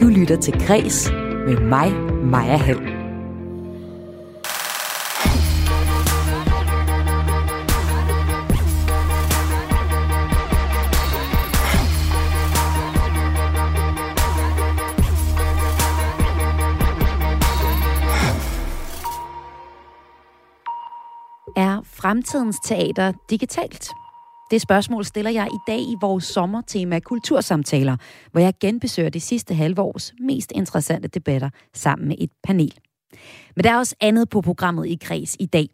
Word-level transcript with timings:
Du 0.00 0.06
lytter 0.06 0.36
til 0.36 0.66
Græs 0.66 1.10
med 1.46 1.60
mig, 1.60 1.92
Maja 2.24 2.56
Hall. 2.56 2.78
Er 21.56 21.80
fremtidens 21.84 22.56
teater 22.64 23.12
digitalt? 23.30 23.90
Det 24.50 24.60
spørgsmål 24.60 25.04
stiller 25.04 25.30
jeg 25.30 25.46
i 25.46 25.58
dag 25.66 25.80
i 25.80 25.96
vores 26.00 26.24
sommertema 26.24 27.00
Kultursamtaler, 27.00 27.96
hvor 28.32 28.40
jeg 28.40 28.54
genbesøger 28.60 29.08
det 29.08 29.22
sidste 29.22 29.54
halve 29.54 29.82
års 29.82 30.12
mest 30.20 30.52
interessante 30.54 31.08
debatter 31.08 31.50
sammen 31.74 32.08
med 32.08 32.16
et 32.18 32.30
panel. 32.42 32.74
Men 33.56 33.64
der 33.64 33.70
er 33.70 33.78
også 33.78 33.96
andet 34.00 34.28
på 34.28 34.40
programmet 34.40 34.86
i 34.86 34.98
Græs 35.02 35.36
i 35.40 35.46
dag. 35.46 35.68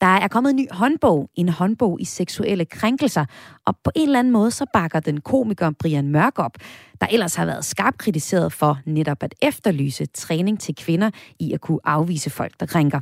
Der 0.00 0.06
er 0.06 0.28
kommet 0.28 0.50
en 0.50 0.56
ny 0.56 0.66
håndbog, 0.70 1.30
en 1.34 1.48
håndbog 1.48 2.00
i 2.00 2.04
seksuelle 2.04 2.64
krænkelser, 2.64 3.24
og 3.66 3.76
på 3.84 3.90
en 3.96 4.08
eller 4.08 4.18
anden 4.18 4.32
måde 4.32 4.50
så 4.50 4.66
bakker 4.72 5.00
den 5.00 5.20
komiker 5.20 5.70
Brian 5.70 6.08
Mørk 6.08 6.38
op, 6.38 6.56
der 7.00 7.06
ellers 7.06 7.34
har 7.34 7.46
været 7.46 7.64
skarpt 7.64 7.98
kritiseret 7.98 8.52
for 8.52 8.78
netop 8.86 9.22
at 9.22 9.34
efterlyse 9.42 10.06
træning 10.06 10.60
til 10.60 10.74
kvinder 10.74 11.10
i 11.40 11.52
at 11.52 11.60
kunne 11.60 11.80
afvise 11.84 12.30
folk, 12.30 12.60
der 12.60 12.66
krænker. 12.66 13.00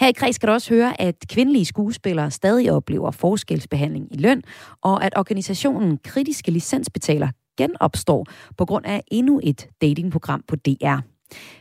Her 0.00 0.08
i 0.08 0.12
kreds 0.12 0.36
skal 0.36 0.48
du 0.48 0.52
også 0.52 0.74
høre, 0.74 1.00
at 1.00 1.14
kvindelige 1.28 1.64
skuespillere 1.64 2.30
stadig 2.30 2.72
oplever 2.72 3.10
forskelsbehandling 3.10 4.08
i 4.10 4.16
løn, 4.16 4.42
og 4.82 5.04
at 5.04 5.12
organisationen 5.16 5.98
Kritiske 6.04 6.50
Licensbetaler 6.50 7.28
genopstår 7.58 8.26
på 8.58 8.64
grund 8.64 8.86
af 8.86 9.02
endnu 9.10 9.40
et 9.42 9.68
datingprogram 9.80 10.44
på 10.48 10.56
DR. 10.56 10.98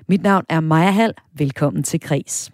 Mit 0.08 0.24
navn 0.24 0.46
er 0.50 0.60
Maja 0.60 0.92
Hall. 0.92 1.14
Velkommen 1.38 1.84
til 1.84 2.00
Kres. 2.00 2.52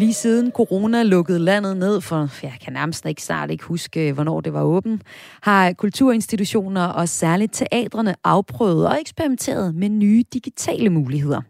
Lige 0.00 0.14
siden 0.14 0.50
corona 0.50 1.02
lukkede 1.02 1.38
landet 1.38 1.76
ned 1.76 2.00
for, 2.00 2.28
jeg 2.42 2.52
kan 2.64 2.72
nærmest 2.72 3.06
ikke 3.06 3.22
snart 3.22 3.50
ikke 3.50 3.64
huske, 3.64 4.12
hvornår 4.12 4.40
det 4.40 4.52
var 4.52 4.62
åben, 4.62 5.02
har 5.42 5.72
kulturinstitutioner 5.72 6.86
og 6.86 7.08
særligt 7.08 7.52
teatrene 7.52 8.14
afprøvet 8.24 8.88
og 8.88 9.00
eksperimenteret 9.00 9.74
med 9.74 9.88
nye 9.88 10.24
digitale 10.32 10.90
muligheder. 10.90 11.40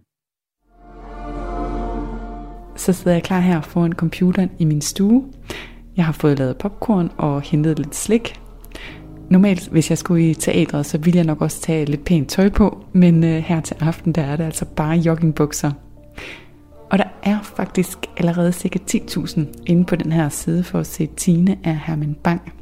Så 2.77 2.93
sidder 2.93 3.13
jeg 3.13 3.23
klar 3.23 3.41
her 3.41 3.61
foran 3.61 3.93
computeren 3.93 4.51
i 4.59 4.65
min 4.65 4.81
stue. 4.81 5.25
Jeg 5.97 6.05
har 6.05 6.13
fået 6.13 6.39
lavet 6.39 6.57
popcorn 6.57 7.11
og 7.17 7.43
hentet 7.43 7.79
lidt 7.79 7.97
slik. 7.97 8.41
Normalt, 9.29 9.69
hvis 9.69 9.91
jeg 9.91 9.99
skulle 9.99 10.31
i 10.31 10.35
teatret, 10.35 10.87
så 10.87 10.99
ville 10.99 11.17
jeg 11.17 11.27
nok 11.27 11.41
også 11.41 11.61
tage 11.61 11.85
lidt 11.85 12.05
pænt 12.05 12.29
tøj 12.29 12.49
på, 12.49 12.85
men 12.93 13.25
øh, 13.25 13.39
her 13.39 13.61
til 13.61 13.77
aften, 13.81 14.13
der 14.13 14.23
er 14.23 14.37
det 14.37 14.45
altså 14.45 14.65
bare 14.65 14.97
joggingbukser. 14.97 15.73
Og 16.91 16.99
der 16.99 17.05
er 17.23 17.39
faktisk 17.43 17.99
allerede 18.17 18.53
ca. 18.53 18.79
10.000 18.91 19.41
inde 19.67 19.85
på 19.85 19.97
den 19.97 20.13
her 20.13 20.29
side 20.29 20.65
for 20.65 20.79
at 20.79 20.87
se 20.87 21.07
Tine 21.07 21.59
af 21.65 21.79
Herman 21.79 22.15
Bang. 22.15 22.53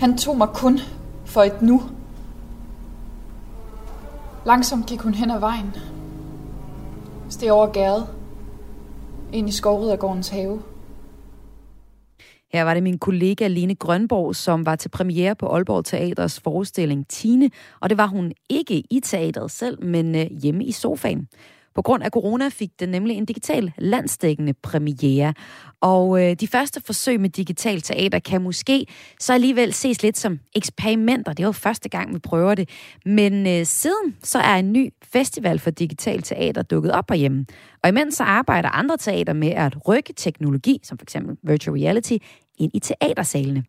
Han 0.00 0.18
tog 0.18 0.36
mig 0.38 0.48
kun 0.48 0.78
for 1.24 1.42
et 1.42 1.62
nu. 1.62 1.82
Langsomt 4.46 4.86
gik 4.86 5.00
hun 5.00 5.14
hen 5.14 5.30
ad 5.30 5.38
vejen. 5.38 5.74
Steg 7.28 7.52
over 7.52 7.66
gade. 7.66 8.06
Ind 9.32 9.48
i 9.48 9.52
skovridergårdens 9.52 10.28
have. 10.28 10.62
Her 12.54 12.62
var 12.62 12.74
det 12.74 12.82
min 12.82 12.98
kollega 12.98 13.46
Lene 13.46 13.74
Grønborg, 13.74 14.36
som 14.36 14.66
var 14.66 14.76
til 14.76 14.88
premiere 14.88 15.34
på 15.34 15.46
Aalborg 15.46 15.84
Teaters 15.84 16.40
forestilling 16.40 17.08
Tine, 17.08 17.50
og 17.80 17.90
det 17.90 17.98
var 17.98 18.06
hun 18.06 18.32
ikke 18.48 18.82
i 18.90 19.00
teateret 19.04 19.50
selv, 19.50 19.84
men 19.84 20.14
øh, 20.14 20.26
hjemme 20.42 20.64
i 20.64 20.72
sofaen. 20.72 21.28
På 21.74 21.82
grund 21.82 22.02
af 22.02 22.10
corona 22.10 22.48
fik 22.48 22.80
den 22.80 22.88
nemlig 22.88 23.16
en 23.16 23.24
digital 23.24 23.72
landsdækkende 23.78 24.52
premiere. 24.52 25.34
Og 25.80 26.22
øh, 26.22 26.36
de 26.40 26.48
første 26.48 26.80
forsøg 26.86 27.20
med 27.20 27.30
digital 27.30 27.80
teater 27.80 28.18
kan 28.18 28.42
måske 28.42 28.86
så 29.20 29.32
alligevel 29.32 29.72
ses 29.72 30.02
lidt 30.02 30.18
som 30.18 30.38
eksperimenter. 30.56 31.32
Det 31.32 31.42
er 31.42 31.46
jo 31.46 31.52
første 31.52 31.88
gang, 31.88 32.14
vi 32.14 32.18
prøver 32.18 32.54
det. 32.54 32.68
Men 33.04 33.46
øh, 33.46 33.66
siden 33.66 34.16
så 34.22 34.38
er 34.38 34.54
en 34.54 34.72
ny 34.72 34.92
festival 35.02 35.58
for 35.58 35.70
digital 35.70 36.22
teater 36.22 36.62
dukket 36.62 36.92
op 36.92 37.10
herhjemme. 37.10 37.46
Og 37.82 37.88
imens 37.88 38.14
så 38.14 38.22
arbejder 38.22 38.68
andre 38.68 38.96
teater 38.96 39.32
med 39.32 39.50
at 39.50 39.88
rykke 39.88 40.12
teknologi, 40.12 40.80
som 40.82 40.98
for 40.98 41.04
eksempel 41.04 41.36
virtual 41.42 41.78
reality, 41.78 42.16
ind 42.58 42.70
i 42.74 42.78
teatersalene. 42.78 43.64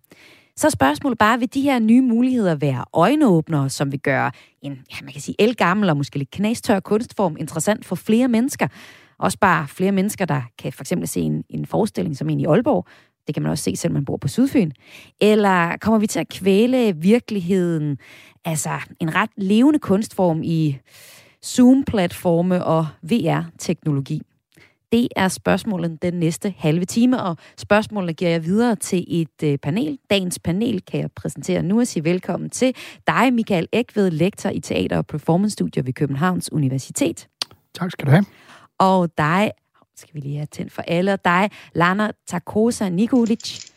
Så 0.55 0.67
er 0.67 0.71
spørgsmålet 0.71 1.17
bare, 1.17 1.39
vil 1.39 1.53
de 1.53 1.61
her 1.61 1.79
nye 1.79 2.01
muligheder 2.01 2.55
være 2.55 2.85
øjenåbnere, 2.93 3.69
som 3.69 3.91
vil 3.91 3.99
gøre 3.99 4.31
en, 4.61 4.71
ja, 4.71 4.97
man 5.03 5.11
kan 5.11 5.21
sige, 5.21 5.35
elgammel 5.39 5.89
og 5.89 5.97
måske 5.97 6.17
lidt 6.17 6.31
knastør 6.31 6.79
kunstform 6.79 7.35
interessant 7.39 7.85
for 7.85 7.95
flere 7.95 8.27
mennesker? 8.27 8.67
Også 9.19 9.37
bare 9.39 9.67
flere 9.67 9.91
mennesker, 9.91 10.25
der 10.25 10.41
kan 10.59 10.73
for 10.73 10.83
eksempel 10.83 11.07
se 11.07 11.19
en, 11.19 11.43
en 11.49 11.65
forestilling 11.65 12.17
som 12.17 12.29
en 12.29 12.39
i 12.39 12.45
Aalborg. 12.45 12.87
Det 13.27 13.35
kan 13.35 13.43
man 13.43 13.51
også 13.51 13.63
se, 13.63 13.75
selvom 13.75 13.93
man 13.93 14.05
bor 14.05 14.17
på 14.17 14.27
Sydfyn. 14.27 14.71
Eller 15.21 15.77
kommer 15.77 15.99
vi 15.99 16.07
til 16.07 16.19
at 16.19 16.29
kvæle 16.29 16.95
virkeligheden, 16.95 17.97
altså 18.45 18.69
en 18.99 19.15
ret 19.15 19.29
levende 19.37 19.79
kunstform 19.79 20.41
i 20.43 20.77
Zoom-platforme 21.45 22.65
og 22.65 22.87
VR-teknologi? 23.01 24.21
Det 24.91 25.07
er 25.15 25.27
spørgsmålet 25.27 26.01
den 26.01 26.13
næste 26.13 26.53
halve 26.57 26.85
time, 26.85 27.23
og 27.23 27.37
spørgsmålene 27.57 28.13
giver 28.13 28.31
jeg 28.31 28.45
videre 28.45 28.75
til 28.75 29.05
et 29.07 29.43
øh, 29.43 29.57
panel. 29.57 29.99
Dagens 30.09 30.39
panel 30.39 30.81
kan 30.81 30.99
jeg 30.99 31.11
præsentere 31.11 31.63
nu 31.63 31.79
og 31.79 31.87
sige 31.87 32.03
velkommen 32.03 32.49
til 32.49 32.75
dig, 33.07 33.33
Michael 33.33 33.67
Ekved, 33.71 34.11
lektor 34.11 34.49
i 34.49 34.59
Teater- 34.59 34.97
og 34.97 35.07
Performance-studier 35.07 35.83
ved 35.83 35.93
Københavns 35.93 36.51
Universitet. 36.51 37.27
Tak 37.73 37.91
skal 37.91 38.05
du 38.05 38.11
have. 38.11 38.25
Og 38.79 39.17
dig, 39.17 39.51
skal 39.95 40.15
vi 40.15 40.19
lige 40.19 40.37
have 40.37 40.47
tændt 40.51 40.71
for 40.71 40.81
alle, 40.81 41.13
og 41.13 41.25
dig, 41.25 41.49
Lana 41.73 42.11
Takosa 42.27 42.89
Nikolic, 42.89 43.69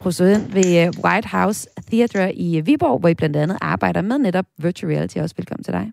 producent 0.00 0.54
ved 0.54 0.86
øh, 0.86 1.04
White 1.04 1.28
House 1.28 1.68
Theatre 1.90 2.34
i 2.34 2.60
Viborg, 2.60 2.98
hvor 2.98 3.08
I 3.08 3.14
blandt 3.14 3.36
andet 3.36 3.58
arbejder 3.60 4.02
med 4.02 4.18
netop 4.18 4.46
virtual 4.58 4.92
reality. 4.92 5.16
Også 5.16 5.34
velkommen 5.36 5.64
til 5.64 5.72
dig. 5.72 5.92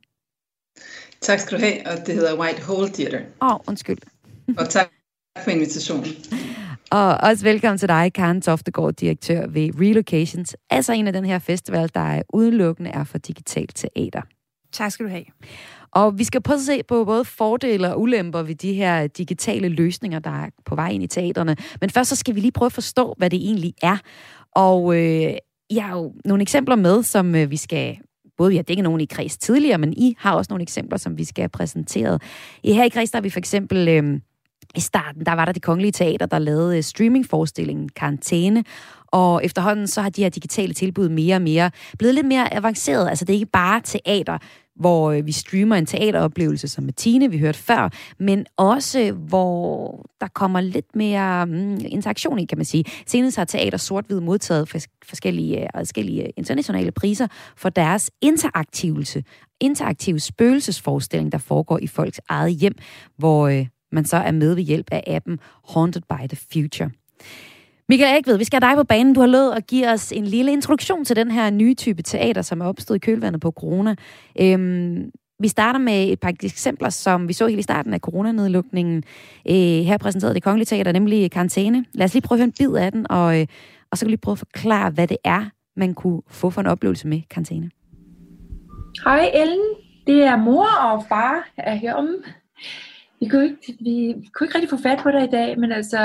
Tak 1.22 1.40
skal 1.40 1.58
du 1.58 1.64
have, 1.64 1.88
og 1.88 2.08
det 2.08 2.16
hedder 2.16 2.40
White 2.40 2.62
Hole 2.62 2.90
Theater. 2.94 3.20
Åh, 3.42 3.54
oh, 3.54 3.60
undskyld. 3.68 3.98
Og 4.48 4.70
tak 4.70 4.88
for 5.44 5.52
invitationen. 5.52 6.06
Og 6.92 7.18
også 7.18 7.44
velkommen 7.44 7.78
til 7.78 7.88
dig, 7.88 8.14
Karen 8.14 8.42
Toftegård, 8.42 8.94
direktør 8.94 9.48
ved 9.48 9.70
Relocations, 9.82 10.56
altså 10.70 10.94
en 10.94 11.08
af 11.08 11.14
den 11.14 11.26
her 11.26 11.40
festival, 11.40 11.92
der 11.94 12.00
er 12.00 12.22
udelukkende 12.34 12.90
er 12.90 13.04
for 13.04 13.18
digitalt 13.18 13.76
teater. 13.76 14.22
Tak 14.72 14.92
skal 14.92 15.06
du 15.06 15.10
have. 15.10 15.24
Og 15.92 16.20
vi 16.20 16.24
skal 16.24 16.42
prøve 16.42 16.56
at 16.56 16.62
se 16.62 16.84
på 16.84 17.06
både 17.06 17.26
fordele 17.26 17.94
og 17.94 18.02
ulemper 18.02 18.42
ved 18.44 18.56
de 18.56 18.74
her 18.74 19.08
digitale 19.08 19.70
løsninger, 19.70 20.20
der 20.20 20.44
er 20.44 20.50
på 20.66 20.76
vej 20.76 20.90
ind 20.90 21.04
i 21.04 21.08
teaterne. 21.08 21.56
Men 21.82 21.90
først 21.90 22.10
så 22.10 22.16
skal 22.16 22.36
vi 22.36 22.40
lige 22.40 22.52
prøve 22.52 22.68
at 22.68 22.74
forstå, 22.74 23.16
hvad 23.18 23.30
det 23.30 23.38
egentlig 23.38 23.74
er. 23.82 23.98
Og 24.52 24.96
øh, 24.98 25.34
jeg 25.70 25.84
har 25.84 25.98
jo 25.98 26.14
nogle 26.26 26.42
eksempler 26.42 26.76
med, 26.76 27.04
som 27.04 27.36
øh, 27.36 27.52
vi 27.52 27.58
skal 27.58 27.98
både 28.38 28.50
vi 28.50 28.56
har 28.56 28.64
dækket 28.64 28.84
nogle 28.84 29.04
i 29.04 29.06
kreds 29.06 29.38
tidligere, 29.38 29.78
men 29.78 29.94
I 29.94 30.16
har 30.20 30.36
også 30.36 30.50
nogle 30.50 30.62
eksempler, 30.62 30.98
som 30.98 31.18
vi 31.18 31.24
skal 31.24 31.42
have 31.42 31.50
præsenteret. 31.50 32.22
I 32.64 32.74
her 32.74 32.84
i 32.84 32.90
kreds, 32.90 33.12
der 33.12 33.18
har 33.18 33.22
vi 33.22 33.30
for 33.30 33.40
eksempel 33.40 33.88
øh, 33.88 34.20
i 34.76 34.80
starten, 34.80 35.26
der 35.26 35.34
var 35.34 35.46
der 35.46 35.52
det 35.52 35.62
kongelige 35.62 35.92
teater, 35.92 36.26
der 36.26 36.40
lavede 36.40 36.78
øh, 36.78 36.84
streamingforestillingen 36.84 37.90
Karantæne, 37.90 38.64
og 39.08 39.46
efterhånden 39.46 39.88
så 39.88 40.02
har 40.02 40.10
de 40.10 40.24
her 40.24 40.30
digitale 40.30 40.74
tilbud 40.74 41.10
mere 41.10 41.36
og 41.36 41.42
mere 41.42 41.72
blevet 42.00 42.16
lidt 42.16 42.28
mere 42.28 42.54
avanceret. 42.54 43.10
Altså 43.10 43.26
det 43.26 43.34
er 43.34 43.38
ikke 43.38 43.52
bare 43.52 43.82
teater, 43.84 44.38
hvor 44.80 45.12
øh, 45.12 45.26
vi 45.26 45.32
streamer 45.32 45.76
en 45.76 45.86
teateroplevelse 45.86 46.68
som 46.68 46.84
med 46.84 46.94
Tine, 46.94 47.32
vi 47.32 47.38
hørte 47.38 47.60
før, 47.60 47.90
men 48.20 48.46
også 48.58 49.12
hvor 49.12 50.06
der 50.22 50.28
kommer 50.28 50.62
lidt 50.62 50.96
mere 50.96 51.46
mm, 51.46 51.80
interaktion 51.86 52.40
i, 52.40 52.46
kan 52.46 52.58
man 52.58 52.66
sige. 52.66 52.84
Senest 53.06 53.38
har 53.38 53.46
Teater 53.46 53.78
Sort-Hvid 53.78 54.20
modtaget 54.20 54.88
forskellige, 55.06 55.62
øh, 55.62 55.68
forskellige 55.78 56.30
internationale 56.38 56.92
priser 56.92 57.28
for 57.58 57.70
deres 57.70 58.12
interaktivelse, 58.22 59.24
interaktive 59.60 60.20
spøgelsesforestilling, 60.20 61.32
der 61.32 61.38
foregår 61.38 61.80
i 61.82 61.88
folks 61.88 62.22
eget 62.30 62.52
hjem, 62.54 62.76
hvor 63.18 63.48
øh, 63.48 63.66
man 63.92 64.06
så 64.06 64.18
er 64.18 64.32
med 64.32 64.56
ved 64.56 64.64
hjælp 64.64 64.88
af 64.92 65.04
appen 65.08 65.40
Haunted 65.74 66.02
by 66.02 66.28
the 66.30 66.38
Future. 66.54 66.90
Michael 67.90 68.20
Ekved, 68.20 68.38
vi 68.38 68.44
skal 68.44 68.62
have 68.62 68.72
dig 68.72 68.78
på 68.78 68.84
banen. 68.84 69.14
Du 69.14 69.20
har 69.20 69.28
lovet 69.28 69.52
at 69.52 69.68
give 69.68 69.90
os 69.90 70.12
en 70.12 70.26
lille 70.26 70.52
introduktion 70.52 71.06
til 71.06 71.16
den 71.16 71.32
her 71.32 71.50
nye 71.50 71.74
type 71.74 72.02
teater, 72.02 72.42
som 72.42 72.62
er 72.62 72.66
opstået 72.66 72.98
i 72.98 73.00
kølvandet 73.00 73.42
på 73.42 73.52
corona. 73.52 73.96
Øhm, 74.42 75.12
vi 75.40 75.48
starter 75.48 75.80
med 75.80 76.12
et 76.12 76.20
par 76.20 76.30
eksempler, 76.44 76.90
som 76.90 77.28
vi 77.28 77.34
så 77.34 77.48
helt 77.48 77.60
i 77.60 77.64
starten 77.64 77.94
af 77.94 78.00
coronanedlukningen. 78.00 79.04
Øh, 79.50 79.56
her 79.86 79.98
præsenterede 79.98 80.36
det 80.36 80.44
Kongelige 80.44 80.66
Teater, 80.66 80.92
nemlig 80.92 81.32
karantæne. 81.32 81.86
Lad 81.94 82.06
os 82.06 82.14
lige 82.14 82.22
prøve 82.22 82.36
at 82.36 82.40
høre 82.40 82.46
en 82.46 82.54
bid 82.72 82.76
af 82.76 82.92
den, 82.92 83.12
og, 83.12 83.40
øh, 83.40 83.48
og 83.92 83.98
så 83.98 84.06
kan 84.06 84.12
vi 84.12 84.18
prøve 84.18 84.34
at 84.34 84.40
forklare, 84.40 84.90
hvad 84.90 85.08
det 85.08 85.18
er, 85.24 85.46
man 85.76 85.94
kunne 85.94 86.22
få 86.30 86.50
for 86.50 86.62
en 86.62 86.68
oplevelse 86.68 87.08
med 87.08 87.22
karantæne. 87.30 87.72
Hej 89.06 89.32
Ellen, 89.34 89.64
det 90.08 90.24
er 90.24 90.38
mor 90.38 90.68
og 90.82 91.06
far 91.10 91.50
er 91.58 91.76
heromme. 91.76 92.18
Vi 93.20 93.28
kunne, 93.28 93.44
ikke, 93.46 93.78
vi 93.80 94.14
kunne 94.34 94.48
ikke 94.48 94.56
rigtig 94.56 94.70
få 94.70 94.78
fat 94.84 95.00
på 95.04 95.12
dig 95.12 95.24
i 95.24 95.32
dag, 95.32 95.60
men 95.60 95.72
altså, 95.72 95.98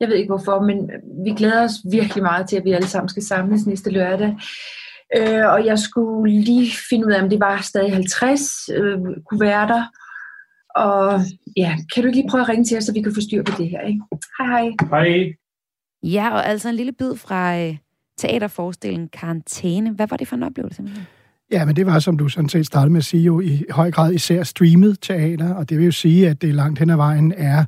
jeg 0.00 0.08
ved 0.08 0.16
ikke 0.16 0.32
hvorfor, 0.34 0.60
men 0.60 0.90
vi 1.24 1.30
glæder 1.30 1.64
os 1.64 1.72
virkelig 1.92 2.22
meget 2.22 2.48
til, 2.48 2.56
at 2.56 2.64
vi 2.64 2.72
alle 2.72 2.88
sammen 2.88 3.08
skal 3.08 3.22
samles 3.22 3.66
næste 3.66 3.90
lørdag. 3.90 4.36
Øh, 5.16 5.46
og 5.52 5.66
jeg 5.66 5.78
skulle 5.78 6.40
lige 6.40 6.70
finde 6.88 7.06
ud 7.06 7.12
af, 7.12 7.22
om 7.22 7.30
det 7.30 7.40
var 7.40 7.60
stadig 7.60 7.92
50 7.92 8.68
øh, 8.74 8.98
kunne 9.30 9.40
være 9.40 9.68
der. 9.68 9.84
Og 10.74 11.20
ja, 11.56 11.76
kan 11.94 12.02
du 12.02 12.06
ikke 12.06 12.20
lige 12.20 12.30
prøve 12.30 12.42
at 12.42 12.48
ringe 12.48 12.64
til 12.64 12.76
os, 12.76 12.84
så 12.84 12.92
vi 12.92 13.02
kan 13.02 13.14
få 13.14 13.20
styr 13.20 13.42
på 13.42 13.52
det 13.58 13.70
her, 13.70 13.80
ikke? 13.80 14.00
Hej 14.38 14.46
hej. 14.46 14.70
Hej. 14.90 15.34
Ja, 16.02 16.30
og 16.30 16.46
altså 16.46 16.68
en 16.68 16.74
lille 16.74 16.92
bid 16.92 17.16
fra 17.16 17.58
øh, 17.60 17.76
teaterforestillingen 18.18 19.08
Karantæne. 19.08 19.90
Hvad 19.90 20.06
var 20.06 20.16
det 20.16 20.28
for 20.28 20.36
en 20.36 20.42
oplevelse? 20.42 20.82
Ja, 21.54 21.64
men 21.64 21.76
det 21.76 21.86
var, 21.86 21.98
som 21.98 22.18
du 22.18 22.28
sådan 22.28 22.48
set 22.48 22.66
startede 22.66 22.92
med 22.92 22.98
at 22.98 23.04
sige, 23.04 23.22
jo 23.22 23.40
i 23.40 23.64
høj 23.70 23.90
grad 23.90 24.12
især 24.12 24.42
streamet 24.42 24.98
teater, 25.02 25.54
og 25.54 25.68
det 25.68 25.78
vil 25.78 25.84
jo 25.84 25.92
sige, 25.92 26.28
at 26.28 26.42
det 26.42 26.54
langt 26.54 26.78
hen 26.78 26.90
ad 26.90 26.96
vejen 26.96 27.32
er 27.36 27.64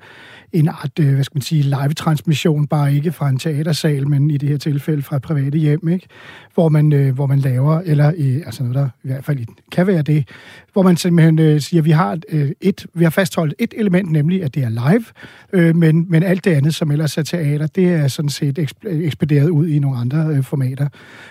en 0.52 0.68
art, 0.68 0.98
øh, 1.00 1.14
hvad 1.14 1.24
skal 1.24 1.36
man 1.36 1.42
sige, 1.42 1.62
live-transmission, 1.62 2.66
bare 2.66 2.94
ikke 2.94 3.12
fra 3.12 3.28
en 3.28 3.38
teatersal, 3.38 4.08
men 4.08 4.30
i 4.30 4.36
det 4.36 4.48
her 4.48 4.56
tilfælde 4.56 5.02
fra 5.02 5.18
private 5.18 5.58
hjem, 5.58 5.88
ikke? 5.88 6.06
Hvor, 6.54 6.68
man, 6.68 6.92
øh, 6.92 7.14
hvor 7.14 7.26
man 7.26 7.38
laver, 7.38 7.80
eller 7.84 8.04
altså 8.46 8.62
noget, 8.62 8.74
der 8.74 8.88
i 9.04 9.08
hvert 9.08 9.24
fald 9.24 9.38
kan 9.72 9.86
være 9.86 10.02
det, 10.02 10.28
hvor 10.72 10.82
man 10.82 10.96
simpelthen 10.96 11.38
øh, 11.38 11.60
siger, 11.60 11.80
at 11.80 11.84
vi 11.84 11.90
har, 11.90 12.18
et, 12.60 12.86
vi 12.94 13.04
har 13.04 13.10
fastholdt 13.10 13.54
et 13.58 13.74
element, 13.76 14.12
nemlig 14.12 14.42
at 14.42 14.54
det 14.54 14.62
er 14.62 14.68
live, 14.68 15.72
men, 15.74 16.06
men 16.10 16.22
alt 16.22 16.44
det 16.44 16.50
andet, 16.50 16.74
som 16.74 16.90
ellers 16.90 17.18
er 17.18 17.22
teater, 17.22 17.66
det 17.66 17.88
er 17.88 18.08
sådan 18.08 18.28
set 18.28 18.74
ekspederet 18.84 19.48
ud 19.48 19.68
i 19.68 19.78
nogle 19.78 19.98
andre 19.98 20.42
formater. 20.42 20.88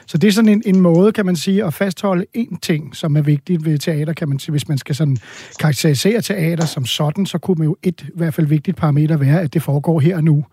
Så 0.08 0.18
det 0.18 0.28
er 0.28 0.32
sådan 0.32 0.50
en, 0.50 0.64
en 0.66 0.82
måde, 0.82 1.12
kan 1.12 1.26
man 1.26 1.36
sige, 1.36 1.66
at 1.66 1.74
fastholde 1.74 2.26
én 2.52 2.58
ting, 2.62 2.96
som 2.96 3.18
er 3.18 3.22
vigtigt 3.22 3.66
ved 3.66 3.78
teater, 3.78 4.14
kan 4.14 4.30
man 4.30 4.40
sige, 4.40 4.52
hvis 4.52 4.68
man 4.68 4.78
skal 4.78 4.96
sådan 4.96 5.18
karakterisere 5.60 6.22
teater 6.22 6.66
som 6.66 6.86
sådan, 6.86 7.26
så 7.26 7.38
kunne 7.38 7.56
man 7.58 7.68
jo 7.68 7.78
et 7.84 8.02
i 8.02 8.12
hvert 8.16 8.34
fald 8.34 8.48
vigtigt 8.48 8.78
parameter 8.78 9.18
være, 9.18 9.42
at 9.42 9.54
det 9.54 9.64
foregår 9.64 10.00
her 10.00 10.16
og 10.16 10.24
nu. 10.24 10.46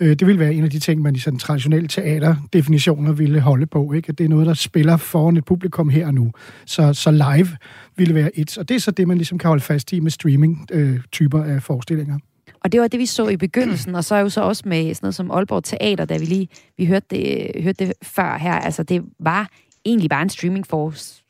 Øh, 0.00 0.08
det 0.08 0.26
vil 0.26 0.38
være 0.38 0.54
en 0.54 0.64
af 0.64 0.70
de 0.70 0.78
ting, 0.78 1.02
man 1.02 1.14
i 1.14 1.18
sådan 1.18 1.38
traditionelle 1.38 1.88
teaterdefinitioner 1.88 3.12
ville 3.12 3.40
holde 3.40 3.66
på, 3.66 3.92
ikke? 3.92 4.08
At 4.08 4.18
det 4.18 4.24
er 4.24 4.28
noget, 4.28 4.46
der 4.46 4.54
spiller 4.54 4.96
foran 4.96 5.36
et 5.36 5.44
publikum 5.44 5.88
her 5.88 6.06
og 6.06 6.14
nu. 6.14 6.32
Så, 6.66 6.92
så 6.92 7.10
live 7.10 7.48
ville 7.96 8.14
være 8.14 8.38
et. 8.38 8.58
Og 8.58 8.68
det 8.68 8.74
er 8.74 8.80
så 8.80 8.90
det, 8.90 9.08
man 9.08 9.16
ligesom 9.16 9.38
kan 9.38 9.48
holde 9.48 9.62
fast 9.62 9.92
i 9.92 10.00
med 10.00 10.10
streaming-typer 10.10 11.42
øh, 11.42 11.54
af 11.54 11.62
forestillinger. 11.62 12.18
Og 12.64 12.72
det 12.72 12.80
var 12.80 12.88
det, 12.88 13.00
vi 13.00 13.06
så 13.06 13.28
i 13.28 13.36
begyndelsen, 13.36 13.94
og 13.94 14.04
så 14.04 14.14
er 14.14 14.20
jo 14.20 14.28
så 14.28 14.40
også 14.40 14.62
med 14.66 14.94
sådan 14.94 14.98
noget 15.06 15.14
som 15.14 15.30
Aalborg 15.30 15.64
Teater, 15.64 16.04
da 16.04 16.16
vi 16.16 16.24
lige 16.24 16.48
vi 16.78 16.86
hørte, 16.86 17.06
det, 17.10 17.50
hørte 17.62 17.86
det 17.86 17.92
før 18.02 18.38
her. 18.38 18.52
Altså, 18.52 18.82
det 18.82 19.02
var 19.20 19.48
egentlig 19.84 20.10
bare 20.10 20.22
en 20.22 20.28
streaming 20.28 20.66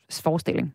forestilling. 0.09 0.73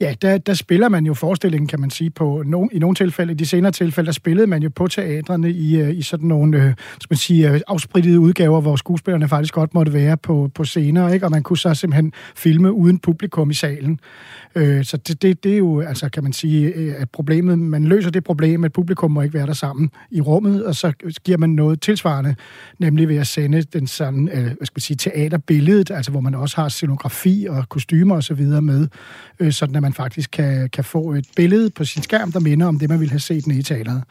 Ja, 0.00 0.14
der, 0.22 0.38
der 0.38 0.54
spiller 0.54 0.88
man 0.88 1.06
jo 1.06 1.14
forestillingen, 1.14 1.68
kan 1.68 1.80
man 1.80 1.90
sige, 1.90 2.10
på 2.10 2.42
no, 2.46 2.66
i 2.72 2.78
nogle 2.78 2.94
tilfælde. 2.94 3.32
I 3.32 3.36
de 3.36 3.46
senere 3.46 3.72
tilfælde, 3.72 4.06
der 4.06 4.12
spillede 4.12 4.46
man 4.46 4.62
jo 4.62 4.70
på 4.74 4.88
teatrene 4.88 5.50
i, 5.50 5.80
øh, 5.80 5.96
i 5.96 6.02
sådan 6.02 6.28
nogle 6.28 6.56
øh, 6.56 6.74
skal 7.00 7.06
man 7.10 7.16
sige, 7.16 7.50
øh, 7.50 7.60
afsprittede 7.68 8.20
udgaver, 8.20 8.60
hvor 8.60 8.76
skuespillerne 8.76 9.28
faktisk 9.28 9.54
godt 9.54 9.74
måtte 9.74 9.92
være 9.92 10.16
på, 10.16 10.50
på 10.54 10.64
scener, 10.64 11.08
ikke? 11.08 11.26
og 11.26 11.30
man 11.30 11.42
kunne 11.42 11.58
så 11.58 11.74
simpelthen 11.74 12.12
filme 12.34 12.72
uden 12.72 12.98
publikum 12.98 13.50
i 13.50 13.54
salen. 13.54 14.00
Øh, 14.54 14.84
så 14.84 14.96
det, 14.96 15.22
det, 15.22 15.44
det 15.44 15.52
er 15.52 15.58
jo, 15.58 15.80
altså 15.80 16.08
kan 16.08 16.22
man 16.22 16.32
sige, 16.32 16.66
øh, 16.66 16.94
at 16.98 17.10
problemet, 17.10 17.58
man 17.58 17.84
løser 17.84 18.10
det 18.10 18.24
problem, 18.24 18.64
at 18.64 18.72
publikum 18.72 19.10
må 19.10 19.22
ikke 19.22 19.34
være 19.34 19.46
der 19.46 19.52
sammen 19.52 19.90
i 20.10 20.20
rummet, 20.20 20.64
og 20.64 20.74
så 20.74 20.92
giver 21.24 21.38
man 21.38 21.50
noget 21.50 21.80
tilsvarende, 21.80 22.34
nemlig 22.78 23.08
ved 23.08 23.16
at 23.16 23.26
sende 23.26 23.62
den 23.62 23.86
sådan, 23.86 24.28
øh, 24.28 24.42
hvad 24.42 24.66
skal 24.66 24.76
man 24.76 24.80
sige, 24.80 24.96
teaterbilledet, 24.96 25.90
altså 25.90 26.10
hvor 26.10 26.20
man 26.20 26.34
også 26.34 26.56
har 26.56 26.68
scenografi 26.68 27.46
og 27.50 27.68
kostymer 27.68 28.16
osv. 28.16 28.42
med, 28.42 28.88
øh, 29.40 29.52
sådan 29.52 29.76
at 29.76 29.85
man 29.86 29.92
faktisk 29.92 30.30
kan, 30.30 30.68
kan 30.68 30.84
få 30.84 31.12
et 31.12 31.26
billede 31.36 31.70
på 31.70 31.84
sin 31.84 32.02
skærm, 32.02 32.32
der 32.32 32.40
minder 32.40 32.66
om 32.66 32.78
det, 32.78 32.88
man 32.88 33.00
ville 33.00 33.10
have 33.10 33.20
set 33.20 33.46
nede 33.46 33.58
i 33.58 33.62
teateret. 33.62 34.02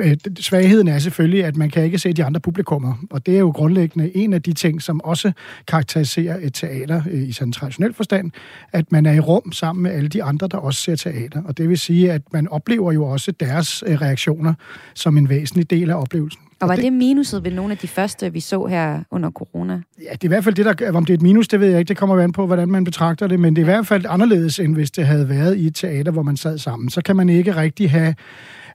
Øh, 0.00 0.16
svagheden 0.40 0.88
er 0.88 0.98
selvfølgelig, 0.98 1.44
at 1.44 1.56
man 1.56 1.70
kan 1.70 1.84
ikke 1.84 1.98
se 1.98 2.12
de 2.12 2.24
andre 2.24 2.40
publikummer, 2.40 2.94
og 3.10 3.26
det 3.26 3.34
er 3.34 3.38
jo 3.38 3.50
grundlæggende 3.50 4.16
en 4.16 4.32
af 4.32 4.42
de 4.42 4.52
ting, 4.52 4.82
som 4.82 5.00
også 5.00 5.32
karakteriserer 5.68 6.38
et 6.42 6.54
teater 6.54 7.02
øh, 7.10 7.28
i 7.28 7.32
sådan 7.32 7.48
en 7.48 7.52
traditionel 7.52 7.94
forstand, 7.94 8.30
at 8.72 8.92
man 8.92 9.06
er 9.06 9.12
i 9.12 9.20
rum 9.20 9.52
sammen 9.52 9.82
med 9.82 9.90
alle 9.90 10.08
de 10.08 10.22
andre, 10.22 10.48
der 10.48 10.58
også 10.58 10.82
ser 10.82 10.96
teater. 10.96 11.42
Og 11.42 11.58
det 11.58 11.68
vil 11.68 11.78
sige, 11.78 12.12
at 12.12 12.22
man 12.32 12.48
oplever 12.48 12.92
jo 12.92 13.04
også 13.04 13.32
deres 13.32 13.84
øh, 13.86 14.00
reaktioner 14.00 14.54
som 14.94 15.18
en 15.18 15.28
væsentlig 15.28 15.70
del 15.70 15.90
af 15.90 16.00
oplevelsen. 16.00 16.45
Og 16.60 16.68
var 16.68 16.74
det, 16.74 16.84
det 16.84 16.92
minuset 16.92 17.44
ved 17.44 17.52
nogle 17.52 17.72
af 17.72 17.78
de 17.78 17.88
første, 17.88 18.32
vi 18.32 18.40
så 18.40 18.66
her 18.66 19.00
under 19.10 19.30
corona? 19.30 19.72
Ja, 20.02 20.12
det 20.12 20.22
er 20.22 20.24
i 20.24 20.28
hvert 20.28 20.44
fald 20.44 20.54
det, 20.54 20.64
der, 20.64 20.92
om 20.92 21.04
det 21.04 21.12
er 21.12 21.16
et 21.16 21.22
minus, 21.22 21.48
det 21.48 21.60
ved 21.60 21.68
jeg 21.68 21.78
ikke. 21.78 21.88
Det 21.88 21.96
kommer 21.96 22.22
an 22.22 22.32
på, 22.32 22.46
hvordan 22.46 22.68
man 22.68 22.84
betragter 22.84 23.26
det. 23.26 23.40
Men 23.40 23.56
det 23.56 23.62
er 23.62 23.64
i 23.64 23.70
hvert 23.70 23.86
fald 23.86 24.06
anderledes, 24.08 24.58
end 24.58 24.74
hvis 24.74 24.90
det 24.90 25.06
havde 25.06 25.28
været 25.28 25.56
i 25.56 25.66
et 25.66 25.74
teater, 25.74 26.12
hvor 26.12 26.22
man 26.22 26.36
sad 26.36 26.58
sammen. 26.58 26.90
Så 26.90 27.02
kan 27.02 27.16
man 27.16 27.28
ikke 27.28 27.56
rigtig 27.56 27.90
have 27.90 28.14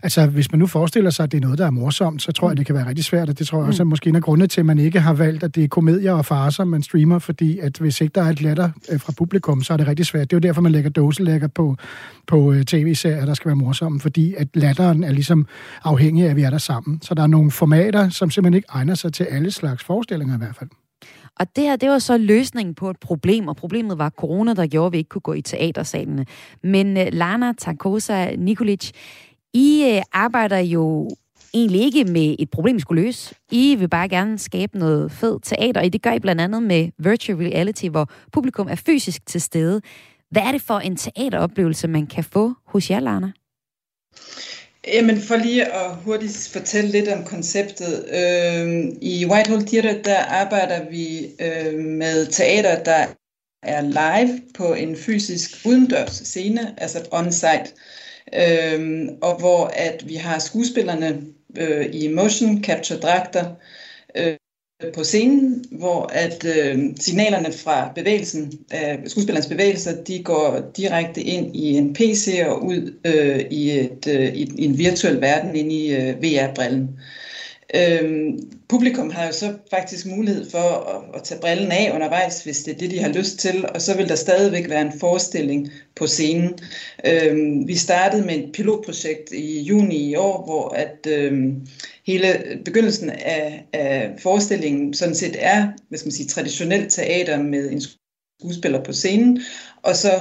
Altså, 0.03 0.25
hvis 0.25 0.51
man 0.51 0.59
nu 0.59 0.67
forestiller 0.67 1.09
sig, 1.09 1.23
at 1.23 1.31
det 1.31 1.37
er 1.37 1.41
noget, 1.41 1.57
der 1.57 1.65
er 1.65 1.71
morsomt, 1.71 2.21
så 2.21 2.31
tror 2.31 2.49
jeg, 2.49 2.57
det 2.57 2.65
kan 2.65 2.75
være 2.75 2.87
rigtig 2.87 3.05
svært, 3.05 3.29
og 3.29 3.39
det 3.39 3.47
tror 3.47 3.57
jeg 3.57 3.67
også 3.67 3.83
er 3.83 3.85
måske 3.85 4.09
en 4.09 4.15
af 4.15 4.21
grundene 4.21 4.47
til, 4.47 4.61
at 4.61 4.65
man 4.65 4.79
ikke 4.79 4.99
har 4.99 5.13
valgt, 5.13 5.43
at 5.43 5.55
det 5.55 5.63
er 5.63 5.67
komedier 5.67 6.13
og 6.13 6.25
farser, 6.25 6.63
man 6.63 6.83
streamer, 6.83 7.19
fordi 7.19 7.59
at 7.59 7.77
hvis 7.77 8.01
ikke 8.01 8.11
der 8.15 8.21
er 8.21 8.29
et 8.29 8.41
latter 8.41 8.69
øh, 8.91 8.99
fra 8.99 9.13
publikum, 9.17 9.63
så 9.63 9.73
er 9.73 9.77
det 9.77 9.87
rigtig 9.87 10.05
svært. 10.05 10.31
Det 10.31 10.35
er 10.35 10.37
jo 10.37 10.47
derfor, 10.47 10.61
man 10.61 10.71
lægger 10.71 10.89
dåselægger 10.89 11.47
på, 11.47 11.75
på 12.27 12.53
øh, 12.53 12.63
tv-serier, 12.63 13.25
der 13.25 13.33
skal 13.33 13.49
være 13.49 13.55
morsomme, 13.55 13.99
fordi 13.99 14.33
at 14.37 14.47
latteren 14.53 15.03
er 15.03 15.11
ligesom 15.11 15.47
afhængig 15.83 16.25
af, 16.25 16.29
at 16.29 16.35
vi 16.35 16.41
er 16.41 16.49
der 16.49 16.57
sammen. 16.57 17.01
Så 17.01 17.13
der 17.13 17.23
er 17.23 17.27
nogle 17.27 17.51
formater, 17.51 18.09
som 18.09 18.29
simpelthen 18.29 18.57
ikke 18.57 18.67
egner 18.69 18.95
sig 18.95 19.13
til 19.13 19.23
alle 19.23 19.51
slags 19.51 19.83
forestillinger 19.83 20.35
i 20.35 20.37
hvert 20.37 20.55
fald. 20.55 20.69
Og 21.39 21.55
det 21.55 21.63
her, 21.63 21.75
det 21.75 21.89
var 21.89 21.99
så 21.99 22.17
løsningen 22.17 22.75
på 22.75 22.89
et 22.89 22.97
problem, 22.97 23.47
og 23.47 23.55
problemet 23.55 23.97
var 23.97 24.09
corona, 24.09 24.53
der 24.53 24.67
gjorde, 24.67 24.85
at 24.85 24.93
vi 24.93 24.97
ikke 24.97 25.09
kunne 25.09 25.21
gå 25.21 25.33
i 25.33 25.41
teatersalene. 25.41 26.25
Men 26.63 26.97
uh, 26.97 27.03
Lana 27.11 27.53
Tarkosa 27.57 28.35
Nikolic, 28.35 28.91
i 29.53 29.93
øh, 29.95 30.01
arbejder 30.11 30.57
jo 30.57 31.09
egentlig 31.53 31.81
ikke 31.81 32.03
med 32.03 32.35
et 32.39 32.49
problem, 32.49 32.77
I 32.77 32.79
skulle 32.79 33.03
løse. 33.03 33.35
I 33.51 33.75
vil 33.75 33.89
bare 33.89 34.09
gerne 34.09 34.39
skabe 34.39 34.79
noget 34.79 35.11
fed 35.11 35.39
teater, 35.43 35.81
og 35.81 35.93
det 35.93 36.01
gør 36.01 36.13
I 36.13 36.19
blandt 36.19 36.41
andet 36.41 36.63
med 36.63 36.89
virtual 36.97 37.37
reality, 37.37 37.85
hvor 37.85 38.11
publikum 38.31 38.67
er 38.67 38.75
fysisk 38.75 39.25
til 39.25 39.41
stede. 39.41 39.81
Hvad 40.31 40.41
er 40.41 40.51
det 40.51 40.61
for 40.61 40.79
en 40.79 40.95
teateroplevelse, 40.95 41.87
man 41.87 42.07
kan 42.07 42.23
få 42.23 42.53
hos 42.65 42.91
jer, 42.91 42.99
Lana? 42.99 43.31
Jamen 44.87 45.21
for 45.21 45.35
lige 45.35 45.65
at 45.73 45.95
hurtigt 45.95 46.49
fortælle 46.53 46.91
lidt 46.91 47.09
om 47.09 47.23
konceptet. 47.23 48.05
Øh, 48.09 48.83
I 49.01 49.25
Whitehall 49.25 49.65
Theatre, 49.67 50.01
der 50.03 50.19
arbejder 50.19 50.89
vi 50.89 51.25
øh, 51.39 51.79
med 51.79 52.25
teater, 52.25 52.83
der 52.83 53.05
er 53.63 53.81
live 53.81 54.41
på 54.57 54.73
en 54.73 54.95
fysisk 54.95 55.51
udendørs 55.65 56.11
scene, 56.11 56.75
altså 56.77 56.99
on-site 57.11 57.73
øh, 58.33 59.07
og 59.21 59.39
hvor 59.39 59.65
at 59.65 60.03
vi 60.07 60.15
har 60.15 60.39
skuespillerne 60.39 61.21
øh, 61.57 61.85
i 61.93 62.07
motion 62.07 62.63
capture 62.63 62.99
dragter 62.99 63.45
øh, 64.15 64.37
på 64.93 65.03
scenen, 65.03 65.65
hvor 65.71 66.09
at 66.13 66.45
øh, 66.45 66.79
signalerne 66.99 67.53
fra 67.53 67.91
bevægelsen, 67.95 68.53
øh, 68.73 68.97
skuespillernes 69.07 69.49
bevægelser, 69.49 70.03
de 70.03 70.23
går 70.23 70.71
direkte 70.77 71.21
ind 71.21 71.55
i 71.55 71.77
en 71.77 71.93
PC 71.93 72.41
og 72.45 72.65
ud 72.65 72.93
øh, 73.05 73.45
i, 73.51 73.71
et, 73.79 74.07
øh, 74.07 74.35
i, 74.35 74.65
en 74.65 74.77
virtuel 74.77 75.21
verden 75.21 75.55
ind 75.55 75.71
i 75.71 75.95
øh, 75.95 76.23
VR-brillen. 76.23 76.99
Øhm, 77.75 78.51
publikum 78.69 79.09
har 79.09 79.25
jo 79.25 79.31
så 79.31 79.53
faktisk 79.69 80.05
mulighed 80.05 80.49
for 80.49 80.57
at, 80.57 81.15
at 81.15 81.23
tage 81.23 81.41
brillen 81.41 81.71
af 81.71 81.91
undervejs, 81.93 82.43
hvis 82.43 82.63
det 82.63 82.73
er 82.73 82.77
det, 82.77 82.91
de 82.91 82.99
har 82.99 83.13
lyst 83.13 83.39
til, 83.39 83.65
og 83.75 83.81
så 83.81 83.97
vil 83.97 84.09
der 84.09 84.15
stadigvæk 84.15 84.69
være 84.69 84.81
en 84.81 84.99
forestilling 84.99 85.71
på 85.95 86.07
scenen. 86.07 86.59
Øhm, 87.05 87.67
vi 87.67 87.75
startede 87.75 88.25
med 88.25 88.35
et 88.35 88.51
pilotprojekt 88.53 89.31
i 89.33 89.61
juni 89.61 90.09
i 90.09 90.15
år, 90.15 90.43
hvor 90.43 90.69
at 90.69 91.07
øhm, 91.07 91.67
hele 92.05 92.27
begyndelsen 92.65 93.09
af, 93.09 93.65
af 93.73 94.11
forestillingen 94.19 94.93
sådan 94.93 95.15
set 95.15 95.35
er, 95.39 95.67
hvad 95.89 95.99
skal 95.99 96.07
man 96.07 96.11
sige, 96.11 96.27
traditionelt 96.27 96.91
teater 96.91 97.43
med 97.43 97.71
en 97.71 97.81
skuespiller 98.41 98.83
på 98.83 98.93
scenen, 98.93 99.41
og 99.81 99.95
så 99.95 100.13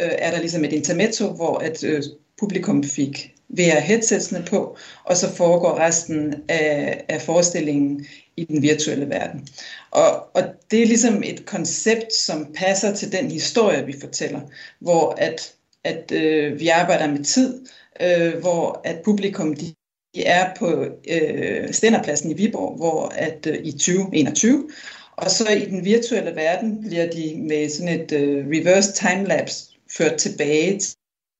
øh, 0.00 0.10
er 0.18 0.30
der 0.30 0.40
ligesom 0.40 0.64
et 0.64 0.72
intermezzo, 0.72 1.32
hvor 1.32 1.58
at 1.58 1.84
øh, 1.84 2.02
publikum 2.38 2.84
fik 2.84 3.35
VR-headsetsene 3.48 4.44
på, 4.50 4.76
og 5.04 5.16
så 5.16 5.34
foregår 5.34 5.78
resten 5.78 6.34
af, 6.48 7.04
af 7.08 7.22
forestillingen 7.22 8.06
i 8.36 8.44
den 8.44 8.62
virtuelle 8.62 9.08
verden. 9.08 9.48
Og, 9.90 10.36
og 10.36 10.42
det 10.70 10.82
er 10.82 10.86
ligesom 10.86 11.22
et 11.24 11.46
koncept, 11.46 12.12
som 12.12 12.52
passer 12.54 12.94
til 12.94 13.12
den 13.12 13.30
historie, 13.30 13.86
vi 13.86 13.94
fortæller, 14.00 14.40
hvor 14.80 15.14
at, 15.18 15.54
at 15.84 16.12
øh, 16.12 16.60
vi 16.60 16.68
arbejder 16.68 17.10
med 17.10 17.24
tid, 17.24 17.66
øh, 18.00 18.40
hvor 18.40 18.80
at 18.84 19.00
publikum 19.04 19.54
de, 19.54 19.74
de 20.14 20.24
er 20.24 20.54
på 20.58 20.86
øh, 21.10 21.72
Stænderpladsen 21.72 22.30
i 22.30 22.34
Viborg, 22.34 22.76
hvor 22.76 23.08
at 23.08 23.46
øh, 23.46 23.58
i 23.64 23.72
2021, 23.72 24.70
og 25.16 25.30
så 25.30 25.48
i 25.50 25.64
den 25.64 25.84
virtuelle 25.84 26.36
verden 26.36 26.80
bliver 26.88 27.10
de 27.10 27.42
med 27.42 27.68
sådan 27.68 28.00
et 28.00 28.12
øh, 28.12 28.46
reverse 28.46 28.92
timelapse 28.92 29.66
ført 29.96 30.16
tilbage 30.16 30.80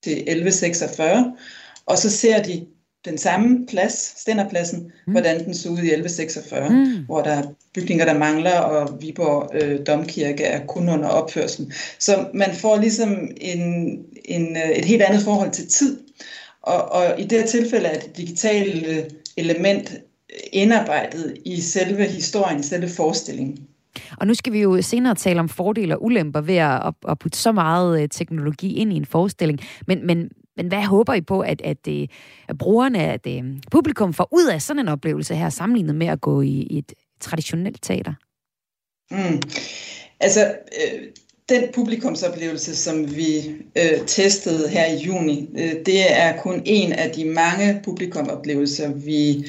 til 0.03 0.13
1146, 0.13 1.37
og 1.87 1.97
så 1.97 2.09
ser 2.09 2.43
de 2.43 2.65
den 3.05 3.17
samme 3.17 3.65
plads, 3.69 4.13
Stænderpladsen, 4.21 4.91
mm. 5.07 5.11
hvordan 5.11 5.45
den 5.45 5.53
så 5.53 5.69
ud 5.69 5.77
i 5.77 5.91
1146, 5.93 6.69
mm. 6.69 7.05
hvor 7.05 7.21
der 7.21 7.31
er 7.31 7.43
bygninger, 7.73 8.05
der 8.05 8.17
mangler, 8.17 8.59
og 8.59 9.01
Viborg 9.01 9.49
øh, 9.53 9.79
Domkirke 9.87 10.43
er 10.43 10.65
kun 10.65 10.89
under 10.89 11.07
opførsel. 11.07 11.73
Så 11.99 12.25
man 12.33 12.53
får 12.53 12.77
ligesom 12.77 13.31
en, 13.41 13.93
en, 14.25 14.57
øh, 14.57 14.69
et 14.69 14.85
helt 14.85 15.01
andet 15.01 15.21
forhold 15.21 15.51
til 15.51 15.67
tid. 15.67 15.99
Og, 16.61 16.91
og 16.91 17.19
i 17.19 17.23
det 17.23 17.39
her 17.39 17.47
tilfælde 17.47 17.87
er 17.87 17.99
det 17.99 18.17
digitale 18.17 19.05
element 19.37 19.93
indarbejdet 20.53 21.37
i 21.45 21.61
selve 21.61 22.03
historien, 22.03 22.63
selve 22.63 22.89
forestillingen. 22.89 23.59
Og 24.17 24.27
nu 24.27 24.33
skal 24.33 24.53
vi 24.53 24.61
jo 24.61 24.81
senere 24.81 25.15
tale 25.15 25.39
om 25.39 25.49
fordele 25.49 25.95
og 25.95 26.03
ulemper 26.03 26.41
ved 26.41 26.55
at, 26.55 26.93
at 27.09 27.19
putte 27.19 27.37
så 27.37 27.51
meget 27.51 28.01
øh, 28.01 28.09
teknologi 28.09 28.75
ind 28.75 28.93
i 28.93 28.95
en 28.95 29.05
forestilling. 29.05 29.59
Men, 29.87 30.07
men, 30.07 30.29
men 30.57 30.67
hvad 30.67 30.81
håber 30.81 31.13
I 31.13 31.21
på, 31.21 31.39
at, 31.39 31.61
at, 31.61 31.87
at, 31.87 32.09
at 32.47 32.57
brugerne, 32.57 32.99
at, 32.99 33.27
at 33.27 33.43
publikum 33.71 34.13
får 34.13 34.27
ud 34.31 34.47
af 34.47 34.61
sådan 34.61 34.79
en 34.79 34.87
oplevelse 34.87 35.35
her, 35.35 35.49
sammenlignet 35.49 35.95
med 35.95 36.07
at 36.07 36.21
gå 36.21 36.41
i, 36.41 36.67
i 36.69 36.77
et 36.77 36.93
traditionelt 37.19 37.81
teater? 37.81 38.13
Mm. 39.11 39.41
Altså, 40.19 40.55
øh, 40.55 41.01
den 41.49 41.63
publikumsoplevelse, 41.75 42.75
som 42.75 43.15
vi 43.15 43.37
øh, 43.75 44.05
testede 44.07 44.69
her 44.69 44.85
i 44.85 44.97
juni, 44.97 45.49
øh, 45.57 45.73
det 45.85 46.21
er 46.21 46.41
kun 46.41 46.61
en 46.65 46.93
af 46.93 47.11
de 47.11 47.25
mange 47.25 47.81
publikumoplevelser, 47.83 48.93
vi 48.93 49.45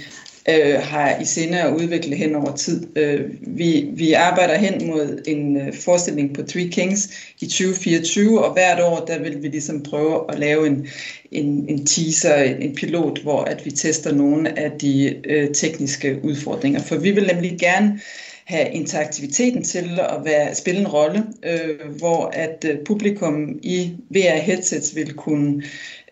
øh, 0.49 0.81
har 0.83 1.21
i 1.21 1.25
sinde 1.25 1.63
at 1.63 1.75
udvikle 1.75 2.17
hen 2.17 2.35
over 2.35 2.57
tid. 2.57 2.99
Øh, 2.99 3.21
vi, 3.41 3.89
vi 3.93 4.13
arbejder 4.13 4.59
hen 4.59 4.87
mod 4.87 5.23
en 5.27 5.57
øh, 5.57 5.73
forestilling 5.73 6.35
på 6.35 6.43
Three 6.43 6.69
Kings 6.69 7.11
i 7.41 7.47
2024, 7.47 8.45
og 8.45 8.53
hvert 8.53 8.81
år 8.81 9.05
der 9.07 9.19
vil 9.19 9.43
vi 9.43 9.49
ligesom 9.49 9.83
prøve 9.83 10.33
at 10.33 10.39
lave 10.39 10.67
en, 10.67 10.87
en, 11.31 11.69
en 11.69 11.87
teaser, 11.87 12.35
en, 12.35 12.63
en 12.63 12.75
pilot, 12.75 13.23
hvor 13.23 13.41
at 13.41 13.65
vi 13.65 13.71
tester 13.71 14.15
nogle 14.15 14.59
af 14.59 14.71
de 14.81 15.17
øh, 15.25 15.55
tekniske 15.55 16.21
udfordringer. 16.23 16.81
For 16.81 16.97
vi 16.97 17.11
vil 17.11 17.31
nemlig 17.35 17.57
gerne 17.61 18.01
have 18.45 18.71
interaktiviteten 18.73 19.65
til 19.65 20.01
at 20.01 20.25
være, 20.25 20.55
spille 20.55 20.81
en 20.81 20.89
rolle, 20.89 21.25
øh, 21.43 21.93
hvor 21.99 22.27
at 22.27 22.65
øh, 22.69 22.79
publikum 22.85 23.59
i 23.63 23.93
VR-headsets 24.11 24.97
vil 24.97 25.13
kunne 25.13 25.63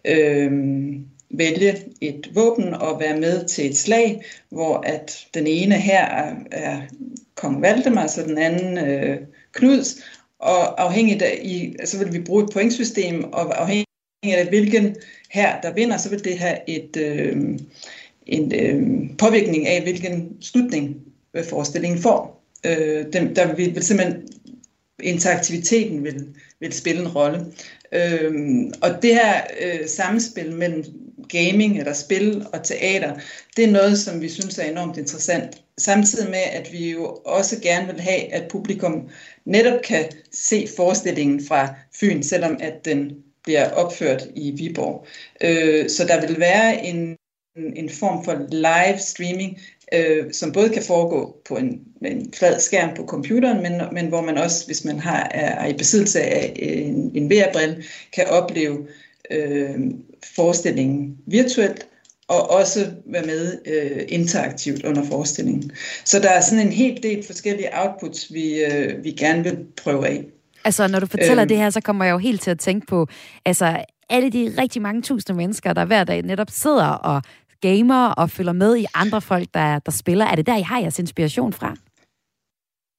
øh, 0.04 0.50
vælge 1.38 1.76
et 2.00 2.30
våben 2.34 2.74
og 2.74 3.00
være 3.00 3.20
med 3.20 3.44
til 3.44 3.70
et 3.70 3.78
slag, 3.78 4.24
hvor 4.50 4.76
at 4.86 5.26
den 5.34 5.46
ene 5.46 5.74
her 5.74 6.04
er, 6.04 6.34
er 6.50 6.80
kong 7.34 7.62
Valdemar, 7.62 8.06
så 8.06 8.22
den 8.22 8.38
anden 8.38 8.88
øh, 8.88 9.18
Knuds, 9.52 9.96
og 10.38 10.82
afhængigt 10.82 11.22
af, 11.22 11.40
i, 11.42 11.76
så 11.84 11.98
vil 11.98 12.12
vi 12.12 12.20
bruge 12.20 12.44
et 12.44 12.50
pointsystem, 12.52 13.24
og 13.24 13.62
afhængigt 13.62 13.86
af 14.22 14.46
hvilken 14.48 14.96
her 15.30 15.60
der 15.60 15.72
vinder, 15.72 15.96
så 15.96 16.10
vil 16.10 16.24
det 16.24 16.38
have 16.38 16.58
et, 16.66 16.96
øh, 16.96 17.36
en 18.26 18.52
øh, 18.54 19.10
påvirkning 19.18 19.66
af, 19.66 19.82
hvilken 19.82 20.36
slutning 20.40 20.96
øh, 21.34 21.44
forestillingen 21.44 21.98
får. 21.98 22.44
Øh, 22.66 23.04
dem, 23.12 23.34
der 23.34 23.54
vil, 23.54 23.74
vil 23.74 23.82
simpelthen 23.82 24.28
interaktiviteten 25.02 26.04
vil, 26.04 26.26
vil 26.60 26.72
spille 26.72 27.00
en 27.00 27.08
rolle. 27.08 27.46
Øh, 27.92 28.32
og 28.82 29.02
det 29.02 29.14
her 29.14 29.40
øh, 29.60 29.88
samspil 29.88 30.52
mellem 30.52 30.84
gaming 31.28 31.78
eller 31.78 31.92
spil 31.92 32.46
og 32.52 32.64
teater, 32.64 33.14
det 33.56 33.64
er 33.64 33.70
noget, 33.70 33.98
som 33.98 34.20
vi 34.20 34.28
synes 34.28 34.58
er 34.58 34.64
enormt 34.64 34.96
interessant. 34.96 35.62
Samtidig 35.78 36.30
med, 36.30 36.42
at 36.52 36.72
vi 36.72 36.90
jo 36.90 37.18
også 37.24 37.60
gerne 37.62 37.86
vil 37.86 38.00
have, 38.00 38.32
at 38.32 38.48
publikum 38.50 39.08
netop 39.44 39.82
kan 39.84 40.04
se 40.32 40.68
forestillingen 40.76 41.46
fra 41.48 41.74
Fyn, 42.00 42.22
selvom 42.22 42.56
at 42.60 42.84
den 42.84 43.12
bliver 43.44 43.70
opført 43.70 44.28
i 44.34 44.50
Viborg. 44.50 45.06
Øh, 45.40 45.88
så 45.90 46.04
der 46.04 46.26
vil 46.26 46.40
være 46.40 46.86
en, 46.86 47.16
en 47.76 47.90
form 47.90 48.24
for 48.24 48.46
live 48.50 48.98
streaming, 48.98 49.58
øh, 49.92 50.32
som 50.32 50.52
både 50.52 50.68
kan 50.68 50.82
foregå 50.82 51.36
på 51.48 51.56
en, 51.56 51.80
en 52.04 52.32
flad 52.32 52.60
skærm 52.60 52.94
på 52.94 53.06
computeren, 53.06 53.62
men, 53.62 53.82
men 53.92 54.06
hvor 54.06 54.20
man 54.20 54.38
også, 54.38 54.66
hvis 54.66 54.84
man 54.84 54.98
har, 54.98 55.28
er, 55.30 55.64
er 55.64 55.66
i 55.66 55.72
besiddelse 55.72 56.20
af 56.20 56.52
en, 56.56 57.10
en 57.14 57.30
VR-brille, 57.30 57.84
kan 58.12 58.26
opleve 58.26 58.86
øh, 59.30 59.80
forestillingen 60.36 61.16
virtuelt, 61.26 61.86
og 62.28 62.50
også 62.50 62.86
være 63.06 63.26
med 63.26 63.58
øh, 63.66 64.02
interaktivt 64.08 64.84
under 64.84 65.04
forestillingen. 65.04 65.70
Så 66.04 66.18
der 66.18 66.30
er 66.30 66.40
sådan 66.40 66.66
en 66.66 66.72
helt 66.72 67.02
del 67.02 67.24
forskellige 67.26 67.68
outputs, 67.72 68.32
vi, 68.32 68.64
øh, 68.64 69.04
vi 69.04 69.10
gerne 69.10 69.42
vil 69.44 69.58
prøve 69.82 70.06
af. 70.06 70.24
Altså, 70.64 70.88
når 70.88 71.00
du 71.00 71.06
fortæller 71.06 71.42
øhm, 71.42 71.48
det 71.48 71.56
her, 71.56 71.70
så 71.70 71.80
kommer 71.80 72.04
jeg 72.04 72.12
jo 72.12 72.18
helt 72.18 72.40
til 72.40 72.50
at 72.50 72.58
tænke 72.58 72.86
på, 72.86 73.06
altså, 73.44 73.84
alle 74.10 74.30
de 74.30 74.54
rigtig 74.58 74.82
mange 74.82 75.02
tusinde 75.02 75.36
mennesker, 75.36 75.72
der 75.72 75.84
hver 75.84 76.04
dag 76.04 76.22
netop 76.22 76.50
sidder 76.50 76.86
og 76.86 77.22
gamer 77.60 78.08
og 78.08 78.30
følger 78.30 78.52
med 78.52 78.76
i 78.76 78.86
andre 78.94 79.20
folk, 79.20 79.48
der, 79.54 79.78
der 79.78 79.92
spiller. 79.92 80.24
Er 80.24 80.34
det 80.34 80.46
der, 80.46 80.56
I 80.56 80.62
har 80.62 80.78
jeres 80.80 80.98
inspiration 80.98 81.52
fra? 81.52 81.76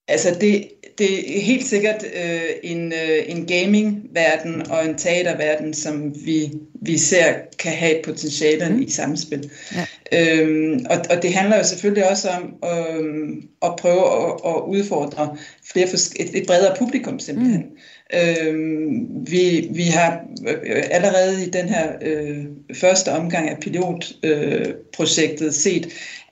Altså, 0.08 0.38
det, 0.42 0.68
det 0.98 1.38
er 1.38 1.42
helt 1.42 1.66
sikkert 1.66 2.06
øh, 2.24 2.50
en, 2.64 2.94
øh, 2.94 3.24
en 3.28 3.46
gaming-verden 3.46 4.72
og 4.72 4.86
en 4.86 4.98
teaterverden, 4.98 5.74
som 5.74 6.16
vi, 6.26 6.52
vi 6.82 6.98
ser 6.98 7.34
kan 7.60 7.72
have 7.72 7.96
potentialen 8.04 8.76
mm. 8.76 8.82
i 8.82 8.90
samspil. 8.90 9.52
Ja. 9.76 9.86
Øhm, 10.12 10.86
og, 10.90 10.98
og 11.10 11.24
det 11.24 11.34
handler 11.34 11.58
jo 11.58 11.64
selvfølgelig 11.64 12.10
også 12.10 12.30
om 12.30 12.70
øhm, 12.70 13.48
at 13.62 13.76
prøve 13.80 14.28
at, 14.28 14.34
at 14.46 14.62
udfordre 14.68 15.38
flere 15.72 15.88
et, 16.20 16.30
et 16.34 16.48
bredere 16.48 16.76
publikum 16.80 17.20
simpelthen. 17.20 17.62
Mm. 17.62 17.78
Øhm, 18.14 19.08
vi, 19.28 19.70
vi 19.72 19.84
har 19.84 20.22
øh, 20.48 20.84
allerede 20.92 21.46
i 21.46 21.50
den 21.50 21.70
her 21.70 21.92
øh, 22.02 22.46
første 22.74 23.12
omgang 23.12 23.50
af 23.50 23.58
pilotprojektet 23.62 25.46
øh, 25.46 25.54
set, 25.54 25.88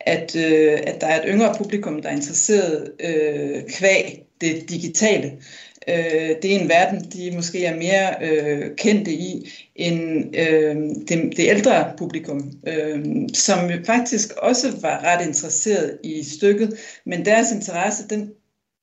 at, 0.05 0.35
øh, 0.35 0.79
at 0.83 1.01
der 1.01 1.07
er 1.07 1.21
et 1.21 1.27
yngre 1.27 1.55
publikum, 1.57 2.01
der 2.01 2.09
er 2.09 2.15
interesseret 2.15 2.91
øh, 2.99 3.63
kvæg 3.69 4.25
det 4.41 4.69
digitale. 4.69 5.31
Øh, 5.87 6.35
det 6.41 6.55
er 6.55 6.59
en 6.59 6.69
verden, 6.69 6.99
de 6.99 7.31
måske 7.35 7.65
er 7.65 7.75
mere 7.75 8.15
øh, 8.21 8.75
kendte 8.75 9.11
i 9.11 9.51
end 9.75 10.35
øh, 10.37 10.75
det, 11.07 11.37
det 11.37 11.49
ældre 11.49 11.93
publikum, 11.97 12.51
øh, 12.67 13.05
som 13.33 13.71
faktisk 13.85 14.31
også 14.37 14.67
var 14.81 15.03
ret 15.03 15.27
interesseret 15.27 15.97
i 16.03 16.23
stykket, 16.23 16.79
men 17.05 17.25
deres 17.25 17.51
interesse, 17.51 18.07
den 18.09 18.31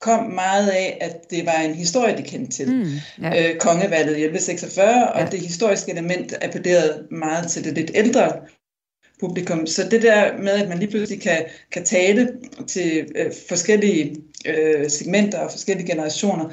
kom 0.00 0.25
meget 0.25 0.69
af, 0.69 0.99
at 1.00 1.31
det 1.31 1.47
var 1.47 1.61
en 1.61 1.75
historie, 1.75 2.17
de 2.17 2.23
kendte 2.23 2.52
til. 2.52 2.75
Mm, 2.75 2.85
ja. 3.23 3.50
øh, 3.50 3.59
kongevalget 3.59 4.17
i 4.17 4.25
1146, 4.25 5.12
og 5.12 5.21
ja. 5.21 5.26
det 5.26 5.41
historiske 5.41 5.93
element 5.93 6.35
appellerede 6.43 7.07
meget 7.11 7.50
til 7.50 7.64
det 7.64 7.75
lidt 7.75 7.91
ældre 7.95 8.33
publikum. 9.23 9.67
Så 9.67 9.88
det 9.91 10.02
der 10.02 10.38
med, 10.38 10.52
at 10.52 10.69
man 10.69 10.79
lige 10.79 10.91
pludselig 10.91 11.23
kan, 11.23 11.45
kan 11.73 11.85
tale 11.85 12.29
til 12.67 13.07
øh, 13.14 13.33
forskellige 13.49 14.17
øh, 14.47 14.91
segmenter 14.91 15.38
og 15.38 15.50
forskellige 15.50 15.87
generationer, 15.87 16.45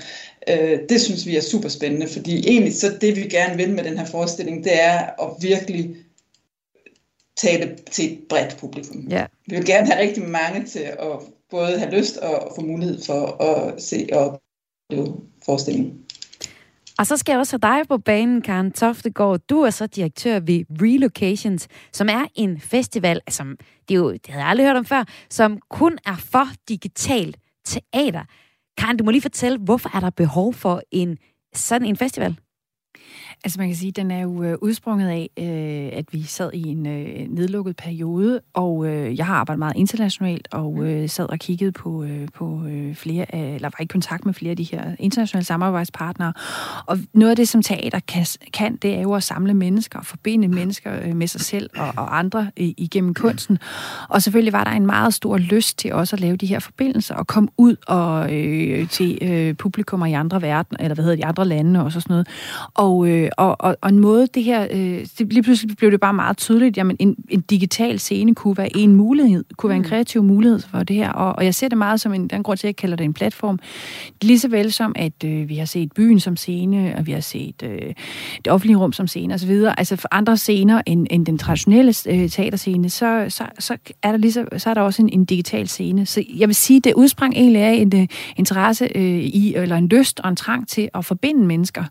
øh, 0.49 0.79
det 0.89 1.01
synes 1.01 1.25
vi 1.25 1.37
er 1.37 1.41
super 1.41 1.69
spændende, 1.69 2.07
fordi 2.07 2.47
egentlig 2.47 2.75
så 2.75 2.97
det, 3.01 3.15
vi 3.15 3.21
gerne 3.21 3.57
vil 3.57 3.73
med 3.73 3.83
den 3.83 3.97
her 3.97 4.05
forestilling, 4.05 4.63
det 4.63 4.81
er 4.81 4.97
at 5.23 5.29
virkelig 5.41 5.95
tale 7.37 7.77
til 7.91 8.13
et 8.13 8.19
bredt 8.29 8.57
publikum. 8.59 9.07
Ja. 9.09 9.25
Vi 9.47 9.55
vil 9.55 9.65
gerne 9.65 9.87
have 9.87 10.01
rigtig 10.01 10.23
mange 10.23 10.65
til 10.65 10.79
at 10.79 11.19
både 11.49 11.79
have 11.79 11.91
lyst 11.91 12.17
og 12.17 12.51
få 12.55 12.61
mulighed 12.61 13.01
for 13.05 13.43
at 13.43 13.81
se 13.81 14.07
og 14.11 14.41
opleve 14.89 15.15
forestillingen. 15.45 15.93
Og 16.99 17.07
så 17.07 17.17
skal 17.17 17.33
jeg 17.33 17.39
også 17.39 17.59
have 17.61 17.73
dig 17.73 17.87
på 17.87 17.97
banen, 17.97 18.41
Karen 18.41 18.71
Toftegård. 18.71 19.39
Du 19.49 19.61
er 19.61 19.69
så 19.69 19.87
direktør 19.87 20.39
ved 20.39 20.65
Relocations, 20.81 21.67
som 21.93 22.09
er 22.09 22.25
en 22.35 22.59
festival, 22.59 23.21
som 23.29 23.57
det, 23.87 23.93
er 23.93 23.99
jo, 23.99 24.11
det 24.11 24.27
havde 24.27 24.43
jeg 24.43 24.49
aldrig 24.49 24.67
hørt 24.67 24.75
om 24.75 24.85
før, 24.85 25.03
som 25.29 25.59
kun 25.69 25.97
er 26.05 26.15
for 26.15 26.47
digitalt 26.69 27.37
teater. 27.65 28.23
Karen, 28.77 28.97
du 28.97 29.03
må 29.03 29.11
lige 29.11 29.21
fortælle, 29.21 29.57
hvorfor 29.57 29.95
er 29.95 29.99
der 29.99 30.09
behov 30.09 30.53
for 30.53 30.81
en 30.91 31.17
sådan 31.55 31.87
en 31.87 31.97
festival? 31.97 32.37
Altså 33.43 33.59
man 33.59 33.67
kan 33.67 33.75
sige, 33.75 33.89
at 33.89 33.95
den 33.95 34.11
er 34.11 34.21
jo 34.21 34.43
øh, 34.43 34.57
udsprunget 34.61 35.09
af, 35.09 35.29
øh, 35.37 35.99
at 35.99 36.05
vi 36.11 36.23
sad 36.23 36.51
i 36.53 36.67
en 36.67 36.87
øh, 36.87 37.27
nedlukket 37.29 37.75
periode, 37.75 38.41
og 38.53 38.85
øh, 38.87 39.17
jeg 39.17 39.25
har 39.25 39.35
arbejdet 39.35 39.59
meget 39.59 39.75
internationalt, 39.75 40.47
og 40.51 40.73
mm. 40.73 40.81
øh, 40.81 41.09
sad 41.09 41.29
og 41.29 41.39
kiggede 41.39 41.71
på, 41.71 42.03
øh, 42.03 42.27
på 42.33 42.63
øh, 42.65 42.95
flere, 42.95 43.35
af, 43.35 43.55
eller 43.55 43.69
var 43.77 43.83
i 43.83 43.85
kontakt 43.85 44.25
med 44.25 44.33
flere 44.33 44.51
af 44.51 44.57
de 44.57 44.63
her 44.63 44.95
internationale 44.99 45.45
samarbejdspartnere. 45.45 46.33
Og 46.85 46.97
noget 47.13 47.29
af 47.29 47.35
det, 47.35 47.47
som 47.47 47.61
teater 47.61 47.99
kan, 47.99 48.25
kan 48.53 48.75
det 48.75 48.95
er 48.95 49.01
jo 49.01 49.13
at 49.13 49.23
samle 49.23 49.53
mennesker, 49.53 49.99
og 49.99 50.05
forbinde 50.05 50.47
mennesker 50.47 50.99
øh, 51.03 51.15
med 51.15 51.27
sig 51.27 51.41
selv 51.41 51.69
og, 51.77 51.93
og 51.97 52.19
andre 52.19 52.51
øh, 52.57 52.67
igennem 52.77 53.13
kunsten. 53.13 53.57
Og 54.09 54.21
selvfølgelig 54.21 54.53
var 54.53 54.63
der 54.63 54.71
en 54.71 54.85
meget 54.85 55.13
stor 55.13 55.37
lyst 55.37 55.77
til 55.77 55.93
også 55.93 56.15
at 56.15 56.19
lave 56.19 56.35
de 56.35 56.45
her 56.45 56.59
forbindelser, 56.59 57.15
og 57.15 57.27
komme 57.27 57.49
ud 57.57 57.75
og 57.87 58.35
øh, 58.35 58.89
til 58.89 59.17
øh, 59.21 59.53
publikummer 59.55 60.05
i 60.05 60.13
andre 60.13 60.41
verden, 60.41 60.77
eller 60.79 60.95
hvad 60.95 61.03
hedder 61.03 61.17
de 61.17 61.25
andre 61.25 61.45
lande, 61.45 61.83
og 61.83 61.91
sådan 61.91 62.05
noget. 62.09 62.27
Og, 62.73 63.07
øh, 63.07 63.28
og, 63.37 63.55
og, 63.59 63.77
og 63.81 63.89
en 63.89 63.99
måde, 63.99 64.27
det 64.27 64.43
her, 64.43 64.67
øh, 64.71 65.07
det, 65.17 65.33
lige 65.33 65.43
pludselig 65.43 65.77
blev 65.77 65.91
det 65.91 65.99
bare 65.99 66.13
meget 66.13 66.37
tydeligt, 66.37 66.77
jamen 66.77 66.95
en, 66.99 67.15
en 67.29 67.41
digital 67.41 67.99
scene 67.99 68.35
kunne 68.35 68.57
være 68.57 68.77
en 68.77 68.95
mulighed, 68.95 69.43
kunne 69.57 69.69
være 69.69 69.75
en 69.75 69.81
mm. 69.81 69.89
kreativ 69.89 70.23
mulighed 70.23 70.59
for 70.59 70.83
det 70.83 70.95
her, 70.95 71.11
og, 71.11 71.35
og 71.35 71.45
jeg 71.45 71.55
ser 71.55 71.67
det 71.67 71.77
meget 71.77 72.01
som 72.01 72.13
en, 72.13 72.27
den 72.27 72.43
grund 72.43 72.57
til, 72.57 72.67
at 72.67 72.69
jeg 72.69 72.75
kalder 72.75 72.95
det 72.95 73.03
en 73.03 73.13
platform, 73.13 73.59
lige 74.21 74.39
så 74.39 74.47
vel 74.47 74.71
som, 74.71 74.93
at 74.95 75.23
øh, 75.25 75.49
vi 75.49 75.55
har 75.55 75.65
set 75.65 75.91
byen 75.91 76.19
som 76.19 76.35
scene, 76.35 76.95
og 76.97 77.07
vi 77.07 77.11
har 77.11 77.19
set 77.19 77.63
øh, 77.63 77.93
det 78.45 78.47
offentlige 78.47 78.77
rum 78.77 78.93
som 78.93 79.07
scene 79.07 79.33
osv., 79.33 79.51
altså 79.77 79.95
for 79.95 80.07
andre 80.11 80.37
scener 80.37 80.81
end, 80.85 81.07
end 81.09 81.25
den 81.25 81.37
traditionelle 81.37 81.93
øh, 82.09 82.29
teaterscene, 82.29 82.89
så, 82.89 83.25
så, 83.29 83.43
så, 83.59 83.77
er 84.03 84.11
der 84.11 84.17
lige 84.17 84.31
så, 84.31 84.45
så 84.57 84.69
er 84.69 84.73
der 84.73 84.81
også 84.81 85.01
en, 85.01 85.09
en 85.09 85.25
digital 85.25 85.67
scene. 85.67 86.05
Så 86.05 86.23
jeg 86.35 86.47
vil 86.47 86.55
sige, 86.55 86.79
det 86.79 86.93
udsprang 86.93 87.33
egentlig 87.33 87.61
af 87.61 87.73
en, 87.73 87.89
en 87.93 88.01
øh, 88.01 88.07
interesse 88.35 88.89
øh, 88.95 89.19
i, 89.19 89.55
eller 89.55 89.75
en 89.75 89.87
lyst 89.87 90.19
og 90.19 90.29
en 90.29 90.35
trang 90.35 90.67
til 90.67 90.89
at 90.93 91.05
forbinde 91.05 91.45
mennesker 91.45 91.83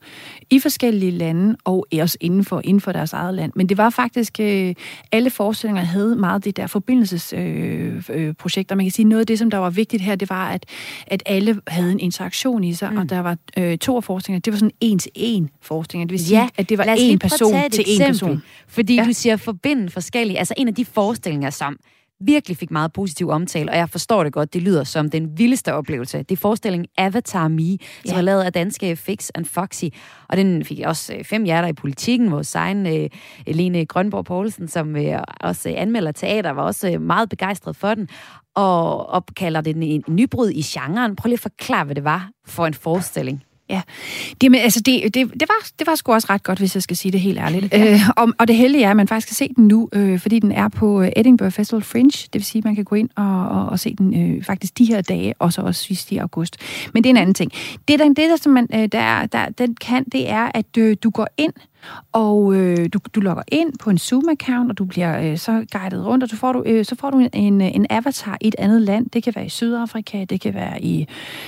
i 0.51 0.59
forskellige 0.59 1.11
lande, 1.11 1.28
og 1.65 1.87
også 2.01 2.19
inden 2.21 2.45
for, 2.45 2.61
inden 2.65 2.81
for 2.81 2.93
deres 2.93 3.13
eget 3.13 3.35
land. 3.35 3.53
Men 3.55 3.69
det 3.69 3.79
var 3.79 3.91
faktisk, 3.91 4.41
øh, 4.41 4.75
alle 5.13 5.31
forestillinger 5.31 5.83
havde 5.83 6.17
meget 6.17 6.45
det 6.45 6.57
der 6.57 6.67
forbindelsesprojekter. 6.67 8.15
Øh, 8.15 8.73
øh, 8.73 8.77
Man 8.77 8.85
kan 8.85 8.91
sige, 8.91 9.09
noget 9.09 9.21
af 9.21 9.27
det, 9.27 9.39
som 9.39 9.51
der 9.51 9.59
var 9.59 9.71
vigtigt 9.71 10.03
her, 10.03 10.15
det 10.15 10.31
var, 10.31 10.49
at, 10.49 10.67
at 11.07 11.23
alle 11.27 11.61
havde 11.69 11.93
en 11.93 12.01
interaktion 12.01 12.65
i 12.65 12.75
sig, 12.75 12.93
mm. 12.93 12.99
og 12.99 13.11
der 13.11 13.21
var 13.21 13.37
øh, 13.57 13.79
to 13.79 13.97
af 13.97 14.05
forestillingerne, 14.05 14.41
det 14.41 14.53
var 14.53 14.59
sådan 14.59 14.75
en-til-en 14.81 15.51
forestillinger. 15.63 16.07
Det 16.07 16.13
vil 16.13 16.27
sige, 16.27 16.39
ja, 16.39 16.49
at 16.57 16.69
det 16.69 16.79
var 16.79 16.97
en 16.99 17.19
person 17.19 17.71
til 17.71 17.85
en 17.87 18.01
person. 18.07 18.43
Fordi 18.69 18.95
ja. 18.95 19.05
du 19.05 19.13
siger 19.13 19.37
forbinde 19.37 19.91
forskellige, 19.91 20.39
altså 20.39 20.55
en 20.57 20.69
af 20.69 20.75
de 20.75 20.85
forestillinger, 20.85 21.51
som 21.51 21.77
virkelig 22.21 22.57
fik 22.57 22.71
meget 22.71 22.93
positiv 22.93 23.29
omtale, 23.29 23.71
og 23.71 23.77
jeg 23.77 23.91
forstår 23.91 24.25
det 24.25 24.33
godt, 24.33 24.55
det 24.55 24.63
lyder 24.63 24.85
som 24.85 25.11
den 25.11 25.39
vildeste 25.39 25.75
oplevelse. 25.75 26.19
Det 26.19 26.33
er 26.33 26.37
forestillingen 26.37 26.89
Avatar 26.99 27.49
Me, 27.49 27.79
som 28.05 28.13
ja. 28.13 28.17
er 28.17 28.21
lavet 28.21 28.43
af 28.43 28.53
danske 28.53 28.97
Fix 28.97 29.29
and 29.35 29.45
Foxy, 29.45 29.85
og 30.29 30.37
den 30.37 30.65
fik 30.65 30.81
også 30.87 31.15
øh, 31.15 31.25
fem 31.25 31.45
hjerter 31.45 31.69
i 31.69 31.73
politikken. 31.73 32.31
Vores 32.31 32.55
egen 32.55 32.87
uh, 32.87 33.09
Lene 33.47 33.87
Grønborg 33.87 34.25
Poulsen, 34.25 34.69
som 34.69 34.95
uh, 34.95 35.03
også 35.41 35.75
anmelder 35.77 36.13
teater, 36.13 36.51
var 36.51 36.63
også 36.63 36.95
uh, 36.95 37.03
meget 37.03 37.29
begejstret 37.29 37.77
for 37.77 37.95
den, 37.95 38.09
og 38.55 39.07
opkalder 39.07 39.61
det 39.61 39.77
en, 39.77 39.83
en 39.83 40.05
nybrud 40.09 40.51
i 40.51 40.63
genren. 40.63 41.17
Prøv 41.17 41.29
lige 41.29 41.35
at 41.35 41.41
forklare, 41.41 41.85
hvad 41.85 41.95
det 41.95 42.05
var 42.05 42.31
for 42.47 42.67
en 42.67 42.75
forestilling. 42.75 43.43
Ja, 43.71 43.81
det, 44.41 44.51
men, 44.51 44.61
altså, 44.61 44.81
det, 44.81 45.03
det, 45.05 45.15
det, 45.15 45.49
var, 45.49 45.69
det 45.79 45.87
var 45.87 45.95
sgu 45.95 46.13
også 46.13 46.27
ret 46.31 46.43
godt, 46.43 46.59
hvis 46.59 46.75
jeg 46.75 46.83
skal 46.83 46.97
sige 46.97 47.13
det 47.13 47.21
helt 47.21 47.39
ærligt. 47.39 47.73
Ja. 47.73 47.93
Øh, 47.93 48.01
og, 48.17 48.33
og 48.39 48.49
det 48.49 48.57
heldige 48.57 48.85
er, 48.85 48.91
at 48.91 48.97
man 48.97 49.09
faktisk 49.09 49.29
kan 49.29 49.35
se 49.35 49.55
den 49.57 49.69
nu, 49.69 49.89
øh, 49.93 50.19
fordi 50.19 50.39
den 50.39 50.53
er 50.53 50.69
på 50.69 51.05
Edinburgh 51.17 51.53
Festival 51.53 51.83
Fringe. 51.83 52.29
Det 52.33 52.35
vil 52.35 52.45
sige, 52.45 52.61
at 52.61 52.65
man 52.65 52.75
kan 52.75 52.85
gå 52.85 52.97
ind 52.97 53.09
og, 53.17 53.49
og, 53.49 53.67
og 53.67 53.79
se 53.81 53.95
den 53.99 54.37
øh, 54.37 54.45
faktisk 54.45 54.79
de 54.79 54.85
her 54.85 55.01
dage, 55.01 55.35
og 55.39 55.53
så 55.53 55.61
også 55.61 55.85
sidst 55.85 56.13
i 56.13 56.17
august. 56.17 56.57
Men 56.95 57.05
det 57.05 57.09
er 57.09 57.11
en 57.11 57.17
anden 57.17 57.35
ting. 57.35 57.53
Det, 57.89 57.99
der, 57.99 58.07
det 58.09 58.17
der, 58.17 58.37
som 58.37 58.53
man, 58.53 58.67
øh, 58.75 58.89
der, 58.93 59.27
der, 59.27 59.49
den 59.49 59.75
kan, 59.75 60.05
det 60.05 60.31
er, 60.31 60.51
at 60.55 60.77
øh, 60.79 60.97
du 61.03 61.11
går 61.11 61.27
ind 61.37 61.53
og 62.13 62.55
øh, 62.55 62.89
du, 62.93 62.99
du 63.15 63.21
logger 63.21 63.43
ind 63.49 63.73
på 63.81 63.91
en 63.91 63.99
Zoom-account, 63.99 64.69
og 64.69 64.79
du 64.79 64.85
bliver 64.85 65.31
øh, 65.31 65.39
så 65.39 65.65
guidet 65.73 66.07
rundt, 66.07 66.25
og 66.25 66.31
så 66.31 66.37
får 66.37 66.53
du, 66.53 66.63
øh, 66.67 66.85
så 66.85 66.97
får 66.97 67.11
du 67.11 67.29
en, 67.33 67.61
en 67.61 67.87
avatar 67.91 68.39
i 68.41 68.49
et 68.49 68.55
andet 68.59 68.83
land. 68.83 69.11
Det 69.11 69.23
kan 69.23 69.33
være 69.37 69.47
i 69.47 69.49
Sydafrika, 69.49 70.25
det 70.25 70.41
kan 70.41 70.55
være 70.55 70.83
i 70.83 71.07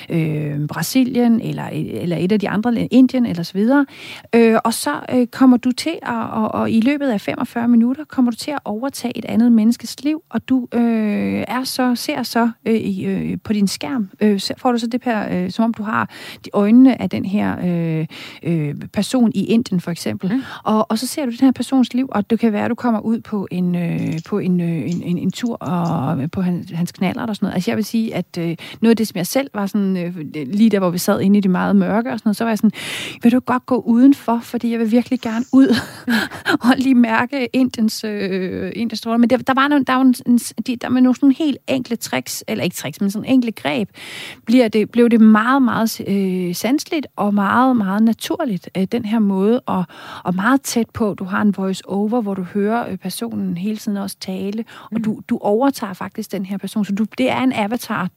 øh, 0.09 0.67
Brasilien, 0.67 1.41
eller, 1.41 1.65
eller 1.73 2.17
et 2.17 2.33
af 2.33 2.41
de 2.41 2.49
andre, 2.49 2.89
Indien, 2.91 3.27
eller 3.27 3.43
så 3.43 3.53
videre. 3.53 3.87
Øh, 4.35 4.59
og 4.65 4.75
så 4.75 5.01
øh, 5.13 5.27
kommer 5.27 5.57
du 5.57 5.73
til, 5.73 5.99
at, 6.03 6.31
og, 6.31 6.55
og 6.55 6.71
i 6.71 6.81
løbet 6.81 7.09
af 7.09 7.21
45 7.21 7.69
minutter, 7.69 8.05
kommer 8.05 8.31
du 8.31 8.37
til 8.37 8.51
at 8.51 8.59
overtage 8.65 9.19
et 9.19 9.25
andet 9.25 9.53
menneskes 9.53 10.05
liv, 10.05 10.23
og 10.29 10.49
du 10.49 10.69
øh, 10.75 11.45
er 11.49 11.65
så, 11.65 11.95
ser 11.95 12.23
så 12.23 12.51
øh, 12.67 12.75
i, 12.75 13.05
øh, 13.05 13.39
på 13.45 13.53
din 13.53 13.69
skærm, 13.69 14.11
øh, 14.21 14.41
får 14.57 14.73
du 14.73 14.79
så 14.79 14.87
det 14.87 15.05
her, 15.05 15.45
øh, 15.45 15.51
som 15.51 15.65
om 15.65 15.75
du 15.75 15.83
har 15.83 16.11
de 16.45 16.51
øjnene 16.53 17.03
af 17.03 17.11
den 17.11 17.25
her 17.25 17.57
øh, 17.65 18.07
øh, 18.43 18.75
person 18.93 19.33
i 19.35 19.45
Indien, 19.45 19.81
for 19.81 19.91
eksempel, 19.91 20.20
eksempel. 20.25 20.37
Mm. 20.37 20.43
Og, 20.65 20.87
og 20.91 20.99
så 20.99 21.07
ser 21.07 21.25
du 21.25 21.31
den 21.31 21.41
her 21.41 21.53
persons 21.53 21.95
liv, 21.95 22.09
og 22.13 22.31
det 22.31 22.41
kan 22.41 22.53
være, 22.53 22.65
at 22.65 22.71
du 22.71 22.75
kommer 22.75 23.01
ud 23.01 23.21
på 23.21 23.49
en, 23.51 23.75
øh, 23.75 24.19
på 24.29 24.39
en, 24.39 24.61
øh, 24.61 24.91
en, 24.91 25.03
en, 25.03 25.19
en 25.19 25.31
tur 25.31 25.55
og 25.57 26.31
på 26.31 26.43
hans, 26.43 26.71
hans 26.71 26.93
knaller 26.93 27.27
og 27.27 27.37
sådan 27.37 27.47
noget. 27.47 27.55
Altså 27.55 27.71
jeg 27.71 27.77
vil 27.77 27.85
sige, 27.85 28.15
at 28.15 28.39
øh, 28.39 28.57
noget 28.81 28.91
af 28.91 28.97
det, 28.97 29.09
som 29.09 29.17
jeg 29.17 29.27
selv 29.27 29.51
var 29.55 29.67
sådan, 29.67 29.97
øh, 29.97 30.17
lige 30.47 30.71
der, 30.71 30.79
hvor 30.79 30.91
vi 30.91 30.99
sad 30.99 31.21
inde 31.21 31.39
i 31.39 31.41
det 31.41 31.51
meget 31.51 31.77
mørke 31.77 32.13
og 32.13 32.19
sådan 32.19 32.29
noget, 32.29 32.37
så 32.37 32.45
var 32.45 32.51
jeg 32.51 32.59
sådan, 32.59 32.73
vil 33.23 33.33
du 33.33 33.41
godt 33.41 33.67
gå 33.67 33.81
udenfor, 33.81 34.41
fordi 34.43 34.71
jeg 34.71 34.79
vil 34.79 34.91
virkelig 34.91 35.21
gerne 35.21 35.45
ud 35.53 35.69
og 36.69 36.75
lige 36.77 36.95
mærke 36.95 37.49
Indiens, 37.53 38.05
øh, 38.05 38.73
Indiens 38.75 38.99
stråler. 38.99 39.19
Men 39.19 39.31
der, 39.31 39.37
der 39.37 39.55
var, 39.55 39.69
nogle, 39.69 39.85
der 39.85 39.95
var, 39.95 40.01
en, 40.27 40.39
de, 40.39 40.77
der 40.77 40.91
var 40.91 41.01
nogle 41.01 41.17
sådan 41.17 41.33
helt 41.33 41.59
enkle 41.69 41.97
tricks, 41.97 42.45
eller 42.49 42.65
ikke 42.65 42.77
tricks, 42.77 43.01
men 43.01 43.11
sådan 43.11 43.29
enkle 43.29 43.53
greb, 43.53 43.89
bliver 44.47 44.69
det, 44.69 44.91
blev 44.91 45.09
det 45.09 45.21
meget, 45.21 45.63
meget 45.63 46.01
øh, 46.09 46.55
sandsligt 46.55 47.07
og 47.17 47.35
meget, 47.35 47.77
meget 47.77 48.03
naturligt, 48.03 48.71
øh, 48.77 48.85
den 48.85 49.05
her 49.05 49.19
måde 49.19 49.61
at, 49.69 49.85
og 50.25 50.35
meget 50.35 50.63
tæt 50.63 50.91
på. 50.91 51.15
Du 51.15 51.25
har 51.25 51.43
en 51.43 51.57
voice-over, 51.57 52.21
hvor 52.21 52.35
du 52.35 52.43
hører 52.43 52.89
øh, 52.89 52.97
personen 52.97 53.57
hele 53.57 53.77
tiden 53.77 53.99
også 53.99 54.17
tale, 54.21 54.65
og 54.83 54.89
mm. 54.93 55.03
du, 55.03 55.21
du 55.29 55.39
overtager 55.39 55.93
faktisk 55.93 56.33
den 56.33 56.47
her 56.47 56.59
person. 56.59 56.85
Så 56.85 56.93
du, 56.93 57.07
det 57.19 57.31
er 57.31 57.41
en 57.41 57.53
avatar 57.53 58.09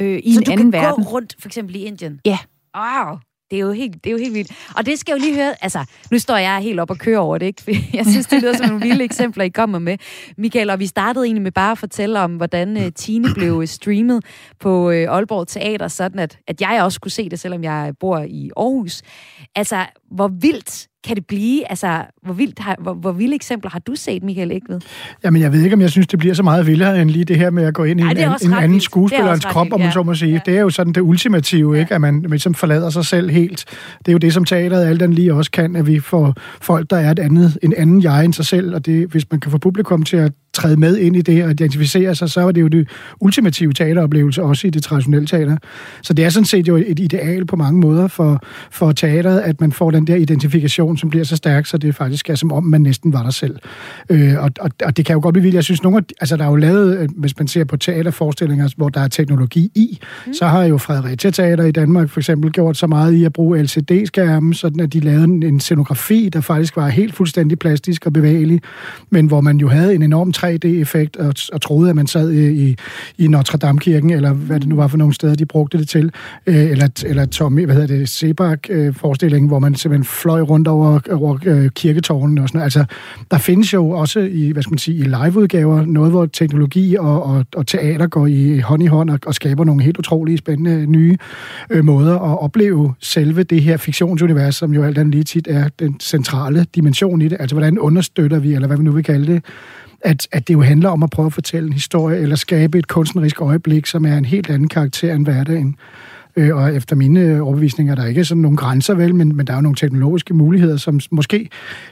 øh, 0.00 0.20
i 0.24 0.34
så 0.34 0.40
en 0.40 0.52
anden 0.52 0.72
verden. 0.72 0.90
Så 0.90 0.90
du 0.90 0.96
kan 0.96 1.04
gå 1.04 1.10
rundt, 1.10 1.36
for 1.38 1.48
eksempel 1.48 1.76
i 1.76 1.78
Indien? 1.78 2.20
Ja. 2.24 2.38
Wow. 2.76 3.18
Det 3.50 3.56
er, 3.56 3.60
jo 3.60 3.72
helt, 3.72 4.04
det 4.04 4.10
er 4.10 4.12
jo 4.12 4.18
helt 4.18 4.34
vildt. 4.34 4.52
Og 4.76 4.86
det 4.86 4.98
skal 4.98 5.12
jo 5.12 5.18
lige 5.18 5.34
høre, 5.34 5.64
altså, 5.64 5.84
nu 6.10 6.18
står 6.18 6.36
jeg 6.36 6.58
helt 6.58 6.80
op 6.80 6.90
og 6.90 6.98
kører 6.98 7.18
over 7.18 7.38
det, 7.38 7.46
ikke? 7.46 7.88
Jeg 7.96 8.06
synes, 8.06 8.26
det 8.26 8.42
lyder 8.42 8.56
som 8.56 8.66
nogle 8.66 8.82
vilde 8.82 9.04
eksempler, 9.10 9.44
I 9.44 9.48
kommer 9.48 9.78
med. 9.78 9.98
Michael, 10.38 10.70
og 10.70 10.78
vi 10.78 10.86
startede 10.86 11.24
egentlig 11.24 11.42
med 11.42 11.52
bare 11.52 11.72
at 11.72 11.78
fortælle 11.78 12.20
om, 12.20 12.36
hvordan 12.36 12.76
uh, 12.76 12.82
Tine 12.96 13.28
blev 13.34 13.66
streamet 13.66 14.24
på 14.60 14.88
uh, 14.88 14.94
Aalborg 14.94 15.48
Teater, 15.48 15.88
sådan 15.88 16.18
at, 16.18 16.38
at 16.46 16.60
jeg 16.60 16.82
også 16.82 17.00
kunne 17.00 17.10
se 17.10 17.28
det, 17.28 17.40
selvom 17.40 17.64
jeg 17.64 17.92
bor 18.00 18.18
i 18.18 18.50
Aarhus. 18.56 19.02
Altså, 19.54 19.86
hvor 20.10 20.28
vildt 20.28 20.88
kan 21.04 21.16
det 21.16 21.26
blive? 21.26 21.70
Altså, 21.70 22.04
hvor, 22.22 22.34
vildt 22.34 22.58
har, 22.58 22.76
hvor, 22.80 22.94
hvor 22.94 23.12
vilde 23.12 23.34
eksempler 23.34 23.70
har 23.70 23.78
du 23.78 23.94
set, 23.94 24.22
Michael 24.22 24.50
Ægved? 24.50 24.80
Jamen, 25.24 25.42
jeg 25.42 25.52
ved 25.52 25.62
ikke, 25.62 25.74
om 25.74 25.80
jeg 25.80 25.90
synes, 25.90 26.06
det 26.06 26.18
bliver 26.18 26.34
så 26.34 26.42
meget 26.42 26.66
vildere 26.66 27.02
end 27.02 27.10
lige 27.10 27.24
det 27.24 27.36
her 27.36 27.50
med 27.50 27.64
at 27.64 27.74
gå 27.74 27.84
ind 27.84 28.00
i 28.00 28.02
Ej, 28.02 28.10
en, 28.10 28.48
en 28.48 28.52
anden 28.52 28.80
skuespillerens 28.80 29.44
krop, 29.44 29.72
om 29.72 29.80
man 29.80 29.92
så 29.92 30.02
må 30.02 30.14
sige. 30.14 30.32
Ja. 30.32 30.40
Det 30.46 30.56
er 30.56 30.60
jo 30.60 30.70
sådan 30.70 30.92
det 30.92 31.00
ultimative, 31.00 31.74
ja. 31.74 31.80
ikke? 31.80 31.94
At 31.94 32.00
man 32.00 32.22
ligesom 32.22 32.54
forlader 32.54 32.90
sig 32.90 33.04
selv 33.04 33.30
helt. 33.30 33.64
Det 33.98 34.08
er 34.08 34.12
jo 34.12 34.18
det, 34.18 34.32
som 34.32 34.44
teateret 34.44 34.86
alt 34.86 35.00
den 35.00 35.12
lige 35.12 35.34
også 35.34 35.50
kan, 35.50 35.76
at 35.76 35.86
vi 35.86 36.00
får 36.00 36.34
folk, 36.60 36.90
der 36.90 36.96
er 36.96 37.10
et 37.10 37.18
andet, 37.18 37.58
en 37.62 37.74
anden 37.76 38.02
jeg 38.02 38.24
end 38.24 38.32
sig 38.32 38.46
selv, 38.46 38.74
og 38.74 38.86
det, 38.86 39.08
hvis 39.08 39.30
man 39.30 39.40
kan 39.40 39.50
få 39.50 39.58
publikum 39.58 40.02
til 40.02 40.16
at 40.16 40.32
træde 40.54 40.76
med 40.76 40.96
ind 40.96 41.16
i 41.16 41.20
det 41.20 41.44
og 41.44 41.50
identificere 41.50 42.14
sig, 42.14 42.30
så 42.30 42.48
er 42.48 42.52
det 42.52 42.60
jo 42.60 42.68
det 42.68 42.88
ultimative 43.20 43.72
teateroplevelse, 43.72 44.42
også 44.42 44.66
i 44.66 44.70
det 44.70 44.82
traditionelle 44.82 45.26
teater. 45.26 45.56
Så 46.02 46.14
det 46.14 46.24
er 46.24 46.28
sådan 46.28 46.46
set 46.46 46.68
jo 46.68 46.76
et 46.76 47.00
ideal 47.00 47.46
på 47.46 47.56
mange 47.56 47.80
måder 47.80 48.08
for, 48.08 48.42
for 48.70 48.92
teateret, 48.92 49.40
at 49.40 49.60
man 49.60 49.72
får 49.72 49.90
den 49.90 50.06
der 50.06 50.16
identifikation, 50.16 50.96
som 50.96 51.10
bliver 51.10 51.24
så 51.24 51.36
stærk, 51.36 51.66
så 51.66 51.78
det 51.78 51.94
faktisk 51.94 52.30
er 52.30 52.34
som 52.34 52.52
om, 52.52 52.64
man 52.64 52.80
næsten 52.80 53.12
var 53.12 53.22
der 53.22 53.30
selv. 53.30 53.56
Øh, 54.10 54.34
og, 54.38 54.50
og, 54.60 54.70
og 54.84 54.96
det 54.96 55.06
kan 55.06 55.14
jo 55.14 55.20
godt 55.22 55.32
blive 55.32 55.42
vildt. 55.42 55.54
Jeg 55.54 55.64
synes, 55.64 55.82
nogle 55.82 55.98
af, 55.98 56.02
altså 56.20 56.36
der 56.36 56.44
er 56.44 56.48
jo 56.48 56.56
lavet, 56.56 56.98
øh, 56.98 57.08
hvis 57.16 57.38
man 57.38 57.48
ser 57.48 57.64
på 57.64 57.76
teaterforestillinger, 57.76 58.68
hvor 58.76 58.88
der 58.88 59.00
er 59.00 59.08
teknologi 59.08 59.70
i, 59.74 59.98
mm. 60.26 60.34
så 60.34 60.46
har 60.46 60.64
jo 60.64 60.78
Fredericia 60.78 61.30
Teater 61.30 61.64
i 61.64 61.72
Danmark 61.72 62.08
for 62.08 62.20
eksempel 62.20 62.52
gjort 62.52 62.76
så 62.76 62.86
meget 62.86 63.12
i 63.12 63.24
at 63.24 63.32
bruge 63.32 63.62
LCD-skærme, 63.62 64.54
sådan 64.54 64.80
at 64.80 64.92
de 64.92 65.00
lavede 65.00 65.24
en 65.24 65.60
scenografi, 65.60 66.28
der 66.32 66.40
faktisk 66.40 66.76
var 66.76 66.88
helt 66.88 67.14
fuldstændig 67.14 67.58
plastisk 67.58 68.06
og 68.06 68.12
bevægelig, 68.12 68.60
men 69.10 69.26
hvor 69.26 69.40
man 69.40 69.56
jo 69.56 69.68
havde 69.68 69.94
en 69.94 70.02
enorm 70.02 70.32
3D-effekt 70.44 71.16
og, 71.16 71.34
og 71.52 71.60
troede, 71.60 71.90
at 71.90 71.96
man 71.96 72.06
sad 72.06 72.30
øh, 72.30 72.52
i, 72.52 72.76
i 73.18 73.28
Notre 73.28 73.58
Dame-kirken, 73.58 74.10
eller 74.10 74.32
hvad 74.32 74.60
det 74.60 74.68
nu 74.68 74.76
var 74.76 74.88
for 74.88 74.96
nogle 74.96 75.14
steder, 75.14 75.34
de 75.34 75.46
brugte 75.46 75.78
det 75.78 75.88
til. 75.88 76.12
Øh, 76.46 76.70
eller, 76.70 76.88
eller 77.06 77.26
Tommy, 77.26 77.64
hvad 77.64 77.74
hedder 77.74 77.98
det, 77.98 78.08
Sebak-forestillingen, 78.08 79.46
øh, 79.46 79.50
hvor 79.50 79.58
man 79.58 79.74
simpelthen 79.74 80.04
fløj 80.04 80.40
rundt 80.40 80.68
over, 80.68 81.00
over 81.10 81.38
øh, 81.46 81.70
kirketårnen 81.70 82.38
og 82.38 82.48
sådan 82.48 82.58
noget. 82.58 82.64
Altså, 82.64 82.84
der 83.30 83.38
findes 83.38 83.72
jo 83.72 83.90
også 83.90 84.20
i, 84.20 84.50
hvad 84.50 84.62
skal 84.62 84.72
man 84.72 84.78
sige, 84.78 84.96
i 84.96 85.02
liveudgaver 85.02 85.84
noget, 85.86 86.10
hvor 86.10 86.26
teknologi 86.26 86.96
og, 86.96 87.22
og, 87.22 87.44
og 87.56 87.66
teater 87.66 88.06
går 88.06 88.26
i 88.26 88.58
hånd 88.58 88.82
i 88.82 88.86
hånd 88.86 89.10
og, 89.10 89.18
og 89.26 89.34
skaber 89.34 89.64
nogle 89.64 89.82
helt 89.82 89.98
utrolige 89.98 90.38
spændende 90.38 90.86
nye 90.86 91.16
øh, 91.70 91.84
måder 91.84 92.14
at 92.14 92.42
opleve 92.42 92.94
selve 93.00 93.42
det 93.42 93.62
her 93.62 93.76
fiktionsunivers, 93.76 94.56
som 94.56 94.74
jo 94.74 94.82
alt 94.82 94.98
andet 94.98 95.14
lige 95.14 95.24
tit 95.24 95.48
er 95.50 95.68
den 95.78 96.00
centrale 96.00 96.66
dimension 96.74 97.22
i 97.22 97.28
det. 97.28 97.36
Altså, 97.40 97.54
hvordan 97.54 97.78
understøtter 97.78 98.38
vi, 98.38 98.54
eller 98.54 98.66
hvad 98.66 98.76
vi 98.76 98.84
nu 98.84 98.92
vil 98.92 99.04
kalde 99.04 99.32
det, 99.32 99.44
at, 100.04 100.28
at 100.32 100.48
det 100.48 100.54
jo 100.54 100.60
handler 100.60 100.88
om 100.88 101.02
at 101.02 101.10
prøve 101.10 101.26
at 101.26 101.32
fortælle 101.32 101.66
en 101.66 101.72
historie, 101.72 102.18
eller 102.18 102.36
skabe 102.36 102.78
et 102.78 102.88
kunstnerisk 102.88 103.40
øjeblik, 103.40 103.86
som 103.86 104.06
er 104.06 104.16
en 104.16 104.24
helt 104.24 104.50
anden 104.50 104.68
karakter 104.68 105.14
end 105.14 105.24
hverdagen. 105.24 105.76
Øh, 106.36 106.56
og 106.56 106.74
efter 106.74 106.96
mine 106.96 107.20
øh, 107.20 107.46
overbevisninger, 107.46 107.94
der 107.94 108.02
er 108.02 108.06
ikke 108.06 108.24
sådan 108.24 108.42
nogle 108.42 108.56
grænser 108.56 108.94
vel, 108.94 109.14
men, 109.14 109.36
men 109.36 109.46
der 109.46 109.52
er 109.52 109.56
jo 109.56 109.62
nogle 109.62 109.76
teknologiske 109.76 110.34
muligheder, 110.34 110.76
som 110.76 111.00
måske 111.10 111.48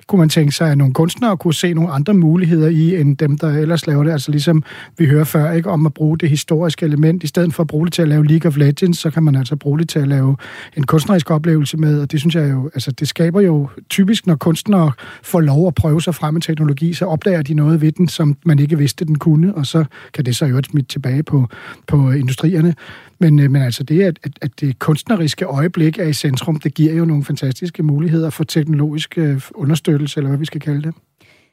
kunne 0.06 0.18
man 0.18 0.28
tænke 0.28 0.52
sig, 0.52 0.70
at 0.70 0.78
nogle 0.78 0.94
kunstnere 0.94 1.36
kunne 1.36 1.54
se 1.54 1.74
nogle 1.74 1.90
andre 1.90 2.14
muligheder 2.14 2.68
i, 2.68 3.00
end 3.00 3.16
dem, 3.16 3.38
der 3.38 3.48
ellers 3.48 3.86
laver 3.86 4.04
det. 4.04 4.12
Altså 4.12 4.30
ligesom 4.30 4.62
vi 4.98 5.06
hører 5.06 5.24
før, 5.24 5.52
ikke 5.52 5.70
om 5.70 5.86
at 5.86 5.94
bruge 5.94 6.18
det 6.18 6.30
historiske 6.30 6.86
element, 6.86 7.22
i 7.22 7.26
stedet 7.26 7.54
for 7.54 7.62
at 7.62 7.66
bruge 7.66 7.86
det 7.86 7.92
til 7.92 8.02
at 8.02 8.08
lave 8.08 8.26
League 8.26 8.48
of 8.48 8.56
Legends, 8.56 8.98
så 8.98 9.10
kan 9.10 9.22
man 9.22 9.34
altså 9.34 9.56
bruge 9.56 9.78
det 9.78 9.88
til 9.88 9.98
at 9.98 10.08
lave 10.08 10.36
en 10.76 10.82
kunstnerisk 10.82 11.30
oplevelse 11.30 11.76
med, 11.76 12.00
og 12.00 12.12
det 12.12 12.20
synes 12.20 12.34
jeg 12.34 12.50
jo, 12.50 12.70
altså 12.74 12.90
det 12.90 13.08
skaber 13.08 13.40
jo 13.40 13.68
typisk, 13.90 14.26
når 14.26 14.34
kunstnere 14.34 14.92
får 15.22 15.40
lov 15.40 15.66
at 15.66 15.74
prøve 15.74 16.02
sig 16.02 16.14
frem 16.14 16.34
med 16.34 16.42
teknologi, 16.42 16.94
så 16.94 17.04
opdager 17.04 17.42
de 17.42 17.54
noget 17.54 17.80
ved 17.80 17.92
den, 17.92 18.08
som 18.08 18.36
man 18.44 18.58
ikke 18.58 18.78
vidste, 18.78 19.04
den 19.04 19.18
kunne, 19.18 19.54
og 19.54 19.66
så 19.66 19.84
kan 20.14 20.24
det 20.24 20.36
så 20.36 20.46
jo 20.46 20.62
smidt 20.62 20.88
tilbage 20.88 21.22
på, 21.22 21.48
på 21.86 22.10
øh, 22.10 22.20
industrierne. 22.20 22.74
Men, 23.22 23.38
øh, 23.38 23.50
men 23.50 23.62
altså 23.62 23.82
det, 23.82 24.02
at, 24.02 24.18
at, 24.22 24.32
at 24.42 24.60
det 24.60 24.78
kunstneriske 24.78 25.44
øjeblik 25.44 25.98
er 25.98 26.04
i 26.04 26.12
centrum. 26.12 26.56
Det 26.56 26.74
giver 26.74 26.94
jo 26.94 27.04
nogle 27.04 27.24
fantastiske 27.24 27.82
muligheder 27.82 28.30
for 28.30 28.44
teknologisk 28.44 29.18
øh, 29.18 29.42
understøttelse, 29.54 30.18
eller 30.18 30.28
hvad 30.28 30.38
vi 30.38 30.44
skal 30.44 30.60
kalde 30.60 30.82
det. 30.82 30.94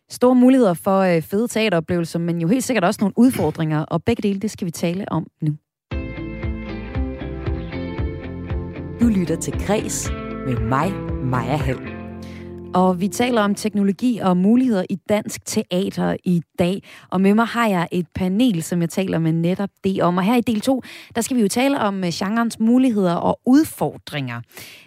Store 0.09 0.35
muligheder 0.35 0.73
for 0.73 0.99
øh, 0.99 1.21
fede 1.21 1.47
teateroplevelser, 1.47 2.19
men 2.19 2.41
jo 2.41 2.47
helt 2.47 2.63
sikkert 2.63 2.83
også 2.83 2.97
nogle 3.01 3.13
udfordringer, 3.17 3.79
og 3.79 4.03
begge 4.03 4.21
dele, 4.21 4.39
det 4.39 4.51
skal 4.51 4.65
vi 4.65 4.71
tale 4.71 5.11
om 5.11 5.27
nu. 5.41 5.55
Du 9.01 9.07
lytter 9.07 9.37
til 9.41 9.53
Græs 9.53 10.11
med 10.47 10.57
mig, 10.57 10.91
Maja 11.23 11.55
Hall. 11.55 11.98
Og 12.73 13.01
vi 13.01 13.07
taler 13.07 13.41
om 13.41 13.55
teknologi 13.55 14.17
og 14.17 14.37
muligheder 14.37 14.85
i 14.89 14.95
dansk 15.09 15.45
teater 15.45 16.15
i 16.23 16.41
dag. 16.59 16.83
Og 17.09 17.21
med 17.21 17.33
mig 17.33 17.45
har 17.45 17.67
jeg 17.67 17.87
et 17.91 18.07
panel, 18.15 18.63
som 18.63 18.81
jeg 18.81 18.89
taler 18.89 19.19
med 19.19 19.31
netop 19.31 19.69
det 19.83 20.01
om. 20.01 20.17
Og 20.17 20.23
her 20.23 20.35
i 20.35 20.41
del 20.41 20.61
2, 20.61 20.81
der 21.15 21.21
skal 21.21 21.37
vi 21.37 21.41
jo 21.41 21.47
tale 21.47 21.79
om 21.79 22.03
øh, 22.03 22.09
genrens 22.13 22.59
muligheder 22.59 23.15
og 23.15 23.39
udfordringer. 23.45 24.41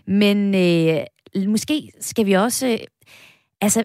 Men 0.07 0.55
øh, 0.55 1.47
måske 1.49 1.91
skal 2.01 2.27
vi 2.27 2.33
også 2.33 2.67
øh, 2.67 2.79
altså, 3.61 3.85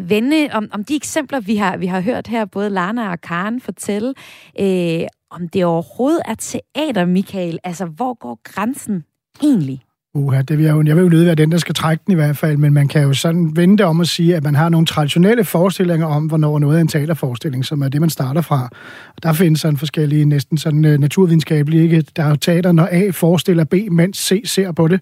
vende 0.00 0.48
om, 0.52 0.68
om 0.72 0.84
de 0.84 0.96
eksempler, 0.96 1.40
vi 1.40 1.56
har, 1.56 1.76
vi 1.76 1.86
har 1.86 2.00
hørt 2.00 2.26
her, 2.26 2.44
både 2.44 2.70
Lana 2.70 3.10
og 3.10 3.20
Karen 3.20 3.60
fortælle, 3.60 4.14
øh, 4.60 5.00
om 5.30 5.48
det 5.48 5.64
overhovedet 5.64 6.22
er 6.24 6.34
teater, 6.34 7.04
Michael. 7.04 7.58
Altså, 7.64 7.84
hvor 7.84 8.14
går 8.14 8.40
grænsen 8.42 9.04
egentlig? 9.42 9.82
Uha, 10.16 10.42
det 10.42 10.58
vil 10.58 10.64
jeg, 10.64 10.72
jo, 10.72 10.82
jeg 10.86 10.96
vil 10.96 11.02
jo 11.02 11.08
nødt 11.08 11.26
være 11.26 11.34
den, 11.34 11.52
der 11.52 11.58
skal 11.58 11.74
trække 11.74 12.02
den 12.06 12.12
i 12.12 12.14
hvert 12.14 12.36
fald, 12.36 12.56
men 12.56 12.72
man 12.72 12.88
kan 12.88 13.02
jo 13.02 13.12
sådan 13.12 13.56
vende 13.56 13.84
om 13.84 14.00
at 14.00 14.08
sige, 14.08 14.36
at 14.36 14.44
man 14.44 14.54
har 14.54 14.68
nogle 14.68 14.86
traditionelle 14.86 15.44
forestillinger 15.44 16.06
om, 16.06 16.26
hvornår 16.26 16.58
noget 16.58 16.76
er 16.76 16.80
en 16.80 16.88
teaterforestilling, 16.88 17.64
som 17.64 17.82
er 17.82 17.88
det, 17.88 18.00
man 18.00 18.10
starter 18.10 18.40
fra. 18.40 18.68
Og 19.16 19.22
der 19.22 19.32
findes 19.32 19.60
sådan 19.60 19.76
forskellige, 19.76 20.24
næsten 20.24 20.58
sådan 20.58 20.84
uh, 20.84 20.90
naturvidenskabelige, 20.90 21.82
ikke? 21.82 22.04
Der 22.16 22.22
er 22.24 22.28
jo 22.28 22.36
teater, 22.36 22.72
når 22.72 22.88
A 22.92 23.10
forestiller 23.10 23.64
B, 23.64 23.74
mens 23.90 24.18
C 24.18 24.42
ser 24.44 24.72
på 24.72 24.88
det. 24.88 25.00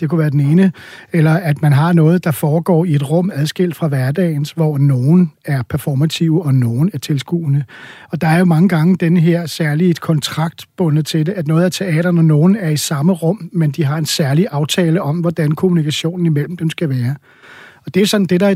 Det 0.00 0.08
kunne 0.08 0.18
være 0.18 0.30
den 0.30 0.40
ene. 0.40 0.72
Eller 1.12 1.32
at 1.32 1.62
man 1.62 1.72
har 1.72 1.92
noget, 1.92 2.24
der 2.24 2.30
foregår 2.30 2.84
i 2.84 2.94
et 2.94 3.10
rum 3.10 3.30
adskilt 3.34 3.76
fra 3.76 3.88
hverdagens, 3.88 4.50
hvor 4.50 4.78
nogen 4.78 5.32
er 5.44 5.62
performative, 5.62 6.42
og 6.42 6.54
nogen 6.54 6.90
er 6.94 6.98
tilskuende. 6.98 7.64
Og 8.10 8.20
der 8.20 8.28
er 8.28 8.38
jo 8.38 8.44
mange 8.44 8.68
gange 8.68 8.96
den 8.96 9.16
her 9.16 9.46
særlige 9.46 9.90
et 9.90 10.00
kontrakt 10.00 10.64
bundet 10.76 11.06
til 11.06 11.26
det, 11.26 11.32
at 11.32 11.46
noget 11.46 11.64
er 11.64 11.68
teater, 11.68 12.10
når 12.10 12.22
nogen 12.22 12.56
er 12.56 12.70
i 12.70 12.76
samme 12.76 13.12
rum, 13.12 13.50
men 13.52 13.70
de 13.70 13.84
har 13.84 13.98
en 13.98 14.06
særlig 14.06 14.51
aftale 14.52 15.02
om, 15.02 15.20
hvordan 15.20 15.52
kommunikationen 15.52 16.26
imellem 16.26 16.56
dem 16.56 16.70
skal 16.70 16.88
være. 16.88 17.14
Og 17.86 17.94
det 17.94 18.02
er 18.02 18.06
sådan 18.06 18.26
det, 18.26 18.40
der 18.40 18.54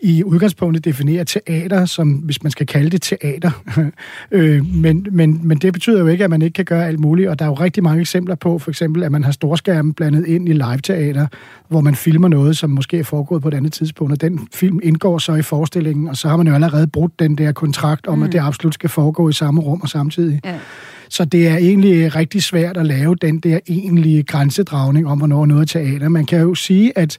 i 0.00 0.24
udgangspunktet 0.24 0.84
definerer 0.84 1.24
teater, 1.24 1.84
som 1.84 2.12
hvis 2.12 2.42
man 2.42 2.52
skal 2.52 2.66
kalde 2.66 2.90
det 2.90 3.02
teater. 3.02 3.50
øh, 4.30 4.66
men, 4.74 5.06
men, 5.10 5.40
men 5.42 5.58
det 5.58 5.72
betyder 5.72 6.00
jo 6.00 6.06
ikke, 6.06 6.24
at 6.24 6.30
man 6.30 6.42
ikke 6.42 6.54
kan 6.54 6.64
gøre 6.64 6.86
alt 6.86 7.00
muligt, 7.00 7.28
og 7.28 7.38
der 7.38 7.44
er 7.44 7.48
jo 7.48 7.54
rigtig 7.54 7.82
mange 7.82 8.00
eksempler 8.00 8.34
på, 8.34 8.58
for 8.58 8.70
eksempel, 8.70 9.02
at 9.02 9.12
man 9.12 9.24
har 9.24 9.32
storskærmen 9.32 9.94
blandet 9.94 10.26
ind 10.26 10.48
i 10.48 10.52
live-teater, 10.52 11.26
hvor 11.68 11.80
man 11.80 11.94
filmer 11.94 12.28
noget, 12.28 12.56
som 12.56 12.70
måske 12.70 12.98
er 12.98 13.04
foregået 13.04 13.42
på 13.42 13.48
et 13.48 13.54
andet 13.54 13.72
tidspunkt, 13.72 14.12
og 14.12 14.20
den 14.20 14.48
film 14.54 14.80
indgår 14.82 15.18
så 15.18 15.34
i 15.34 15.42
forestillingen, 15.42 16.08
og 16.08 16.16
så 16.16 16.28
har 16.28 16.36
man 16.36 16.46
jo 16.46 16.54
allerede 16.54 16.86
brudt 16.86 17.18
den 17.18 17.38
der 17.38 17.52
kontrakt 17.52 18.06
om, 18.06 18.18
mm. 18.18 18.24
at 18.24 18.32
det 18.32 18.38
absolut 18.38 18.74
skal 18.74 18.90
foregå 18.90 19.28
i 19.28 19.32
samme 19.32 19.60
rum 19.60 19.80
og 19.80 19.88
samtidig. 19.88 20.40
Ja. 20.44 20.58
Så 21.08 21.24
det 21.24 21.48
er 21.48 21.56
egentlig 21.56 22.04
øh, 22.04 22.14
rigtig 22.14 22.42
svært 22.42 22.76
at 22.76 22.86
lave 22.86 23.14
den 23.14 23.38
der 23.38 23.58
egentlige 23.68 24.22
grænsedragning 24.22 25.08
om, 25.08 25.18
hvornår 25.18 25.46
noget 25.46 25.74
er 25.74 25.80
teater. 25.80 26.08
Man 26.08 26.26
kan 26.26 26.40
jo 26.40 26.54
sige, 26.54 26.98
at 26.98 27.18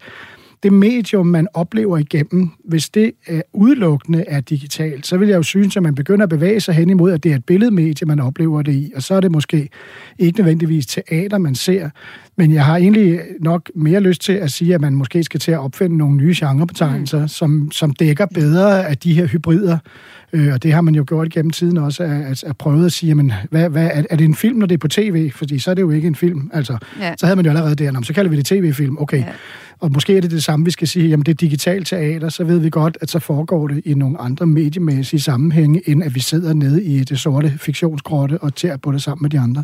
det 0.63 0.73
medium, 0.73 1.25
man 1.27 1.47
oplever 1.53 1.97
igennem, 1.97 2.49
hvis 2.65 2.89
det 2.89 3.11
er 3.27 3.41
udelukkende 3.53 4.23
er 4.27 4.41
digitalt, 4.41 5.07
så 5.07 5.17
vil 5.17 5.27
jeg 5.27 5.37
jo 5.37 5.43
synes, 5.43 5.77
at 5.77 5.83
man 5.83 5.95
begynder 5.95 6.23
at 6.23 6.29
bevæge 6.29 6.59
sig 6.59 6.75
hen 6.75 6.89
imod, 6.89 7.11
at 7.11 7.23
det 7.23 7.31
er 7.31 7.35
et 7.35 7.45
billedmedie, 7.45 8.07
man 8.07 8.19
oplever 8.19 8.61
det 8.61 8.73
i. 8.73 8.91
Og 8.95 9.03
så 9.03 9.13
er 9.13 9.19
det 9.19 9.31
måske 9.31 9.69
ikke 10.19 10.39
nødvendigvis 10.39 10.85
teater, 10.85 11.37
man 11.37 11.55
ser. 11.55 11.89
Men 12.37 12.53
jeg 12.53 12.65
har 12.65 12.77
egentlig 12.77 13.19
nok 13.39 13.71
mere 13.75 13.99
lyst 13.99 14.21
til 14.21 14.33
at 14.33 14.51
sige, 14.51 14.75
at 14.75 14.81
man 14.81 14.95
måske 14.95 15.23
skal 15.23 15.39
til 15.39 15.51
at 15.51 15.59
opfinde 15.59 15.97
nogle 15.97 16.17
nye 16.17 16.35
genrebetegnelser, 16.37 17.21
mm. 17.21 17.27
som, 17.27 17.71
som 17.71 17.93
dækker 17.93 18.25
bedre 18.25 18.87
af 18.87 18.97
de 18.97 19.13
her 19.13 19.25
hybrider. 19.25 19.77
Øh, 20.33 20.53
og 20.53 20.63
det 20.63 20.73
har 20.73 20.81
man 20.81 20.95
jo 20.95 21.03
gjort 21.07 21.29
gennem 21.29 21.49
tiden 21.49 21.77
også, 21.77 22.03
at, 22.03 22.11
at, 22.11 22.43
at 22.43 22.57
prøve 22.57 22.85
at 22.85 22.91
sige, 22.91 23.07
jamen, 23.07 23.33
hvad, 23.49 23.69
hvad, 23.69 23.89
er, 23.93 24.03
er 24.09 24.15
det 24.15 24.25
en 24.25 24.35
film, 24.35 24.57
når 24.57 24.65
det 24.65 24.75
er 24.75 24.79
på 24.79 24.87
tv? 24.87 25.31
Fordi 25.31 25.59
så 25.59 25.71
er 25.71 25.75
det 25.75 25.81
jo 25.81 25.89
ikke 25.89 26.07
en 26.07 26.15
film. 26.15 26.49
Altså, 26.53 26.77
ja. 26.99 27.13
Så 27.17 27.25
havde 27.25 27.35
man 27.35 27.45
jo 27.45 27.51
allerede 27.51 27.75
der, 27.75 28.01
så 28.01 28.13
kalder 28.13 28.31
vi 28.31 28.37
det 28.37 28.45
tv-film. 28.45 28.97
Okay. 28.99 29.19
Ja. 29.19 29.25
Og 29.79 29.91
måske 29.91 30.17
er 30.17 30.21
det 30.21 30.31
det 30.31 30.43
samme, 30.43 30.65
vi 30.65 30.71
skal 30.71 30.87
sige, 30.87 31.07
jamen 31.07 31.25
det 31.25 31.31
er 31.31 31.35
digitalt 31.35 31.87
teater, 31.87 32.29
så 32.29 32.43
ved 32.43 32.59
vi 32.59 32.69
godt, 32.69 32.97
at 33.01 33.09
så 33.09 33.19
foregår 33.19 33.67
det 33.67 33.81
i 33.85 33.93
nogle 33.93 34.21
andre 34.21 34.45
mediemæssige 34.45 35.19
sammenhænge, 35.19 35.89
end 35.89 36.03
at 36.03 36.15
vi 36.15 36.19
sidder 36.19 36.53
nede 36.53 36.83
i 36.83 37.03
det 37.03 37.19
sorte 37.19 37.53
fiktionsgrotte 37.57 38.37
og 38.37 38.55
tærer 38.55 38.77
på 38.77 38.91
det 38.91 39.01
sammen 39.01 39.23
med 39.23 39.29
de 39.29 39.39
andre. 39.39 39.63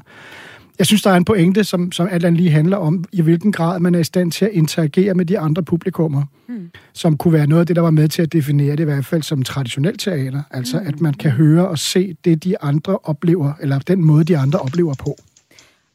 Jeg 0.79 0.87
synes, 0.87 1.01
der 1.01 1.11
er 1.11 1.15
en 1.15 1.25
pointe, 1.25 1.63
som, 1.63 1.91
som 1.91 2.07
alt 2.11 2.25
andet 2.25 2.41
lige 2.41 2.51
handler 2.51 2.77
om, 2.77 3.03
i 3.11 3.21
hvilken 3.21 3.51
grad 3.51 3.79
man 3.79 3.95
er 3.95 3.99
i 3.99 4.03
stand 4.03 4.31
til 4.31 4.45
at 4.45 4.51
interagere 4.51 5.13
med 5.13 5.25
de 5.25 5.39
andre 5.39 5.63
publikummer, 5.63 6.23
mm. 6.47 6.69
som 6.93 7.17
kunne 7.17 7.33
være 7.33 7.47
noget 7.47 7.59
af 7.59 7.67
det, 7.67 7.75
der 7.75 7.81
var 7.81 7.91
med 7.91 8.07
til 8.07 8.21
at 8.21 8.33
definere 8.33 8.71
det 8.71 8.79
i 8.79 8.83
hvert 8.83 9.05
fald 9.05 9.23
som 9.23 9.43
traditionelt 9.43 9.99
teater. 9.99 10.41
Altså, 10.51 10.79
mm. 10.79 10.87
at 10.87 11.01
man 11.01 11.13
kan 11.13 11.31
høre 11.31 11.67
og 11.67 11.79
se 11.79 12.15
det, 12.25 12.43
de 12.43 12.61
andre 12.61 12.97
oplever, 13.03 13.53
eller 13.61 13.79
den 13.79 14.05
måde, 14.05 14.23
de 14.23 14.37
andre 14.37 14.59
oplever 14.59 14.93
på. 14.93 15.17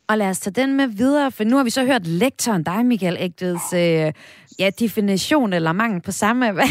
Og 0.09 0.19
lad 0.19 0.29
os 0.29 0.39
tage 0.39 0.55
den 0.55 0.77
med 0.77 0.87
videre, 0.87 1.33
for 1.33 1.45
nu 1.45 1.57
har 1.57 1.65
vi 1.65 1.71
så 1.71 1.85
hørt 1.85 2.07
lektoren, 2.07 2.63
dig 2.63 2.87
Michael 2.87 3.17
Ægteds, 3.21 3.73
øh, 3.73 4.13
ja, 4.59 4.71
definition 4.79 5.53
eller 5.53 5.73
mangel 5.73 6.03
på 6.03 6.13
samme, 6.13 6.53
hvad, 6.53 6.65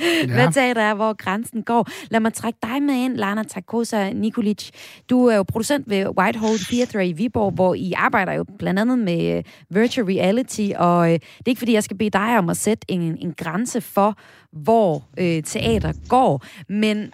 ja. 0.00 0.26
hvad 0.26 0.52
teater 0.52 0.82
er, 0.82 0.94
hvor 0.94 1.12
grænsen 1.12 1.62
går. 1.62 1.88
Lad 2.10 2.20
mig 2.20 2.32
trække 2.32 2.58
dig 2.62 2.82
med 2.82 2.94
ind, 2.94 3.16
Lana 3.16 3.42
Takosa 3.42 4.12
Nikolic. 4.12 4.70
Du 5.10 5.26
er 5.26 5.36
jo 5.36 5.42
producent 5.42 5.90
ved 5.90 6.06
Whitehall 6.18 6.58
Theatre 6.58 7.06
i 7.06 7.12
Viborg, 7.12 7.52
hvor 7.52 7.74
I 7.74 7.92
arbejder 7.96 8.32
jo 8.32 8.44
blandt 8.58 8.80
andet 8.80 8.98
med 8.98 9.38
uh, 9.38 9.76
virtual 9.76 10.06
reality, 10.06 10.68
og 10.76 10.98
uh, 10.98 11.06
det 11.08 11.14
er 11.14 11.48
ikke 11.48 11.58
fordi, 11.58 11.72
jeg 11.72 11.84
skal 11.84 11.96
bede 11.96 12.10
dig 12.10 12.38
om 12.38 12.48
at 12.48 12.56
sætte 12.56 12.90
en, 12.90 13.00
en 13.20 13.34
grænse 13.36 13.80
for, 13.80 14.18
hvor 14.52 14.94
uh, 14.96 15.42
teater 15.44 15.92
går, 16.08 16.44
men 16.68 17.12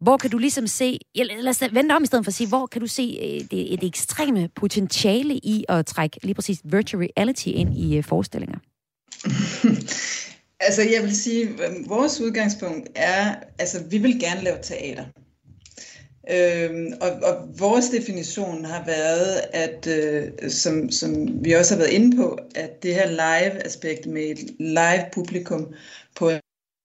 hvor 0.00 0.16
kan 0.16 0.30
du 0.30 0.38
ligesom 0.38 0.66
se, 0.66 0.98
lad 1.14 1.48
os 1.48 1.62
vente 1.72 1.92
om 1.92 2.02
i 2.02 2.06
stedet 2.06 2.24
for 2.24 2.30
at 2.30 2.34
sige, 2.34 2.48
hvor 2.48 2.66
kan 2.66 2.80
du 2.80 2.86
se 2.86 3.18
øh, 3.22 3.40
det, 3.40 3.50
det, 3.50 3.74
et 3.74 3.84
ekstreme 3.84 4.48
potentiale 4.56 5.34
i 5.34 5.64
at 5.68 5.86
trække 5.86 6.18
lige 6.22 6.34
præcis 6.34 6.60
virtual 6.64 7.08
reality 7.18 7.46
ind 7.46 7.76
i 7.76 7.96
øh, 7.96 8.04
forestillinger? 8.04 8.58
altså 10.66 10.82
jeg 10.82 11.02
vil 11.02 11.16
sige, 11.16 11.48
øhm, 11.48 11.88
vores 11.88 12.20
udgangspunkt 12.20 12.88
er, 12.94 13.34
altså 13.58 13.82
vi 13.90 13.98
vil 13.98 14.20
gerne 14.20 14.44
lave 14.44 14.56
teater. 14.62 15.04
Øhm, 16.30 16.92
og, 17.00 17.10
og 17.10 17.48
vores 17.58 17.88
definition 17.88 18.64
har 18.64 18.84
været, 18.86 19.40
at 19.52 19.86
øh, 19.86 20.50
som, 20.50 20.90
som 20.90 21.44
vi 21.44 21.52
også 21.52 21.74
har 21.74 21.78
været 21.78 21.92
inde 21.92 22.16
på, 22.16 22.38
at 22.54 22.82
det 22.82 22.94
her 22.94 23.10
live-aspekt 23.10 24.06
med 24.06 24.22
et 24.22 24.38
live 24.58 25.04
publikum 25.12 25.74
på 26.16 26.30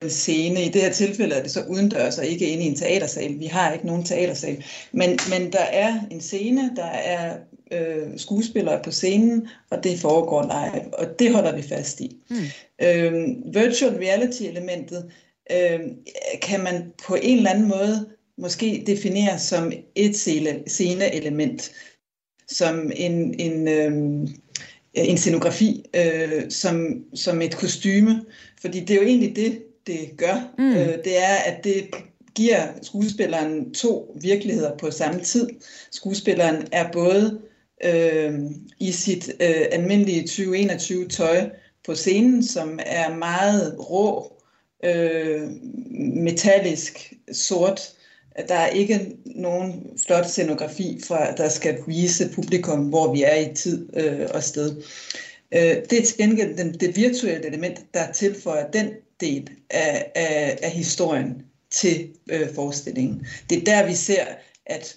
scene. 0.08 0.66
I 0.66 0.70
det 0.70 0.82
her 0.82 0.92
tilfælde 0.92 1.36
er 1.36 1.44
det 1.44 1.52
så 1.52 1.64
udendørs 1.68 2.18
og 2.18 2.26
ikke 2.26 2.48
inde 2.48 2.64
i 2.64 2.68
en 2.68 2.76
teatersal. 2.76 3.40
Vi 3.40 3.46
har 3.46 3.74
ikke 3.74 3.88
nogen 3.88 4.04
teatersal. 4.04 4.64
Men, 4.92 5.20
men 5.30 5.52
der 5.52 5.60
er 5.60 6.00
en 6.12 6.22
scene, 6.22 6.72
der 6.76 6.86
er 6.86 7.38
øh, 7.72 8.08
skuespillere 8.18 8.84
på 8.84 8.92
scenen, 8.92 9.48
og 9.70 9.84
det 9.84 10.00
foregår 10.00 10.42
live, 10.42 11.00
og 11.00 11.20
det 11.20 11.34
holder 11.34 11.56
vi 11.56 11.62
fast 11.62 12.02
i. 12.02 12.18
Mm. 12.30 12.36
Øh, 12.82 13.14
virtual 13.54 13.96
reality-elementet 13.96 15.12
øh, 15.52 15.80
kan 16.42 16.64
man 16.64 16.94
på 17.08 17.16
en 17.16 17.38
eller 17.38 17.50
anden 17.50 17.68
måde 17.68 18.10
måske 18.38 18.84
definere 18.88 19.40
som 19.40 19.72
et 19.96 20.16
scene-element, 20.68 21.72
som 22.48 22.92
en, 22.96 23.40
en, 23.40 23.68
øh, 23.68 24.28
en 24.94 25.18
scenografi, 25.18 25.86
øh, 25.96 26.50
som, 26.50 27.04
som 27.14 27.42
et 27.42 27.56
kostyme, 27.56 28.26
fordi 28.62 28.80
det 28.80 28.90
er 28.90 28.96
jo 28.96 29.08
egentlig 29.08 29.36
det, 29.36 29.64
det 29.90 30.18
gør, 30.18 30.54
mm. 30.58 30.72
øh, 30.74 31.04
det 31.04 31.18
er, 31.18 31.36
at 31.36 31.64
det 31.64 31.90
giver 32.36 32.68
skuespilleren 32.82 33.74
to 33.74 34.16
virkeligheder 34.22 34.78
på 34.78 34.92
samme 34.92 35.22
tid. 35.22 35.50
Skuespilleren 35.92 36.68
er 36.72 36.92
både 36.92 37.42
øh, 37.84 38.34
i 38.80 38.92
sit 38.92 39.30
øh, 39.40 39.66
almindelige 39.72 40.22
2021 40.22 41.08
tøj 41.08 41.50
på 41.86 41.96
scenen, 41.96 42.44
som 42.44 42.80
er 42.86 43.16
meget 43.16 43.76
rå, 43.90 44.34
øh, 44.86 45.42
metallisk, 46.16 47.14
sort. 47.32 47.82
Der 48.48 48.56
er 48.56 48.68
ikke 48.68 49.18
nogen 49.26 49.98
flot 50.08 50.26
scenografi, 50.26 51.02
fra, 51.08 51.32
der 51.36 51.50
skal 51.50 51.78
vise 51.88 52.30
publikum, 52.36 52.80
hvor 52.80 53.14
vi 53.14 53.24
er 53.24 53.36
i 53.36 53.56
tid 53.56 53.90
øh, 53.94 54.28
og 54.34 54.44
sted. 54.44 54.76
Øh, 55.52 55.76
det 55.90 55.94
er 55.94 56.06
til 56.06 56.18
gengæld 56.18 56.58
den, 56.58 56.74
det 56.74 56.96
virtuelle 56.96 57.48
element, 57.48 57.80
der 57.94 58.12
tilføjer 58.12 58.72
den 58.72 58.90
del 59.20 59.50
af, 59.70 60.12
af, 60.16 60.60
af 60.62 60.72
historien 60.72 61.46
til 61.72 62.10
øh, 62.30 62.56
forestillingen. 62.56 63.28
Det 63.50 63.58
er 63.58 63.64
der, 63.64 63.88
vi 63.88 63.94
ser, 63.94 64.26
at 64.66 64.96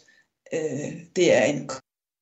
øh, 0.53 0.93
det 1.17 1.37
er 1.37 1.45
en 1.45 1.71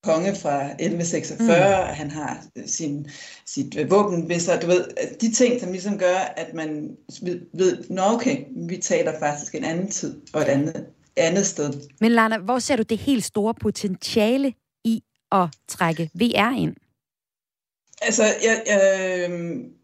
konge 0.04 0.34
fra 0.34 0.64
1146, 0.64 1.86
mm. 1.86 1.94
han 1.94 2.10
har 2.10 2.44
sin, 2.66 3.10
sit 3.46 3.90
våben 3.90 4.28
ved 4.28 4.40
sig. 4.40 4.62
Du 4.62 4.66
ved, 4.66 4.88
de 5.20 5.32
ting, 5.32 5.60
som 5.60 5.72
ligesom 5.72 5.98
gør, 5.98 6.16
at 6.36 6.54
man 6.54 6.96
ved, 7.22 7.40
ved 7.54 7.84
nå 7.90 8.02
okay, 8.02 8.44
vi 8.68 8.76
taler 8.76 9.18
faktisk 9.18 9.54
en 9.54 9.64
anden 9.64 9.90
tid 9.90 10.20
og 10.32 10.42
et 10.42 10.48
andet, 10.48 10.86
andet 11.16 11.46
sted. 11.46 11.72
Men 12.00 12.12
Lana, 12.12 12.38
hvor 12.38 12.58
ser 12.58 12.76
du 12.76 12.82
det 12.82 12.98
helt 12.98 13.24
store 13.24 13.54
potentiale 13.54 14.54
i 14.84 15.02
at 15.32 15.48
trække 15.68 16.10
VR 16.14 16.56
ind? 16.56 16.76
Altså, 18.02 18.22
jeg, 18.24 18.62
jeg, 18.66 19.30
øhm, 19.30 19.79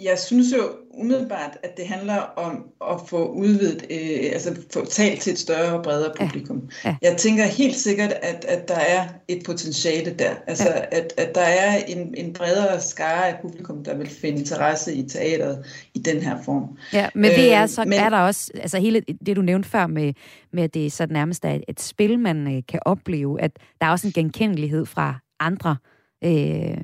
jeg 0.00 0.18
synes 0.18 0.46
jo 0.52 0.70
umiddelbart, 0.90 1.58
at 1.62 1.76
det 1.76 1.86
handler 1.86 2.16
om 2.16 2.64
at 2.90 3.00
få 3.08 3.28
udvidet, 3.28 3.86
øh, 3.90 4.32
altså 4.32 4.56
få 4.72 4.84
talt 4.84 5.20
til 5.20 5.32
et 5.32 5.38
større 5.38 5.78
og 5.78 5.82
bredere 5.82 6.12
publikum. 6.20 6.68
Ja. 6.84 6.88
Ja. 7.02 7.10
Jeg 7.10 7.16
tænker 7.16 7.44
helt 7.44 7.76
sikkert, 7.76 8.12
at, 8.22 8.44
at 8.48 8.68
der 8.68 8.74
er 8.74 9.08
et 9.28 9.42
potentiale 9.46 10.14
der. 10.18 10.30
Altså, 10.46 10.68
ja. 10.68 10.98
at, 10.98 11.12
at 11.16 11.34
der 11.34 11.40
er 11.40 11.84
en, 11.84 12.14
en 12.16 12.32
bredere 12.32 12.80
skare 12.80 13.28
af 13.28 13.38
publikum, 13.42 13.84
der 13.84 13.96
vil 13.96 14.08
finde 14.08 14.38
interesse 14.38 14.94
i 14.94 15.08
teateret 15.08 15.64
i 15.94 15.98
den 15.98 16.20
her 16.22 16.42
form. 16.44 16.78
Ja, 16.92 17.08
men 17.14 17.30
det 17.30 17.52
er, 17.52 17.66
så 17.66 17.82
øh, 17.82 17.88
men, 17.88 17.98
er 17.98 18.08
der 18.08 18.18
også, 18.18 18.50
altså 18.54 18.78
hele 18.78 19.02
det 19.26 19.36
du 19.36 19.42
nævnte 19.42 19.68
før 19.68 19.86
med, 19.86 20.12
med 20.52 20.62
at 20.62 20.74
det 20.74 20.92
så 20.92 21.06
nærmest 21.06 21.44
er 21.44 21.58
et 21.68 21.80
spil, 21.80 22.18
man 22.18 22.56
øh, 22.56 22.62
kan 22.68 22.80
opleve, 22.84 23.40
at 23.40 23.50
der 23.80 23.86
er 23.86 23.90
også 23.90 24.06
en 24.06 24.12
genkendelighed 24.12 24.86
fra 24.86 25.14
andre 25.40 25.76
øh, 26.24 26.76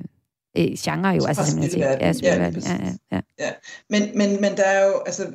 øh, 0.57 0.67
genre 0.77 1.09
jo. 1.09 1.25
Altså, 1.25 1.45
simpelthen, 1.45 1.79
ja, 1.79 1.91
ja, 1.91 2.13
ja, 2.23 2.43
ja, 2.43 2.51
ja. 3.11 3.21
ja. 3.39 3.51
Men, 3.89 4.09
men, 4.15 4.41
men 4.41 4.57
der 4.57 4.63
er 4.63 4.85
jo, 4.85 4.99
altså, 5.05 5.27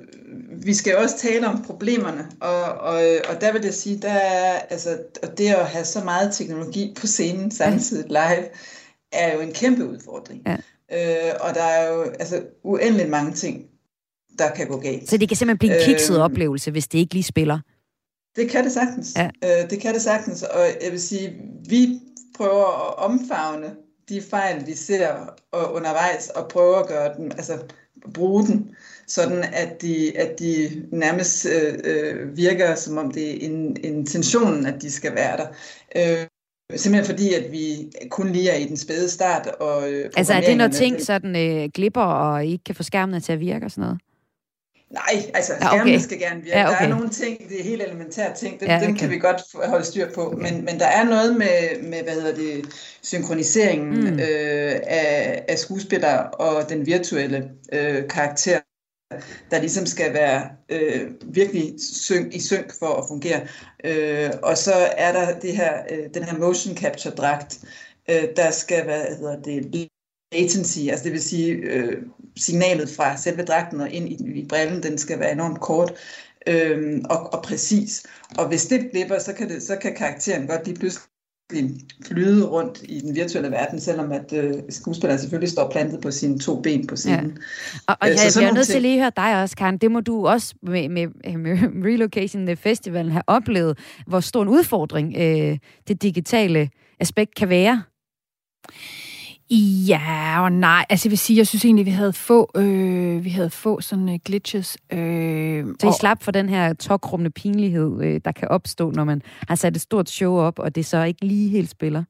vi 0.64 0.74
skal 0.74 0.90
jo 0.90 0.98
også 0.98 1.18
tale 1.18 1.46
om 1.46 1.62
problemerne, 1.62 2.26
og, 2.40 2.62
og, 2.62 3.02
og 3.28 3.40
der 3.40 3.52
vil 3.52 3.62
jeg 3.64 3.74
sige, 3.74 3.98
der 3.98 4.12
er, 4.12 4.59
altså, 4.59 4.98
og 5.22 5.38
det 5.38 5.48
at 5.48 5.66
have 5.66 5.85
så 5.85 6.04
meget 6.04 6.35
teknologi 6.35 6.94
på 7.00 7.07
scenen 7.07 7.50
samtidig 7.50 8.07
live, 8.09 8.48
er 9.12 9.35
jo 9.35 9.40
en 9.40 9.52
kæmpe 9.52 9.88
udfordring. 9.88 10.42
Ja. 10.46 10.57
Øh, 10.92 11.35
og 11.40 11.54
der 11.54 11.62
er 11.62 11.94
jo 11.94 12.02
altså, 12.02 12.42
uendeligt 12.64 13.09
mange 13.09 13.33
ting, 13.33 13.64
der 14.38 14.50
kan 14.50 14.66
gå 14.66 14.81
galt. 14.81 15.11
Så 15.11 15.16
det 15.16 15.28
kan 15.28 15.37
simpelthen 15.37 15.59
blive 15.59 15.81
en 15.81 15.85
kikset 15.85 16.16
øh, 16.16 16.22
oplevelse, 16.22 16.70
hvis 16.70 16.88
det 16.88 16.98
ikke 16.98 17.14
lige 17.14 17.24
spiller? 17.24 17.59
Det 18.37 18.50
kan 18.50 18.64
det 18.64 18.72
sagtens. 18.72 19.16
Ja. 19.16 19.31
Øh, 19.44 19.70
det 19.70 19.81
kan 19.81 19.94
det 19.94 20.02
sagtens, 20.02 20.42
og 20.42 20.66
jeg 20.85 20.92
vil 20.92 21.00
sige, 21.00 21.33
vi 21.68 22.00
prøver 22.37 22.88
at 22.88 22.98
omfavne 22.98 23.74
de 24.09 24.23
fejl, 24.23 24.66
vi 24.66 24.75
ser 24.75 25.09
og 25.53 25.75
undervejs, 25.75 26.29
og 26.29 26.49
prøve 26.49 26.79
at 26.79 26.88
gøre 26.88 27.16
dem, 27.16 27.31
altså 27.31 27.59
bruge 28.14 28.47
dem, 28.47 28.68
sådan 29.07 29.44
at 29.44 29.83
de, 29.83 30.18
at 30.18 30.38
de 30.38 30.83
nærmest 30.92 31.47
øh, 31.47 31.75
øh 31.85 32.37
virker, 32.37 32.75
som 32.75 32.99
om 32.99 33.11
det 33.11 33.31
er 33.31 33.49
en, 33.49 33.77
intentionen, 33.85 34.66
at 34.66 34.83
de 34.83 34.90
skal 34.90 35.14
være 35.14 35.37
der. 35.37 35.47
Øh, 35.97 36.27
Simpelthen 36.77 37.16
fordi, 37.16 37.35
at 37.35 37.53
vi 37.53 37.92
kun 38.11 38.29
lige 38.29 38.51
er 38.51 38.57
i 38.57 38.64
den 38.64 38.77
spæde 38.77 39.09
start. 39.11 39.47
Og, 39.47 39.92
øh, 39.92 40.11
altså 40.16 40.33
er 40.33 40.40
det, 40.40 40.57
når 40.57 40.68
ting 40.68 41.01
sådan 41.01 41.37
øh, 41.37 41.68
glipper 41.75 42.03
og 42.03 42.47
ikke 42.47 42.64
kan 42.64 42.75
få 42.75 42.83
skærmene 42.83 43.21
til 43.21 43.33
at 43.33 43.40
virke 43.40 43.66
og 43.66 43.71
sådan 43.71 43.83
noget? 43.83 44.01
Nej, 44.90 45.31
altså 45.35 45.53
ja, 45.61 45.81
okay. 45.81 45.98
skal 45.98 46.18
gerne 46.18 46.42
virke. 46.42 46.59
Ja, 46.59 46.68
okay. 46.68 46.79
Der 46.79 46.85
er 46.85 46.88
nogle 46.88 47.11
ting, 47.11 47.48
det 47.48 47.61
er 47.61 47.64
helt 47.64 47.83
elementære 47.83 48.35
ting, 48.35 48.61
dem, 48.61 48.68
ja, 48.68 48.77
okay. 48.77 48.87
dem 48.87 48.96
kan 48.96 49.11
vi 49.11 49.18
godt 49.18 49.66
holde 49.68 49.85
styr 49.85 50.12
på. 50.12 50.27
Okay. 50.27 50.53
Men, 50.53 50.64
men 50.64 50.81
der 50.81 50.87
er 50.87 51.05
noget 51.05 51.37
med, 51.37 51.83
med 51.83 52.03
hvad 52.03 52.14
hedder 52.14 52.35
det, 52.35 52.66
synkroniseringen 53.03 54.01
mm. 54.01 54.20
øh, 54.20 54.81
af, 54.87 55.44
af 55.48 55.59
skuespillere 55.59 56.31
og 56.31 56.68
den 56.68 56.87
virtuelle 56.87 57.51
øh, 57.72 58.09
karakter, 58.09 58.61
der 59.51 59.61
ligesom 59.61 59.87
skal 59.87 60.14
være 60.14 60.51
øh, 60.68 61.11
virkelig 61.22 61.74
synk, 61.79 62.35
i 62.35 62.40
synk 62.40 62.79
for 62.79 62.94
at 62.94 63.05
fungere. 63.09 63.40
Øh, 63.85 64.31
og 64.42 64.59
så 64.59 64.74
er 64.96 65.12
der 65.12 65.38
det 65.38 65.57
her, 65.57 65.72
øh, 65.90 66.05
den 66.14 66.24
her 66.24 66.38
motion 66.38 66.77
capture 66.77 67.14
dragt, 67.14 67.59
øh, 68.11 68.24
der 68.37 68.51
skal 68.51 68.85
hvad 68.85 69.16
hedder 69.16 69.42
det, 69.42 69.72
latency, 70.32 70.78
altså 70.78 71.04
det 71.04 71.12
vil 71.12 71.22
sige 71.22 71.52
øh, 71.52 72.02
signalet 72.36 72.90
fra 72.90 73.16
selve 73.16 73.42
dragten 73.42 73.80
og 73.80 73.90
ind 73.90 74.08
i, 74.08 74.40
i 74.40 74.46
brillen, 74.48 74.82
den 74.82 74.98
skal 74.98 75.20
være 75.20 75.32
enormt 75.32 75.60
kort 75.60 75.92
øh, 76.46 77.00
og, 77.04 77.32
og 77.32 77.42
præcis. 77.42 78.06
Og 78.38 78.48
hvis 78.48 78.66
det 78.66 78.90
glipper, 78.92 79.18
så 79.18 79.32
kan, 79.32 79.48
det, 79.48 79.62
så 79.62 79.76
kan 79.76 79.94
karakteren 79.94 80.46
godt 80.46 80.66
lige 80.66 80.78
pludselig 80.78 81.08
flyde 82.06 82.46
rundt 82.46 82.78
i 82.82 83.00
den 83.00 83.14
virtuelle 83.14 83.50
verden, 83.50 83.80
selvom 83.80 84.12
at 84.12 84.32
øh, 84.32 84.54
skuespilleren 84.70 85.20
selvfølgelig 85.20 85.50
står 85.50 85.70
plantet 85.70 86.00
på 86.00 86.10
sine 86.10 86.38
to 86.38 86.60
ben 86.60 86.86
på 86.86 86.96
scenen. 86.96 87.26
Ja. 87.30 87.82
Og, 87.86 87.96
og 88.00 88.08
øh, 88.08 88.14
jeg, 88.14 88.42
jeg 88.42 88.48
er 88.48 88.54
nødt 88.54 88.66
til 88.66 88.76
at 88.76 88.82
lige 88.82 88.98
høre 88.98 89.12
dig 89.16 89.42
også, 89.42 89.56
Karen. 89.56 89.78
Det 89.78 89.90
må 89.90 90.00
du 90.00 90.26
også 90.26 90.54
med, 90.62 90.88
med, 90.88 91.08
med 91.36 91.56
Relocation 91.88 92.56
Festivalen 92.56 93.12
have 93.12 93.22
oplevet, 93.26 93.78
hvor 94.06 94.20
stor 94.20 94.42
en 94.42 94.48
udfordring 94.48 95.14
øh, 95.18 95.58
det 95.88 96.02
digitale 96.02 96.70
aspekt 97.00 97.34
kan 97.34 97.48
være. 97.48 97.82
Ja 99.50 100.42
og 100.42 100.52
nej. 100.52 100.84
Altså 100.88 101.08
jeg 101.08 101.11
vil 101.11 101.18
sige, 101.18 101.37
jeg 101.37 101.46
synes 101.46 101.64
egentlig, 101.64 101.87
vi 101.87 101.90
havde 101.90 102.12
få, 102.12 102.50
øh, 102.56 103.24
vi 103.24 103.30
havde 103.30 103.50
få 103.50 103.80
sådan 103.80 104.08
uh, 104.08 104.14
glitches. 104.24 104.78
Øh, 104.92 105.64
så 105.80 105.87
I 105.87 105.88
og, 105.88 105.94
slap 105.94 106.22
for 106.22 106.30
den 106.30 106.48
her 106.48 106.72
tokrummende 106.72 107.30
pinlighed, 107.30 108.02
øh, 108.02 108.20
der 108.24 108.32
kan 108.32 108.48
opstå, 108.48 108.90
når 108.90 109.04
man 109.04 109.22
har 109.48 109.54
sat 109.54 109.76
et 109.76 109.82
stort 109.82 110.11
show 110.11 110.37
op, 110.37 110.58
og 110.58 110.74
det 110.74 110.87
så 110.87 111.02
ikke 111.02 111.26
lige 111.26 111.48
helt 111.48 111.70
spiller? 111.70 112.04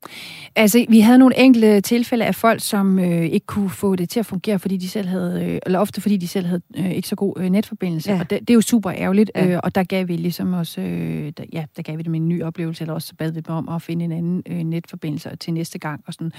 Altså 0.57 0.87
vi 0.89 1.01
havde 1.01 1.19
nogle 1.19 1.39
enkelte 1.39 1.81
tilfælde 1.81 2.25
af 2.25 2.35
folk, 2.35 2.61
som 2.63 2.99
øh, 2.99 3.25
ikke 3.25 3.47
kunne 3.47 3.71
få 3.71 3.97
det 3.97 4.09
til 4.09 4.21
at 4.21 4.27
fungere, 4.27 4.59
fordi 4.59 4.77
de 4.77 4.89
selv 4.89 5.09
havde, 5.09 5.45
øh, 5.45 5.59
eller 5.67 5.79
ofte 5.79 6.01
fordi 6.01 6.17
de 6.17 6.29
selv 6.29 6.47
havde 6.47 6.61
øh, 6.77 6.91
ikke 6.91 7.09
så 7.09 7.17
god 7.17 7.35
øh, 7.39 7.51
netforbindelse. 7.51 8.13
Ja. 8.13 8.21
Og 8.21 8.31
det, 8.31 8.41
det 8.41 8.51
er 8.51 8.55
jo 8.55 8.61
super 8.61 8.93
ærgerligt, 8.93 9.31
ja. 9.35 9.47
øh, 9.47 9.61
og 9.63 9.75
der 9.75 9.85
gav 9.85 10.09
vi 10.09 10.17
ligesom 10.17 10.53
også, 10.53 10.81
øh, 10.81 11.33
der, 11.37 11.45
ja, 11.53 11.65
der 11.77 11.83
gav 11.83 11.99
vi 11.99 12.03
dem 12.03 12.15
en 12.15 12.29
ny 12.29 12.43
oplevelse, 12.43 12.83
eller 12.83 12.95
også 12.95 13.15
bad 13.15 13.33
vi 13.33 13.41
dem 13.41 13.55
om 13.55 13.69
at 13.69 13.83
finde 13.83 14.05
en 14.05 14.13
anden 14.13 14.43
øh, 14.49 14.59
netforbindelse 14.59 15.37
til 15.41 15.53
næste 15.53 15.79
gang. 15.79 16.01
Og 16.07 16.15
sådan. 16.15 16.33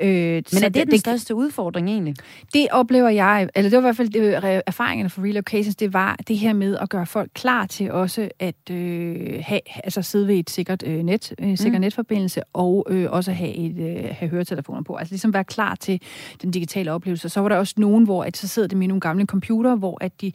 Øh, 0.00 0.43
men 0.52 0.64
er 0.64 0.68
det, 0.68 0.74
det 0.74 0.90
den 0.90 0.98
største 0.98 1.34
udfordring 1.34 1.88
egentlig? 1.88 2.14
Det 2.54 2.66
oplever 2.72 3.08
jeg, 3.08 3.48
eller 3.54 3.70
det 3.70 3.76
var 3.76 3.82
i 3.82 3.86
hvert 3.86 3.96
fald 3.96 4.08
det, 4.08 4.62
erfaringerne 4.66 5.10
for 5.10 5.22
relocations, 5.22 5.76
det 5.76 5.92
var 5.92 6.16
det 6.28 6.38
her 6.38 6.52
med 6.52 6.76
at 6.76 6.88
gøre 6.88 7.06
folk 7.06 7.30
klar 7.34 7.66
til 7.66 7.92
også 7.92 8.28
at 8.38 8.70
øh, 8.70 9.40
have, 9.40 9.60
altså 9.84 10.02
sidde 10.02 10.28
ved 10.28 10.38
et 10.38 10.50
sikkert 10.50 10.82
øh, 10.86 11.02
net, 11.02 11.32
øh, 11.38 11.58
sikker 11.58 11.78
mm. 11.78 11.80
netforbindelse, 11.80 12.42
og 12.52 12.86
øh, 12.90 13.06
også 13.10 13.32
have, 13.32 13.54
et, 13.54 13.78
øh, 13.78 14.04
have 14.10 14.30
høretelefoner 14.30 14.82
på. 14.82 14.94
Altså 14.94 15.12
ligesom 15.12 15.34
være 15.34 15.44
klar 15.44 15.74
til 15.74 16.00
den 16.42 16.50
digitale 16.50 16.92
oplevelse. 16.92 17.28
Så 17.28 17.40
var 17.40 17.48
der 17.48 17.56
også 17.56 17.74
nogen, 17.76 18.04
hvor 18.04 18.24
at 18.24 18.36
så 18.36 18.48
sidder 18.48 18.68
det 18.68 18.78
med 18.78 18.88
nogle 18.88 19.00
gamle 19.00 19.26
computer, 19.26 19.74
hvor 19.74 19.98
at 20.00 20.20
de, 20.20 20.32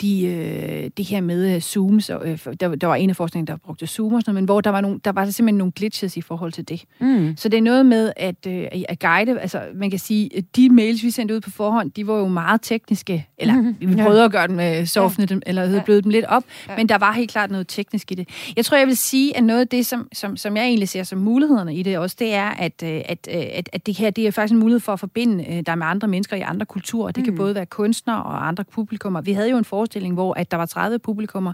de 0.00 0.26
øh, 0.26 0.90
det 0.96 1.04
her 1.04 1.20
med 1.20 1.60
Zooms, 1.60 2.10
og, 2.10 2.28
øh, 2.28 2.38
der, 2.60 2.74
der 2.74 2.86
var 2.86 2.94
en 2.94 3.10
af 3.10 3.16
forskningen, 3.16 3.46
der 3.46 3.56
brugte 3.56 3.86
Zoom 3.86 4.12
og 4.12 4.20
sådan 4.20 4.34
noget, 4.34 4.42
men 4.42 4.44
hvor 4.44 4.60
der 4.60 4.70
var, 4.70 4.80
nogle, 4.80 5.00
der 5.04 5.12
var 5.12 5.26
simpelthen 5.26 5.58
nogle 5.58 5.72
glitches 5.72 6.16
i 6.16 6.20
forhold 6.20 6.52
til 6.52 6.68
det. 6.68 6.84
Mm. 7.00 7.36
Så 7.36 7.48
det 7.48 7.58
er 7.58 7.62
noget 7.62 7.86
med 7.86 8.12
at, 8.16 8.46
øh, 8.46 8.66
at 8.88 8.98
guide, 8.98 9.40
altså 9.42 9.62
man 9.74 9.90
kan 9.90 9.98
sige, 9.98 10.30
de 10.56 10.70
mails, 10.70 11.02
vi 11.02 11.10
sendte 11.10 11.34
ud 11.34 11.40
på 11.40 11.50
forhånd, 11.50 11.90
de 11.90 12.06
var 12.06 12.18
jo 12.18 12.28
meget 12.28 12.60
tekniske. 12.62 13.28
Eller 13.38 13.54
mm-hmm. 13.54 13.76
vi 13.90 14.02
prøvede 14.02 14.20
ja. 14.20 14.24
at 14.24 14.32
gøre 14.32 14.48
dem, 14.48 14.86
sofne 14.86 15.22
ja. 15.22 15.26
dem, 15.26 15.42
eller 15.46 15.62
ja. 15.62 15.82
bløde 15.84 16.02
dem 16.02 16.10
lidt 16.10 16.24
op. 16.24 16.44
Ja. 16.68 16.76
Men 16.76 16.88
der 16.88 16.98
var 16.98 17.12
helt 17.12 17.30
klart 17.30 17.50
noget 17.50 17.68
teknisk 17.68 18.12
i 18.12 18.14
det. 18.14 18.28
Jeg 18.56 18.64
tror, 18.64 18.76
jeg 18.76 18.86
vil 18.86 18.96
sige, 18.96 19.36
at 19.36 19.44
noget 19.44 19.60
af 19.60 19.68
det, 19.68 19.86
som, 19.86 20.08
som, 20.12 20.36
som 20.36 20.56
jeg 20.56 20.64
egentlig 20.64 20.88
ser 20.88 21.02
som 21.02 21.18
mulighederne 21.18 21.74
i 21.74 21.82
det 21.82 21.98
også, 21.98 22.16
det 22.18 22.34
er, 22.34 22.48
at, 22.48 22.82
øh, 22.84 23.02
at, 23.04 23.28
øh, 23.30 23.42
at, 23.52 23.68
at 23.72 23.86
det 23.86 23.98
her 23.98 24.10
det 24.10 24.26
er 24.26 24.30
faktisk 24.30 24.52
en 24.52 24.58
mulighed 24.58 24.80
for 24.80 24.92
at 24.92 25.00
forbinde 25.00 25.62
dig 25.66 25.78
med 25.78 25.86
andre 25.86 26.08
mennesker 26.08 26.36
i 26.36 26.40
andre 26.40 26.66
kulturer. 26.66 27.12
Det 27.12 27.20
mm. 27.20 27.24
kan 27.24 27.36
både 27.36 27.54
være 27.54 27.66
kunstnere 27.66 28.22
og 28.22 28.48
andre 28.48 28.64
publikummer. 28.64 29.20
Vi 29.20 29.32
havde 29.32 29.50
jo 29.50 29.58
en 29.58 29.64
forestilling, 29.64 30.14
hvor 30.14 30.34
at 30.34 30.50
der 30.50 30.56
var 30.56 30.66
30 30.66 30.98
publikummer, 30.98 31.52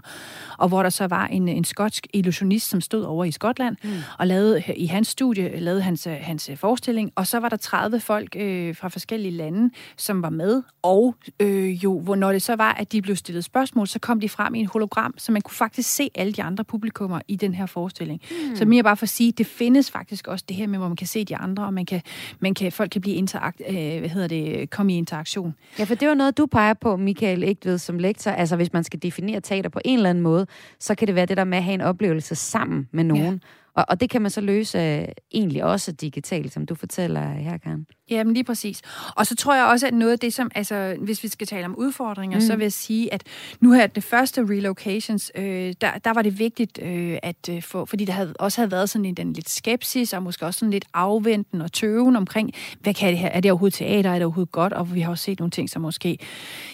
og 0.57 0.67
hvor 0.67 0.83
der 0.83 0.89
så 0.89 1.07
var 1.07 1.27
en, 1.27 1.47
en 1.47 1.63
skotsk 1.63 2.07
illusionist, 2.13 2.69
som 2.69 2.81
stod 2.81 3.03
over 3.03 3.25
i 3.25 3.31
Skotland, 3.31 3.75
mm. 3.83 3.89
og 4.17 4.27
lavede 4.27 4.63
i 4.77 4.85
hans 4.85 5.07
studie, 5.07 5.59
lavede 5.59 5.81
hans, 5.81 6.07
hans 6.21 6.49
forestilling, 6.55 7.11
og 7.15 7.27
så 7.27 7.39
var 7.39 7.49
der 7.49 7.57
30 7.57 7.78
folk, 7.99 8.29
folk 8.29 8.35
øh, 8.35 8.75
fra 8.75 8.87
forskellige 8.87 9.31
lande, 9.31 9.73
som 9.97 10.21
var 10.21 10.29
med, 10.29 10.63
og 10.81 11.15
øh, 11.39 11.83
jo, 11.83 11.99
hvor 11.99 12.15
når 12.15 12.31
det 12.31 12.41
så 12.41 12.55
var, 12.55 12.73
at 12.73 12.91
de 12.91 13.01
blev 13.01 13.15
stillet 13.15 13.43
spørgsmål, 13.43 13.87
så 13.87 13.99
kom 13.99 14.19
de 14.19 14.29
frem 14.29 14.55
i 14.55 14.59
en 14.59 14.65
hologram, 14.65 15.13
så 15.17 15.31
man 15.31 15.41
kunne 15.41 15.55
faktisk 15.55 15.89
se 15.89 16.09
alle 16.15 16.33
de 16.33 16.43
andre 16.43 16.63
publikummer 16.63 17.19
i 17.27 17.35
den 17.35 17.53
her 17.53 17.65
forestilling. 17.65 18.21
Mm. 18.31 18.55
Så 18.55 18.65
mere 18.65 18.83
bare 18.83 18.97
for 18.97 19.03
at 19.03 19.09
sige, 19.09 19.31
det 19.31 19.47
findes 19.47 19.91
faktisk 19.91 20.27
også 20.27 20.45
det 20.49 20.57
her 20.57 20.67
med, 20.67 20.77
hvor 20.79 20.87
man 20.87 20.97
kan 20.97 21.07
se 21.07 21.25
de 21.25 21.35
andre, 21.35 21.65
og 21.65 21.73
man 21.73 21.85
kan, 21.85 22.01
man 22.39 22.53
kan, 22.53 22.71
folk 22.71 22.91
kan 22.91 23.01
blive 23.01 23.15
interakt, 23.15 23.61
øh, 23.69 23.99
hvad 23.99 24.09
hedder 24.09 24.27
det, 24.27 24.69
komme 24.69 24.93
i 24.93 24.97
interaktion. 24.97 25.55
Ja, 25.79 25.83
for 25.83 25.95
det 25.95 26.07
var 26.07 26.13
noget, 26.13 26.37
du 26.37 26.45
peger 26.45 26.73
på, 26.73 26.95
Michael 26.95 27.43
Ægtved, 27.43 27.77
som 27.77 27.99
lektor. 27.99 28.31
Altså, 28.31 28.55
hvis 28.55 28.73
man 28.73 28.83
skal 28.83 29.01
definere 29.03 29.41
teater 29.41 29.69
på 29.69 29.79
en 29.85 29.97
eller 29.97 30.09
anden 30.09 30.23
måde, 30.23 30.47
så 30.79 30.95
kan 30.95 31.07
det 31.07 31.15
være 31.15 31.25
det 31.25 31.37
der 31.37 31.43
med 31.43 31.57
at 31.57 31.63
have 31.63 31.73
en 31.73 31.81
oplevelse 31.81 32.35
sammen 32.35 32.87
med 32.91 33.03
nogen. 33.03 33.33
Ja. 33.33 33.39
Og, 33.79 33.85
og 33.89 34.01
det 34.01 34.09
kan 34.09 34.21
man 34.21 34.31
så 34.31 34.41
løse 34.41 34.77
uh, 34.77 35.07
egentlig 35.33 35.63
også 35.63 35.91
digitalt, 35.91 36.53
som 36.53 36.65
du 36.65 36.75
fortæller 36.75 37.33
her, 37.33 37.57
Karen. 37.57 37.85
Jamen 38.09 38.33
lige 38.33 38.43
præcis. 38.43 38.81
Og 39.15 39.25
så 39.25 39.35
tror 39.35 39.55
jeg 39.55 39.65
også, 39.65 39.87
at 39.87 39.93
noget 39.93 40.11
af 40.11 40.19
det, 40.19 40.33
som, 40.33 40.51
altså 40.55 40.95
hvis 41.01 41.23
vi 41.23 41.27
skal 41.27 41.47
tale 41.47 41.65
om 41.65 41.75
udfordringer, 41.75 42.37
mm. 42.37 42.41
så 42.41 42.55
vil 42.55 42.63
jeg 42.63 42.73
sige, 42.73 43.13
at 43.13 43.23
nu 43.59 43.71
her 43.71 43.87
det 43.87 44.03
første 44.03 44.41
relocations, 44.41 45.31
øh, 45.35 45.73
der, 45.81 45.91
der 46.03 46.13
var 46.13 46.21
det 46.21 46.39
vigtigt, 46.39 46.79
øh, 46.81 47.17
at 47.23 47.49
øh, 47.49 47.61
få, 47.61 47.85
fordi 47.85 48.05
der 48.05 48.13
havde, 48.13 48.33
også 48.39 48.61
havde 48.61 48.71
været 48.71 48.89
sådan 48.89 49.05
en, 49.05 49.15
en 49.19 49.33
lidt 49.33 49.49
skepsis, 49.49 50.13
og 50.13 50.23
måske 50.23 50.45
også 50.45 50.59
sådan 50.59 50.71
lidt 50.71 50.85
afventen 50.93 51.61
og 51.61 51.71
tøven 51.71 52.15
omkring, 52.15 52.51
hvad 52.81 52.93
kan 52.93 53.09
det 53.09 53.17
her, 53.17 53.29
er 53.29 53.39
det 53.39 53.51
overhovedet 53.51 53.77
teater, 53.77 54.09
er 54.09 54.13
det 54.13 54.23
overhovedet 54.23 54.51
godt, 54.51 54.73
og 54.73 54.95
vi 54.95 55.01
har 55.01 55.11
også 55.11 55.23
set 55.23 55.39
nogle 55.39 55.51
ting, 55.51 55.69
som 55.69 55.81
måske 55.81 56.17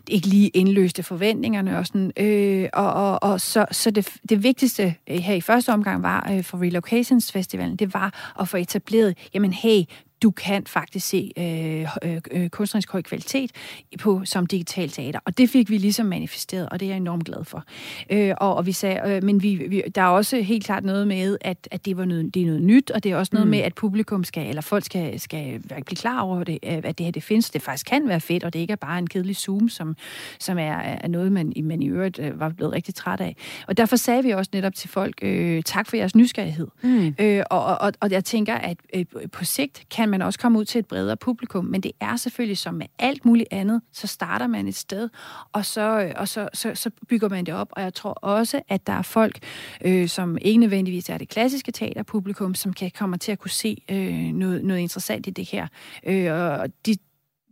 ikke 0.10 0.28
lige 0.28 0.48
indløste 0.48 1.04
forventningerne 1.04 1.78
og 1.78 1.88
sådan, 1.88 2.12
øh, 2.18 2.70
og, 2.74 2.94
og, 2.94 3.24
og 3.24 3.42
så, 3.42 3.66
så 3.72 3.92
det, 3.92 4.10
det 4.30 4.44
vigtigste 4.44 4.96
her 5.08 5.34
i 5.34 5.42
første 5.42 5.74
omgang 5.74 6.04
var 6.04 6.32
øh, 6.32 6.44
for 6.44 6.62
Relocations 6.62 6.95
Festivalen, 7.32 7.76
det 7.76 7.94
var 7.94 8.34
at 8.40 8.48
få 8.48 8.58
etableret, 8.58 9.18
jamen 9.34 9.54
hey, 9.54 9.84
du 10.24 10.32
kan 10.32 10.64
faktisk 10.68 11.08
se 11.08 11.32
øh, 11.38 11.88
øh, 12.04 12.22
øh, 12.32 12.50
kunstnerisk 12.50 12.92
høj 12.92 13.02
kvalitet 13.02 13.52
på 14.00 14.22
som 14.26 14.46
digital 14.46 14.90
teater. 14.90 15.20
Og 15.26 15.38
det 15.38 15.50
fik 15.50 15.70
vi 15.70 15.78
ligesom 15.78 16.06
manifesteret, 16.06 16.70
og 16.70 16.80
det 16.80 16.86
er 16.86 16.90
jeg 16.90 16.98
enormt 16.98 17.26
glad 17.26 17.44
for. 17.44 17.64
Øh, 18.10 18.34
og, 18.38 18.56
og 18.56 18.66
vi 18.66 18.72
sagde, 18.72 19.16
øh, 19.16 19.24
men 19.24 19.44
vi, 19.44 19.56
vi, 19.70 19.84
der 19.96 20.02
er 20.02 20.08
også 20.08 20.42
helt 20.42 20.66
klart 20.66 20.84
noget 20.84 21.08
med, 21.08 21.38
at, 21.42 21.68
at 21.72 21.86
det, 21.86 21.98
var 21.98 22.06
noget, 22.06 22.34
det 22.34 22.42
er 22.42 22.46
noget 22.46 22.62
nyt, 22.62 22.92
og 22.92 23.04
det 23.04 23.12
er 23.12 23.18
også 23.18 23.30
noget 23.34 23.48
mm. 23.48 23.52
med, 23.52 23.60
at 23.60 23.76
publikum 23.76 24.24
skal, 24.24 24.50
eller 24.50 24.62
folk 24.62 24.86
skal, 24.86 25.20
skal 25.20 25.60
blive 25.70 25.84
klar 25.84 26.22
over, 26.22 26.44
det, 26.44 26.60
at 26.64 26.98
det 26.98 27.06
her 27.06 27.12
det 27.12 27.24
findes. 27.24 27.50
Det 27.50 27.62
faktisk 27.62 27.86
kan 27.86 28.08
være 28.08 28.20
fedt, 28.20 28.44
og 28.44 28.54
det 28.54 28.60
ikke 28.60 28.72
er 28.72 28.76
bare 28.76 29.00
en 29.00 29.08
kedelig 29.08 29.36
Zoom, 29.36 29.70
som, 29.70 29.96
som 30.40 30.58
er, 30.58 30.74
er 30.74 31.08
noget, 31.08 31.32
man, 31.32 31.54
man 31.64 31.82
i 31.82 31.88
øvrigt 31.88 32.20
øh, 32.20 32.40
var 32.40 32.50
blevet 32.50 32.74
rigtig 32.74 32.96
træt 32.96 33.22
af. 33.22 33.36
Og 33.68 33.78
derfor 33.78 33.96
sagde 33.96 34.24
vi 34.24 34.32
også 34.32 34.52
netop 34.54 34.74
til 34.76 34.90
folk, 34.90 35.16
øh, 35.22 35.64
tak 35.64 35.88
for 35.88 35.98
jeres 35.98 36.16
nysgerrighed. 36.16 36.68
Mm. 36.84 37.16
Øh, 37.20 37.44
og, 37.50 37.66
og, 37.66 37.94
og 38.00 38.12
jeg 38.12 38.26
tænker, 38.26 38.56
at 38.56 38.78
øh, 38.94 39.06
på 39.32 39.46
sigt 39.46 39.84
kan 39.92 40.05
man 40.10 40.22
også 40.22 40.40
komme 40.40 40.60
ud 40.60 40.66
til 40.66 40.80
et 40.80 40.88
bredere 40.88 41.18
publikum, 41.18 41.66
men 41.66 41.82
det 41.82 41.92
er 42.00 42.16
selvfølgelig 42.16 42.58
som 42.58 42.74
med 42.74 42.86
alt 43.00 43.26
muligt 43.26 43.48
andet, 43.52 43.82
så 43.92 44.08
starter 44.08 44.48
man 44.48 44.68
et 44.68 44.76
sted, 44.76 45.10
og 45.54 45.66
så, 45.66 46.02
øh, 46.02 46.12
og 46.16 46.28
så, 46.28 46.50
så, 46.54 46.76
så 46.76 46.90
bygger 47.10 47.30
man 47.30 47.46
det 47.46 47.54
op. 47.54 47.68
Og 47.72 47.82
jeg 47.82 47.94
tror 47.94 48.12
også, 48.12 48.62
at 48.68 48.88
der 48.88 48.94
er 48.94 49.02
folk, 49.02 49.40
øh, 49.86 50.10
som 50.10 50.38
ikke 50.42 50.60
nødvendigvis 50.60 51.10
er 51.10 51.18
det 51.18 51.30
klassiske 51.30 51.72
teaterpublikum, 51.72 52.56
som 52.56 52.74
kan 52.74 52.92
komme 52.92 53.18
til 53.18 53.32
at 53.32 53.40
kunne 53.40 53.52
se 53.52 53.78
øh, 53.92 54.34
noget, 54.34 54.66
noget 54.66 54.80
interessant 54.80 55.28
i 55.28 55.30
det 55.30 55.46
her. 55.46 55.68
Øh, 56.06 56.34
og 56.34 56.70
de, 56.86 56.96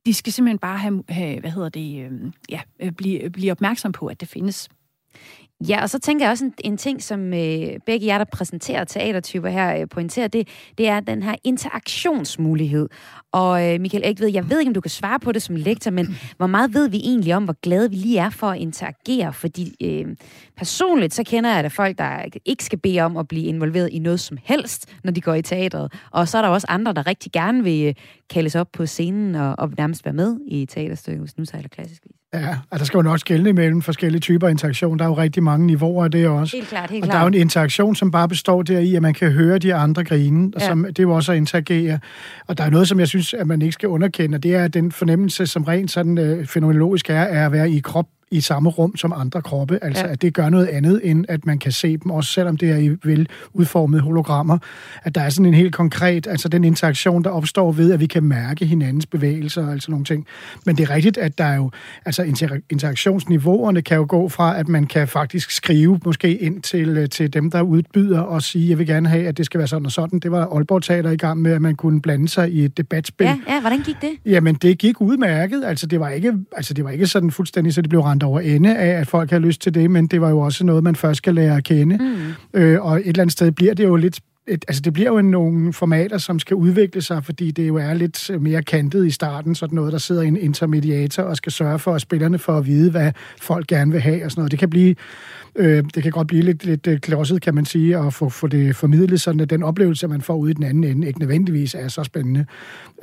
de 0.06 0.14
skal 0.14 0.34
simpelthen 0.34 0.60
bare 0.60 0.78
have, 0.78 1.04
have 1.10 1.40
hvad 1.40 1.52
hedder 1.52 1.70
det, 1.70 2.06
øh, 2.06 2.12
ja, 2.50 2.62
øh, 2.80 2.92
blive, 2.92 3.30
blive 3.30 3.52
opmærksom 3.52 3.92
på, 3.92 4.08
at 4.08 4.22
det 4.22 4.28
findes. 4.30 4.70
Ja, 5.70 5.82
og 5.82 5.90
så 5.90 6.00
tænker 6.00 6.26
jeg 6.26 6.32
også 6.32 6.46
en, 6.46 6.54
en 6.64 6.78
ting, 6.78 7.04
som 7.04 7.34
øh, 7.34 7.68
begge 7.86 8.06
jer, 8.08 8.18
der 8.18 8.26
præsenterer 8.26 8.84
teatertyper 8.84 9.50
her, 9.50 9.78
øh, 9.82 9.88
pointerer, 9.90 10.28
det, 10.28 10.48
det 10.78 10.88
er 10.88 11.00
den 11.00 11.24
her 11.24 11.36
interaktionsmulighed. 11.44 12.90
Og 13.32 13.74
øh, 13.74 13.82
Michael 13.82 14.04
Ægved, 14.06 14.28
jeg 14.28 14.50
ved 14.50 14.60
ikke, 14.60 14.70
om 14.70 14.74
du 14.74 14.82
kan 14.82 14.92
svare 14.92 15.20
på 15.20 15.32
det 15.32 15.42
som 15.42 15.56
lektor, 15.56 15.92
men 15.92 16.18
hvor 16.38 16.48
meget 16.48 16.74
ved 16.74 16.90
vi 16.90 16.98
egentlig 16.98 17.36
om, 17.36 17.44
hvor 17.44 17.56
glade 17.62 17.90
vi 17.90 17.96
lige 17.96 18.20
er 18.20 18.30
for 18.30 18.48
at 18.48 18.60
interagere? 18.60 19.34
Fordi 19.34 19.76
øh, 19.82 20.16
personligt, 20.58 21.14
så 21.14 21.24
kender 21.24 21.54
jeg 21.54 21.64
da 21.64 21.68
folk, 21.68 21.98
der 21.98 22.26
ikke 22.46 22.64
skal 22.64 22.80
bede 22.80 23.00
om 23.00 23.18
at 23.18 23.28
blive 23.28 23.46
involveret 23.46 23.90
i 23.92 24.00
noget 24.00 24.20
som 24.20 24.38
helst, 24.44 24.94
når 25.04 25.12
de 25.12 25.22
går 25.22 25.34
i 25.34 25.42
teatret. 25.42 25.94
Og 26.12 26.28
så 26.28 26.38
er 26.38 26.42
der 26.42 26.50
også 26.50 26.68
andre, 26.70 26.94
der 26.94 27.08
rigtig 27.08 27.32
gerne 27.32 27.64
vil 27.64 27.88
øh, 27.88 27.94
kaldes 28.30 28.56
op 28.56 28.72
på 28.74 28.86
scenen 28.86 29.36
og, 29.36 29.56
og 29.58 29.72
nærmest 29.78 30.06
være 30.06 30.14
med 30.14 30.40
i 30.48 30.66
teaterstykket, 30.66 31.22
hvis 31.22 31.38
nu 31.38 31.46
sejler 31.46 31.70
klassisk 31.70 32.04
vis. 32.06 32.23
Ja, 32.34 32.58
og 32.70 32.80
der 32.80 32.86
skal 32.86 32.98
jo 32.98 33.02
nok 33.02 33.20
skælne 33.20 33.50
imellem 33.50 33.82
forskellige 33.82 34.20
typer 34.22 34.48
interaktion. 34.48 35.00
Der 35.00 35.06
er 35.06 35.10
jo 35.10 35.18
rigtig 35.18 35.44
mange 35.44 35.66
niveauer 35.68 36.04
af 36.04 36.12
det 36.12 36.28
også. 36.28 36.56
Helt 36.58 36.70
klart, 36.70 36.90
helt 36.92 37.04
og 37.04 37.08
klart. 37.10 37.14
der 37.14 37.20
er 37.20 37.24
jo 37.24 37.28
en 37.28 37.34
interaktion, 37.34 37.96
som 37.96 38.12
bare 38.12 38.28
består 38.30 38.62
deri, 38.62 38.96
at 38.96 39.02
man 39.02 39.14
kan 39.14 39.32
høre 39.32 39.58
de 39.60 39.74
andre 39.76 40.04
grine, 40.04 40.52
og 40.56 40.62
Ja. 40.62 40.68
som, 40.68 40.84
det 40.84 41.00
er 41.00 41.04
jo 41.04 41.12
også 41.12 41.32
at 41.32 41.38
interagere. 41.38 42.00
Og 42.48 42.58
der 42.58 42.64
er 42.64 42.70
noget, 42.70 42.88
som 42.88 43.00
jeg 43.00 43.08
synes, 43.08 43.34
at 43.34 43.48
man 43.48 43.62
ikke 43.62 43.74
skal 43.74 43.90
underkende, 43.90 44.36
og 44.36 44.44
det 44.44 44.56
er 44.56 44.68
den 44.68 44.92
fornemmelse, 44.92 45.48
som 45.48 45.64
rent 45.64 45.92
sådan 45.92 46.18
øh, 46.18 46.46
fænomenologisk 46.48 47.10
er, 47.10 47.14
er 47.14 47.46
at 47.46 47.52
være 47.52 47.70
i 47.72 47.80
krop 47.80 48.06
i 48.34 48.42
samme 48.42 48.70
rum 48.70 48.98
som 48.98 49.14
andre 49.16 49.42
kroppe. 49.42 49.80
Altså, 49.82 50.06
Ja. 50.06 50.12
at 50.12 50.22
det 50.22 50.34
gør 50.34 50.50
noget 50.50 50.66
andet, 50.68 51.02
end 51.04 51.26
at 51.30 51.46
man 51.46 51.60
kan 51.60 51.72
se 51.72 51.98
dem, 51.98 52.12
også 52.12 52.32
selvom 52.32 52.58
det 52.58 52.70
er 52.72 52.78
i 52.78 52.98
vel 53.04 53.28
udformede 53.54 54.02
hologrammer. 54.02 54.58
At 55.04 55.16
der 55.16 55.22
er 55.22 55.30
sådan 55.30 55.46
en 55.46 55.54
helt 55.54 55.74
konkret, 55.76 56.28
altså 56.28 56.48
den 56.50 56.64
interaktion, 56.64 57.24
der 57.24 57.30
opstår 57.30 57.72
ved, 57.72 57.92
at 57.92 58.00
vi 58.00 58.06
kan 58.06 58.24
mærke 58.24 58.66
hinandens 58.66 59.06
bevægelser 59.06 59.66
og 59.66 59.72
altså 59.72 59.92
nogle 59.92 60.06
ting. 60.06 60.26
Men 60.66 60.78
det 60.78 60.84
er 60.84 60.96
rigtigt, 60.96 61.18
at 61.18 61.38
der 61.38 61.44
er 61.44 61.56
jo, 61.56 61.72
altså 62.06 62.24
inter- 62.24 62.60
interaktionsniveauerne 62.70 63.82
kan 63.82 63.98
jo 63.98 64.06
gå 64.10 64.30
fra, 64.30 64.60
at 64.60 64.68
man 64.68 64.86
kan 64.86 65.08
faktisk 65.08 65.52
skrive 65.52 66.00
måske 66.06 66.38
ind 66.38 66.62
til, 66.62 66.90
øh, 66.98 67.10
til 67.10 67.34
dem, 67.34 67.52
der 67.52 67.62
udbyder 67.62 68.20
og 68.20 68.42
sige, 68.42 68.70
jeg 68.70 68.78
vil 68.78 68.88
gerne 68.88 69.10
have, 69.10 69.28
at 69.28 69.38
det 69.38 69.46
skal 69.46 69.58
være 69.58 69.68
sådan 69.68 69.86
og 69.86 69.92
sådan. 69.92 70.20
Det 70.20 70.32
var 70.32 70.46
Aalborg 70.56 70.84
Teater 70.84 71.10
i 71.12 71.18
gang 71.18 71.42
med, 71.42 71.52
at 71.52 71.62
man 71.62 71.76
kunne 71.76 72.02
blande 72.02 72.28
sig 72.30 72.52
i 72.52 72.66
et 72.66 72.78
debatspil. 72.78 73.26
Ja, 73.26 73.38
ja, 73.48 73.62
hvordan 73.62 73.80
gik 73.82 73.96
det? 74.02 74.10
Jamen, 74.26 74.56
det 74.56 74.78
gik 74.78 75.02
udmærket. 75.02 75.64
Altså, 75.66 75.88
det 75.88 76.00
var 76.00 76.10
ikke, 76.10 76.34
altså, 76.58 76.74
det 76.74 76.84
var 76.84 76.90
ikke 76.92 77.08
sådan 77.08 77.32
fuldstændig, 77.32 77.74
så 77.74 77.82
det 77.82 77.90
blev 77.90 78.02
rendt 78.24 78.32
over 78.32 78.40
ende 78.40 78.78
af, 78.78 79.00
at 79.00 79.08
folk 79.08 79.30
havde 79.30 79.44
lyst 79.44 79.62
til 79.62 79.74
det, 79.74 79.92
men 79.92 80.08
det 80.08 80.22
var 80.22 80.30
jo 80.30 80.40
også 80.40 80.64
noget, 80.64 80.84
man 80.84 80.96
først 80.96 81.18
skal 81.18 81.36
lære 81.36 81.58
at 81.58 81.64
kende. 81.64 81.98
Mm. 81.98 82.60
Øh, 82.60 82.82
og 82.82 83.00
et 83.00 83.08
eller 83.08 83.22
andet 83.22 83.34
sted 83.34 83.52
bliver 83.52 83.74
det 83.74 83.84
jo 83.84 83.96
lidt 83.96 84.20
et, 84.48 84.66
altså 84.68 84.82
det 84.82 84.94
bliver 84.94 85.10
jo 85.10 85.22
nogle 85.22 85.74
formater, 85.74 86.18
som 86.18 86.40
skal 86.40 86.56
udvikle 86.56 87.02
sig, 87.02 87.24
fordi 87.24 87.52
det 87.52 87.68
jo 87.68 87.76
er 87.76 87.94
lidt 87.94 88.42
mere 88.42 88.64
kantet 88.64 89.08
i 89.08 89.12
starten, 89.12 89.56
sådan 89.56 89.76
noget, 89.76 89.92
der 89.92 89.98
sidder 89.98 90.22
en 90.22 90.38
intermediator 90.38 91.24
og 91.24 91.38
skal 91.38 91.52
sørge 91.52 91.80
for, 91.80 91.96
at 91.96 92.02
spillerne 92.02 92.40
får 92.40 92.58
at 92.58 92.66
vide, 92.66 92.92
hvad 92.92 93.12
folk 93.42 93.68
gerne 93.68 93.92
vil 93.92 94.02
have 94.02 94.26
og 94.26 94.32
sådan 94.32 94.40
noget. 94.40 94.52
Det 94.52 94.60
kan 94.60 94.70
blive 94.70 94.96
Øh, 95.56 95.84
det 95.96 96.04
kan 96.04 96.12
godt 96.12 96.28
blive 96.28 96.44
lidt, 96.44 96.66
lidt 96.66 96.88
øh, 96.88 97.00
klodset, 97.00 97.42
kan 97.42 97.56
man 97.56 97.66
sige, 97.66 97.98
at 97.98 98.14
få, 98.14 98.30
få 98.30 98.48
det 98.48 98.76
formidlet, 98.76 99.22
sådan 99.22 99.40
at 99.40 99.50
den 99.50 99.64
oplevelse, 99.64 100.08
man 100.08 100.22
får 100.22 100.36
ude 100.36 100.52
i 100.52 100.54
den 100.54 100.64
anden 100.64 100.84
ende, 100.84 101.08
ikke 101.08 101.20
nødvendigvis 101.20 101.76
er 101.76 101.88
så 101.88 102.04
spændende. 102.04 102.46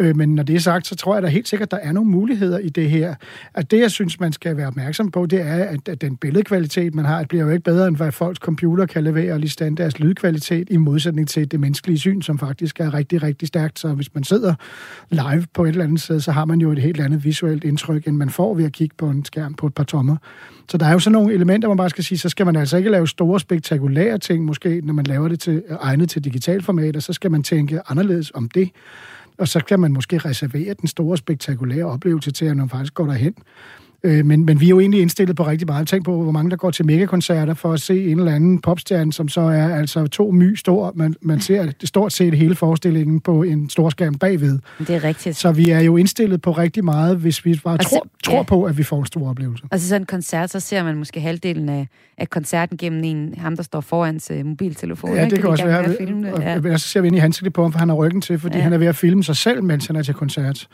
Øh, 0.00 0.16
men 0.16 0.34
når 0.34 0.42
det 0.42 0.54
er 0.54 0.60
sagt, 0.60 0.86
så 0.86 0.96
tror 0.96 1.14
jeg 1.14 1.22
da 1.22 1.28
helt 1.28 1.48
sikkert, 1.48 1.66
at 1.66 1.70
der 1.70 1.88
er 1.88 1.92
nogle 1.92 2.10
muligheder 2.10 2.58
i 2.58 2.68
det 2.68 2.90
her. 2.90 3.14
At 3.54 3.70
det, 3.70 3.80
jeg 3.80 3.90
synes, 3.90 4.20
man 4.20 4.32
skal 4.32 4.56
være 4.56 4.66
opmærksom 4.66 5.10
på, 5.10 5.26
det 5.26 5.40
er, 5.40 5.64
at, 5.64 5.88
at 5.88 6.00
den 6.00 6.16
billedkvalitet, 6.16 6.94
man 6.94 7.04
har, 7.04 7.24
bliver 7.24 7.44
jo 7.44 7.50
ikke 7.50 7.64
bedre, 7.64 7.88
end 7.88 7.96
hvad 7.96 8.12
folks 8.12 8.38
computer 8.38 8.86
kan 8.86 9.04
levere, 9.04 9.38
lige 9.38 9.50
stand 9.50 9.76
deres 9.76 9.98
lydkvalitet, 9.98 10.68
i 10.70 10.76
modsætning 10.76 11.28
til 11.28 11.50
det 11.50 11.60
menneskelige 11.60 11.98
syn, 11.98 12.22
som 12.22 12.38
faktisk 12.38 12.80
er 12.80 12.94
rigtig, 12.94 13.22
rigtig 13.22 13.48
stærkt. 13.48 13.78
Så 13.78 13.88
hvis 13.88 14.14
man 14.14 14.24
sidder 14.24 14.54
live 15.10 15.46
på 15.54 15.64
et 15.64 15.68
eller 15.68 15.84
andet 15.84 16.00
sted, 16.00 16.20
så 16.20 16.32
har 16.32 16.44
man 16.44 16.60
jo 16.60 16.72
et 16.72 16.78
helt 16.78 17.00
andet 17.00 17.24
visuelt 17.24 17.64
indtryk, 17.64 18.06
end 18.06 18.16
man 18.16 18.30
får 18.30 18.54
ved 18.54 18.64
at 18.64 18.72
kigge 18.72 18.94
på 18.98 19.10
en 19.10 19.24
skærm 19.24 19.54
på 19.54 19.66
et 19.66 19.74
par 19.74 19.84
tommer. 19.84 20.16
Så 20.70 20.76
der 20.76 20.86
er 20.86 20.92
jo 20.92 20.98
sådan 20.98 21.12
nogle 21.12 21.34
elementer, 21.34 21.68
man 21.68 21.76
bare 21.76 21.90
skal 21.90 22.04
sige, 22.04 22.18
så 22.18 22.28
skal 22.28 22.46
man 22.46 22.56
altså 22.56 22.76
ikke 22.76 22.90
lave 22.90 23.08
store, 23.08 23.40
spektakulære 23.40 24.18
ting, 24.18 24.44
måske 24.44 24.80
når 24.84 24.94
man 24.94 25.04
laver 25.04 25.28
det 25.28 25.40
til, 25.40 25.62
egnet 25.80 26.10
til 26.10 26.24
digitalformater, 26.24 27.00
så 27.00 27.12
skal 27.12 27.30
man 27.30 27.42
tænke 27.42 27.80
anderledes 27.88 28.30
om 28.34 28.48
det. 28.48 28.70
Og 29.38 29.48
så 29.48 29.64
kan 29.64 29.80
man 29.80 29.92
måske 29.92 30.18
reservere 30.18 30.74
den 30.74 30.88
store, 30.88 31.16
spektakulære 31.16 31.84
oplevelse 31.84 32.30
til, 32.30 32.44
at 32.44 32.56
man 32.56 32.68
faktisk 32.68 32.94
går 32.94 33.06
derhen. 33.06 33.34
Øh, 34.02 34.26
men, 34.26 34.44
men 34.46 34.60
vi 34.60 34.64
er 34.66 34.70
jo 34.70 34.80
egentlig 34.80 35.00
indstillet 35.02 35.36
på 35.36 35.46
rigtig 35.46 35.66
meget. 35.66 35.88
Tænk 35.88 36.04
på, 36.04 36.22
hvor 36.22 36.32
mange 36.32 36.50
der 36.50 36.56
går 36.56 36.70
til 36.70 36.86
megakoncerter 36.86 37.54
for 37.54 37.72
at 37.72 37.80
se 37.80 38.04
en 38.10 38.18
eller 38.18 38.32
anden 38.34 38.60
popstjerne, 38.60 39.12
som 39.12 39.28
så 39.28 39.40
er 39.40 39.74
altså 39.74 40.06
to 40.06 40.30
my 40.30 40.54
stor. 40.54 40.92
Man, 40.94 41.14
man 41.22 41.40
ser 41.40 41.70
det 41.80 41.88
stort 41.88 42.12
set 42.12 42.34
hele 42.34 42.54
forestillingen 42.54 43.20
på 43.20 43.42
en 43.42 43.70
stor 43.70 43.90
skærm 43.90 44.14
bagved. 44.14 44.58
Det 44.78 44.90
er 44.90 45.04
rigtigt. 45.04 45.36
Så 45.36 45.52
vi 45.52 45.70
er 45.70 45.80
jo 45.80 45.96
indstillet 45.96 46.42
på 46.42 46.52
rigtig 46.52 46.84
meget, 46.84 47.16
hvis 47.16 47.44
vi 47.44 47.60
bare 47.64 47.76
Og 47.78 47.84
så- 47.84 47.90
tror, 47.90 48.06
tror 48.24 48.36
ja. 48.36 48.42
på, 48.42 48.64
at 48.64 48.78
vi 48.78 48.82
får 48.82 48.98
en 49.00 49.06
stor 49.06 49.28
oplevelse. 49.30 49.64
Og 49.70 49.78
til 49.80 49.88
sådan 49.88 50.02
en 50.02 50.06
koncert, 50.06 50.50
så 50.50 50.60
ser 50.60 50.82
man 50.84 50.96
måske 50.96 51.20
halvdelen 51.20 51.68
af, 51.68 51.88
af 52.18 52.30
koncerten 52.30 52.76
gennem 52.78 53.04
en, 53.04 53.34
ham, 53.38 53.56
der 53.56 53.62
står 53.62 53.80
foran 53.80 54.20
sin 54.20 54.46
mobiltelefon. 54.48 55.14
Ja, 55.14 55.24
ikke? 55.24 55.30
det 55.34 55.40
kan 55.40 55.50
også 55.50 55.64
være. 55.64 55.88
det. 55.88 56.32
Og, 56.32 56.42
Ja. 56.42 56.72
og 56.72 56.80
så 56.80 56.88
ser 56.88 57.00
vi 57.00 57.06
ind 57.06 57.16
i 57.16 57.18
handskerne 57.18 57.50
på 57.50 57.62
ham, 57.62 57.72
for 57.72 57.78
han 57.78 57.88
har 57.88 57.96
ryggen 57.96 58.20
til, 58.20 58.38
fordi 58.38 58.56
ja. 58.56 58.62
han 58.62 58.72
er 58.72 58.78
ved 58.78 58.86
at 58.86 58.96
filme 58.96 59.24
sig 59.24 59.36
selv, 59.36 59.62
mens 59.64 59.86
han 59.86 59.96
er 59.96 60.02
til 60.02 60.14
koncert. 60.14 60.68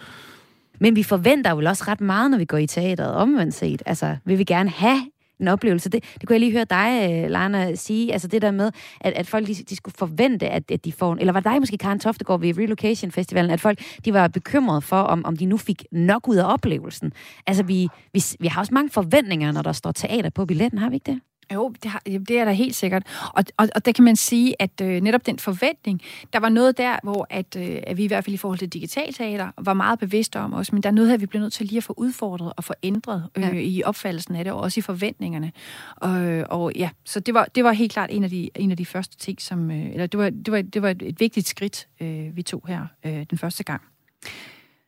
Men 0.80 0.96
vi 0.96 1.02
forventer 1.02 1.50
jo 1.50 1.68
også 1.68 1.84
ret 1.88 2.00
meget, 2.00 2.30
når 2.30 2.38
vi 2.38 2.44
går 2.44 2.56
i 2.58 2.66
teateret, 2.66 3.14
omvendt 3.14 3.54
set. 3.54 3.82
Altså, 3.86 4.16
vil 4.24 4.38
vi 4.38 4.44
gerne 4.44 4.70
have 4.70 4.98
en 5.40 5.48
oplevelse. 5.48 5.88
Det, 5.90 6.04
det 6.20 6.26
kunne 6.28 6.34
jeg 6.34 6.40
lige 6.40 6.52
høre 6.52 6.64
dig, 6.64 7.08
øh, 7.24 7.30
Lana, 7.30 7.74
sige. 7.74 8.12
Altså 8.12 8.28
det 8.28 8.42
der 8.42 8.50
med, 8.50 8.70
at, 9.00 9.12
at 9.12 9.26
folk 9.26 9.46
de, 9.46 9.54
de 9.54 9.76
skulle 9.76 9.94
forvente, 9.98 10.48
at, 10.48 10.70
at 10.70 10.84
de 10.84 10.92
får... 10.92 11.12
en- 11.12 11.18
Eller 11.18 11.32
var 11.32 11.40
det 11.40 11.44
dig 11.52 11.60
måske, 11.60 11.78
Karen 11.78 11.98
Toftegård, 11.98 12.40
ved 12.40 12.58
Relocation 12.58 13.10
Festivalen, 13.10 13.50
at 13.50 13.60
folk 13.60 13.78
de 14.04 14.12
var 14.12 14.28
bekymrede 14.28 14.80
for, 14.80 14.96
om, 15.00 15.24
om 15.24 15.36
de 15.36 15.46
nu 15.46 15.56
fik 15.56 15.84
nok 15.92 16.28
ud 16.28 16.36
af 16.36 16.52
oplevelsen. 16.52 17.12
Altså 17.46 17.62
vi, 17.62 17.88
vi, 18.12 18.22
vi 18.40 18.46
har 18.46 18.60
også 18.60 18.74
mange 18.74 18.90
forventninger, 18.90 19.52
når 19.52 19.62
der 19.62 19.72
står 19.72 19.92
teater 19.92 20.30
på 20.30 20.46
billetten, 20.46 20.78
har 20.78 20.88
vi 20.90 20.94
ikke 20.96 21.12
det? 21.12 21.20
Jo, 21.54 21.74
det, 21.82 21.90
har, 21.90 22.02
det 22.06 22.30
er 22.30 22.44
der 22.44 22.52
helt 22.52 22.74
sikkert. 22.74 23.02
Og, 23.34 23.44
og, 23.56 23.68
og 23.74 23.84
der 23.86 23.92
kan 23.92 24.04
man 24.04 24.16
sige, 24.16 24.54
at 24.62 24.80
øh, 24.82 25.00
netop 25.00 25.26
den 25.26 25.38
forventning, 25.38 26.02
der 26.32 26.40
var 26.40 26.48
noget 26.48 26.78
der, 26.78 26.96
hvor 27.02 27.26
at, 27.30 27.56
øh, 27.56 27.78
at 27.86 27.96
vi 27.96 28.04
i 28.04 28.06
hvert 28.06 28.24
fald 28.24 28.34
i 28.34 28.36
forhold 28.36 28.58
til 28.58 28.68
digitalteater 28.68 29.50
var 29.58 29.74
meget 29.74 29.98
bevidste 29.98 30.38
om 30.40 30.54
os, 30.54 30.72
men 30.72 30.82
der 30.82 30.88
er 30.88 30.92
noget 30.92 31.10
her, 31.10 31.16
vi 31.16 31.26
bliver 31.26 31.42
nødt 31.42 31.52
til 31.52 31.66
lige 31.66 31.76
at 31.76 31.84
få 31.84 31.94
udfordret 31.96 32.52
og 32.56 32.64
få 32.64 32.74
ændret 32.82 33.28
øh, 33.36 33.42
Ja. 33.42 33.50
i 33.52 33.82
opfattelsen 33.82 34.36
af 34.36 34.44
det, 34.44 34.52
og 34.52 34.60
også 34.60 34.80
i 34.80 34.82
forventningerne. 34.82 35.52
Og, 35.96 36.10
og 36.50 36.72
ja, 36.76 36.90
så 37.04 37.20
det 37.20 37.34
var, 37.34 37.44
det 37.54 37.64
var 37.64 37.72
helt 37.72 37.92
klart 37.92 38.10
en 38.10 38.24
af 38.24 38.30
de, 38.30 38.50
en 38.54 38.70
af 38.70 38.76
de 38.76 38.86
første 38.86 39.16
ting, 39.16 39.40
som, 39.40 39.70
øh, 39.70 39.86
eller 39.90 40.06
det 40.06 40.18
var, 40.20 40.30
det 40.30 40.52
var, 40.52 40.62
det 40.62 40.82
var 40.82 40.88
et, 40.90 41.02
et 41.02 41.20
vigtigt 41.20 41.48
skridt, 41.48 41.88
øh, 42.00 42.36
vi 42.36 42.42
tog 42.42 42.62
her 42.68 42.86
øh, 43.06 43.26
den 43.30 43.38
første 43.38 43.64
gang. 43.64 43.82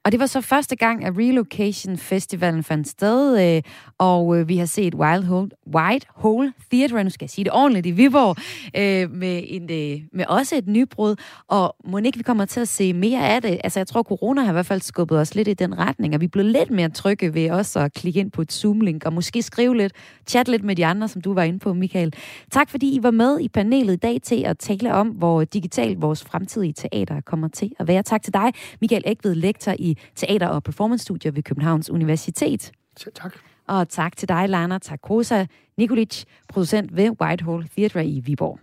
Og 0.04 0.12
det 0.12 0.20
var 0.20 0.26
så 0.26 0.40
første 0.40 0.76
gang, 0.76 1.04
at 1.04 1.18
Relocation 1.18 1.96
Festivalen 1.96 2.64
fandt 2.64 2.88
sted, 2.88 3.56
øh, 3.56 3.62
og 3.98 4.38
øh, 4.38 4.48
vi 4.48 4.56
har 4.56 4.66
set 4.66 4.94
Wild 4.94 5.24
Hole, 5.24 5.50
White 5.74 6.06
Hole 6.14 6.52
Theatre, 6.70 7.04
nu 7.04 7.10
skal 7.10 7.24
jeg 7.24 7.30
sige 7.30 7.44
det 7.44 7.52
ordentligt, 7.52 7.86
i 7.86 7.90
Viborg, 7.90 8.36
øh, 8.76 9.10
med, 9.10 9.42
en, 9.46 9.62
øh, 9.62 10.00
med 10.12 10.24
også 10.28 10.56
et 10.56 10.66
nybrud. 10.66 11.16
Og 11.48 11.76
må 11.84 11.98
ikke 11.98 12.18
vi 12.18 12.22
kommer 12.22 12.44
til 12.44 12.60
at 12.60 12.68
se 12.68 12.92
mere 12.92 13.28
af 13.28 13.42
det? 13.42 13.58
Altså, 13.64 13.80
jeg 13.80 13.86
tror, 13.86 14.02
corona 14.02 14.42
har 14.42 14.48
i 14.48 14.52
hvert 14.52 14.66
fald 14.66 14.80
skubbet 14.80 15.18
os 15.18 15.34
lidt 15.34 15.48
i 15.48 15.54
den 15.54 15.78
retning, 15.78 16.14
og 16.14 16.20
vi 16.20 16.26
blev 16.26 16.44
lidt 16.44 16.70
mere 16.70 16.88
trygge 16.88 17.34
ved 17.34 17.50
også 17.50 17.80
at 17.80 17.92
klikke 17.92 18.20
ind 18.20 18.30
på 18.30 18.42
et 18.42 18.52
Zoom-link, 18.52 19.04
og 19.04 19.12
måske 19.12 19.42
skrive 19.42 19.76
lidt, 19.76 19.92
chat 20.26 20.48
lidt 20.48 20.64
med 20.64 20.76
de 20.76 20.86
andre, 20.86 21.08
som 21.08 21.22
du 21.22 21.34
var 21.34 21.42
inde 21.42 21.58
på, 21.58 21.74
Michael. 21.74 22.14
Tak 22.50 22.70
fordi 22.70 22.94
I 22.94 23.02
var 23.02 23.10
med 23.10 23.40
i 23.40 23.48
panelet 23.48 23.92
i 23.92 23.96
dag 23.96 24.18
til 24.22 24.42
at 24.44 24.58
tale 24.58 24.94
om, 24.94 25.08
hvor 25.08 25.44
digitalt 25.44 26.02
vores 26.02 26.24
fremtidige 26.24 26.72
teater 26.72 27.20
kommer 27.20 27.48
til 27.48 27.72
at 27.78 27.88
være. 27.88 28.02
Tak 28.02 28.22
til 28.22 28.34
dig, 28.34 28.52
Michael 28.80 29.02
Ægved, 29.06 29.34
lektor 29.34 29.74
i 29.78 29.87
Teater- 30.14 30.48
og 30.48 30.62
Performance-studier 30.62 31.32
ved 31.32 31.42
Københavns 31.42 31.90
Universitet. 31.90 32.72
Selv 32.96 33.14
tak. 33.14 33.32
Og 33.68 33.88
tak 33.88 34.16
til 34.16 34.28
dig, 34.28 34.48
Lana 34.48 34.78
Takosa 34.78 35.46
Nikolic, 35.78 36.24
producent 36.48 36.96
ved 36.96 37.10
Whitehall 37.20 37.68
Theatre 37.76 38.06
i 38.06 38.20
Viborg. 38.20 38.58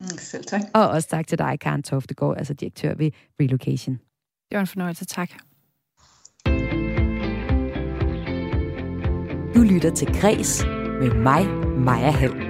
Mm, 0.00 0.06
Selv 0.18 0.44
tak. 0.44 0.60
Og 0.74 0.88
også 0.88 1.08
tak 1.08 1.26
til 1.26 1.38
dig, 1.38 1.60
Karen 1.60 1.82
Toftegård, 1.82 2.36
altså 2.38 2.54
direktør 2.54 2.94
ved 2.94 3.10
Relocation. 3.40 3.94
Det 4.50 4.54
var 4.56 4.60
en 4.60 4.66
fornøjelse, 4.66 5.04
tak. 5.04 5.30
Du 9.54 9.62
lytter 9.62 9.90
til 9.94 10.20
Græs 10.20 10.64
med 11.00 11.14
mig, 11.14 11.46
Maja 11.78 12.10
Hall. 12.10 12.47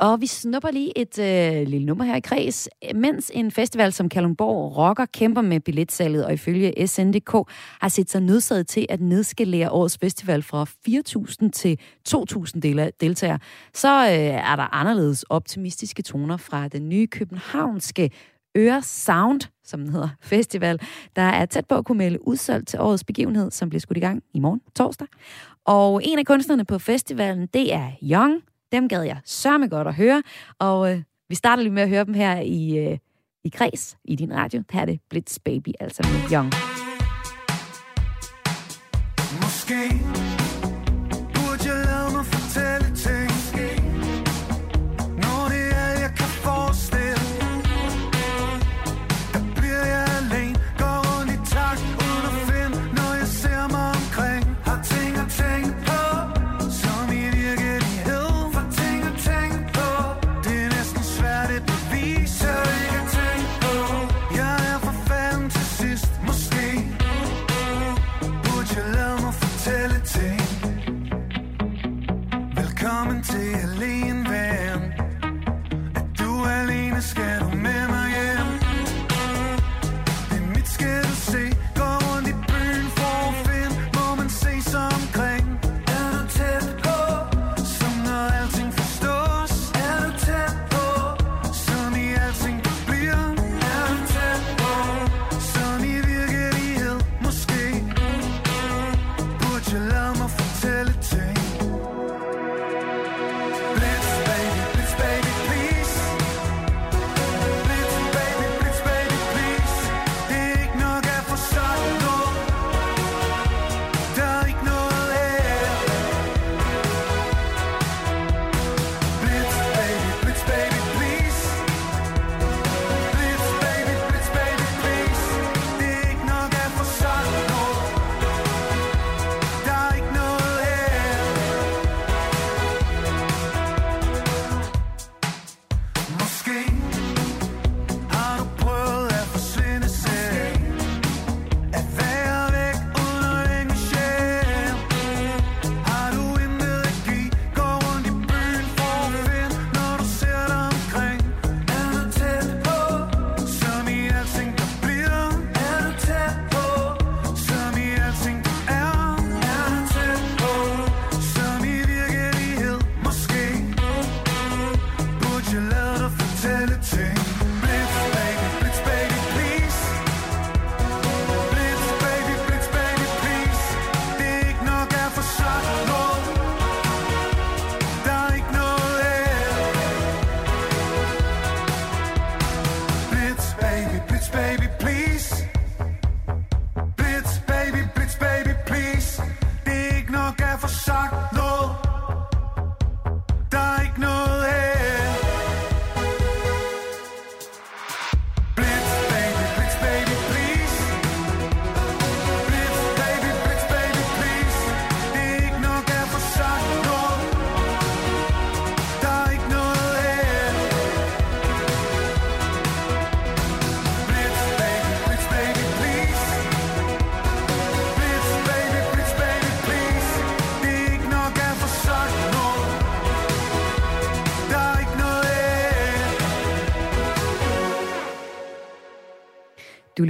Og 0.00 0.20
vi 0.20 0.26
snupper 0.26 0.70
lige 0.70 0.98
et 0.98 1.18
øh, 1.18 1.68
lille 1.68 1.86
nummer 1.86 2.04
her 2.04 2.16
i 2.16 2.20
kreds, 2.20 2.68
mens 2.94 3.30
en 3.34 3.50
festival 3.50 3.92
som 3.92 4.08
Kalundborg 4.08 4.76
Rocker 4.76 5.06
kæmper 5.06 5.42
med 5.42 5.60
billetsalget, 5.60 6.26
og 6.26 6.32
ifølge 6.32 6.86
SNDK 6.86 7.32
har 7.80 7.88
set 7.88 8.10
sig 8.10 8.22
nødsaget 8.22 8.66
til 8.66 8.86
at 8.88 9.00
nedskalere 9.00 9.70
årets 9.70 9.98
festival 9.98 10.42
fra 10.42 10.66
4.000 11.44 11.50
til 11.50 11.78
2.000 12.08 12.90
deltagere, 13.00 13.38
så 13.74 14.04
øh, 14.04 14.12
er 14.12 14.56
der 14.56 14.74
anderledes 14.74 15.22
optimistiske 15.22 16.02
toner 16.02 16.36
fra 16.36 16.68
den 16.68 16.88
nye 16.88 17.06
københavnske 17.06 18.10
Øre 18.56 18.82
Sound, 18.82 19.40
som 19.64 19.80
den 19.80 19.92
hedder, 19.92 20.08
festival, 20.22 20.80
der 21.16 21.22
er 21.22 21.46
tæt 21.46 21.66
på 21.66 21.74
at 21.74 21.84
kunne 21.84 21.98
melde 21.98 22.28
udsolgt 22.28 22.68
til 22.68 22.80
årets 22.80 23.04
begivenhed, 23.04 23.50
som 23.50 23.68
bliver 23.68 23.80
skudt 23.80 23.96
i 23.96 24.00
gang 24.00 24.22
i 24.34 24.40
morgen, 24.40 24.60
torsdag. 24.76 25.06
Og 25.64 26.00
en 26.04 26.18
af 26.18 26.26
kunstnerne 26.26 26.64
på 26.64 26.78
festivalen, 26.78 27.46
det 27.46 27.74
er 27.74 27.90
Young, 28.02 28.42
dem 28.72 28.88
gad 28.88 29.02
jeg 29.02 29.20
sørme 29.24 29.68
godt 29.68 29.88
at 29.88 29.94
høre, 29.94 30.22
og 30.58 30.92
øh, 30.92 31.02
vi 31.28 31.34
starter 31.34 31.62
lige 31.62 31.72
med 31.72 31.82
at 31.82 31.88
høre 31.88 32.04
dem 32.04 32.14
her 32.14 32.40
i, 32.40 32.78
øh, 32.78 32.98
i 33.44 33.48
kreds 33.48 33.96
i 34.04 34.16
din 34.16 34.34
radio. 34.34 34.62
Her 34.70 34.80
er 34.80 34.84
det 34.84 35.00
Blitz 35.10 35.38
Baby, 35.38 35.68
altså 35.80 36.02
med 36.12 36.32
Young. 36.32 36.52
Måske 39.42 40.13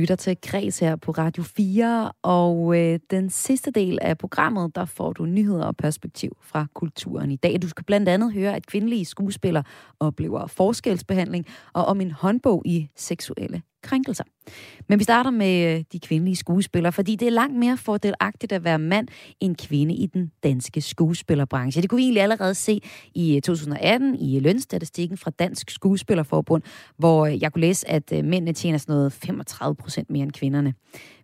lytter 0.05 0.17
til 0.17 0.37
Græs 0.43 0.79
her 0.79 0.97
på 0.97 1.11
Radio 1.11 1.43
4, 1.43 2.13
og 2.23 2.79
øh, 2.79 2.99
den 3.11 3.31
sidste 3.31 3.71
del 3.71 3.99
af 4.03 4.19
programmet, 4.19 4.75
der 4.75 4.85
får 4.85 5.13
du 5.13 5.27
nyheder 5.27 5.65
og 5.65 5.77
perspektiv 5.77 6.37
fra 6.43 6.67
kulturen 6.75 7.31
i 7.31 7.37
dag. 7.37 7.63
Du 7.63 7.69
skal 7.69 7.85
blandt 7.85 8.09
andet 8.09 8.33
høre, 8.33 8.57
at 8.57 8.67
kvindelige 8.67 9.05
skuespillere 9.05 9.65
oplever 10.01 10.47
forskelsbehandling, 10.47 11.47
og 11.73 11.85
om 11.85 12.01
en 12.01 12.11
håndbog 12.11 12.63
i 12.65 12.89
seksuelle 12.97 13.63
krænkelser. 13.85 14.25
Men 14.89 14.99
vi 14.99 15.05
starter 15.05 15.31
med 15.31 15.77
øh, 15.77 15.85
de 15.93 15.99
kvindelige 15.99 16.37
skuespillere, 16.37 16.93
fordi 16.93 17.17
det 17.17 17.27
er 17.27 17.33
langt 17.33 17.59
mere 17.59 17.77
fordelagtigt 17.77 18.53
at 18.53 18.65
være 18.65 18.79
mand 18.79 19.09
end 19.41 19.57
kvinde 19.57 19.95
i 19.95 20.07
den 20.07 20.31
danske 20.43 20.81
skuespillerbranche. 20.81 21.83
Det 21.83 21.91
kunne 21.91 21.97
vi 21.97 22.03
egentlig 22.03 22.23
allerede 22.23 22.55
se 22.55 22.81
i 23.15 23.37
øh, 23.37 23.43
2018 23.43 24.15
i 24.15 24.37
øh, 24.37 24.43
lønstatistikken 24.43 25.19
fra 25.19 25.31
Dansk 25.31 25.71
Skuespillerforbund, 25.71 26.63
hvor 26.99 27.27
jeg 27.27 27.53
kunne 27.53 27.61
læse, 27.61 27.89
at 27.89 28.13
mændene 28.13 28.53
tjener 28.53 28.79
sådan 28.79 28.95
noget 28.95 29.13
35 29.13 29.77
procent 29.77 30.11
mere 30.11 30.23
end 30.23 30.33
kvinderne. 30.33 30.75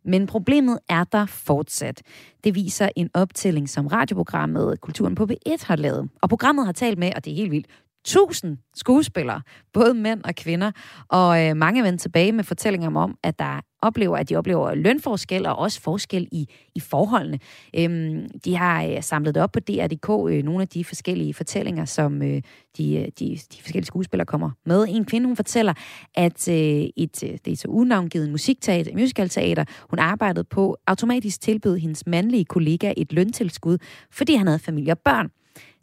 Men 0.05 0.27
problemet 0.27 0.79
er 0.89 1.05
der 1.05 1.27
fortsat. 1.27 2.03
Det 2.45 2.55
viser 2.55 2.89
en 2.97 3.11
optælling, 3.15 3.69
som 3.69 3.87
radioprogrammet 3.87 4.81
Kulturen 4.81 5.15
på 5.15 5.27
B1 5.31 5.67
har 5.67 5.77
lavet. 5.77 6.09
Og 6.23 6.29
programmet 6.29 6.67
har 6.67 6.73
talt 6.73 6.99
med, 6.99 7.13
og 7.17 7.25
det 7.25 7.31
er 7.31 7.37
helt 7.37 7.51
vildt, 7.51 7.67
tusind 8.05 8.59
skuespillere, 8.75 9.43
både 9.73 9.95
mænd 9.95 10.25
og 10.25 10.35
kvinder, 10.35 10.71
og 11.09 11.47
øh, 11.47 11.57
mange 11.57 11.83
vendte 11.83 12.05
tilbage 12.05 12.33
med 12.33 12.45
fortællinger 12.45 13.01
om, 13.01 13.19
at 13.23 13.39
der 13.39 13.61
oplever, 13.83 14.17
at 14.17 14.29
de 14.29 14.37
oplever 14.37 14.75
lønforskel 14.75 15.47
og 15.47 15.57
også 15.57 15.81
forskel 15.81 16.29
i, 16.33 16.49
i 16.75 16.81
forholdene. 16.81 17.39
Øhm, 17.77 18.29
de 18.45 18.57
har 18.57 18.85
øh, 18.85 19.03
samlet 19.03 19.35
det 19.35 19.43
op 19.43 19.53
på 19.53 19.61
DR.dk, 19.61 20.33
øh, 20.33 20.43
nogle 20.45 20.63
af 20.63 20.69
de 20.69 20.85
forskellige 20.85 21.35
fortællinger, 21.35 21.85
som 21.85 22.23
øh, 22.23 22.43
de, 22.77 22.97
øh, 22.97 23.09
de, 23.19 23.39
de 23.53 23.63
forskellige 23.63 23.87
skuespillere 23.87 24.27
kommer 24.27 24.51
med. 24.67 24.87
En 24.89 25.05
kvinde, 25.05 25.27
hun 25.27 25.37
fortæller, 25.37 25.75
at 26.15 26.49
øh, 26.49 26.55
et, 26.97 27.25
øh, 27.25 27.39
det 27.45 27.53
er 27.53 27.57
så 27.57 27.69
unavngivet 27.69 28.31
musikteater, 28.31 28.93
musicalteater, 28.93 29.65
hun 29.91 29.99
arbejdede 29.99 30.45
på, 30.45 30.77
automatisk 30.87 31.41
tilbød 31.41 31.77
hendes 31.77 32.07
mandlige 32.07 32.45
kollega 32.45 32.93
et 32.97 33.13
løntilskud, 33.13 33.79
fordi 34.11 34.35
han 34.35 34.47
havde 34.47 34.59
familie 34.59 34.93
og 34.93 34.99
børn. 34.99 35.31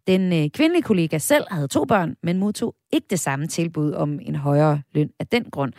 Den 0.07 0.33
øh, 0.33 0.49
kvindelige 0.49 0.83
kollega 0.83 1.17
selv 1.17 1.43
havde 1.51 1.67
to 1.67 1.85
børn, 1.85 2.15
men 2.23 2.37
modtog 2.37 2.75
ikke 2.93 3.07
det 3.09 3.19
samme 3.19 3.47
tilbud 3.47 3.93
om 3.93 4.19
en 4.21 4.35
højere 4.35 4.81
løn 4.93 5.09
af 5.19 5.27
den 5.27 5.43
grund. 5.43 5.73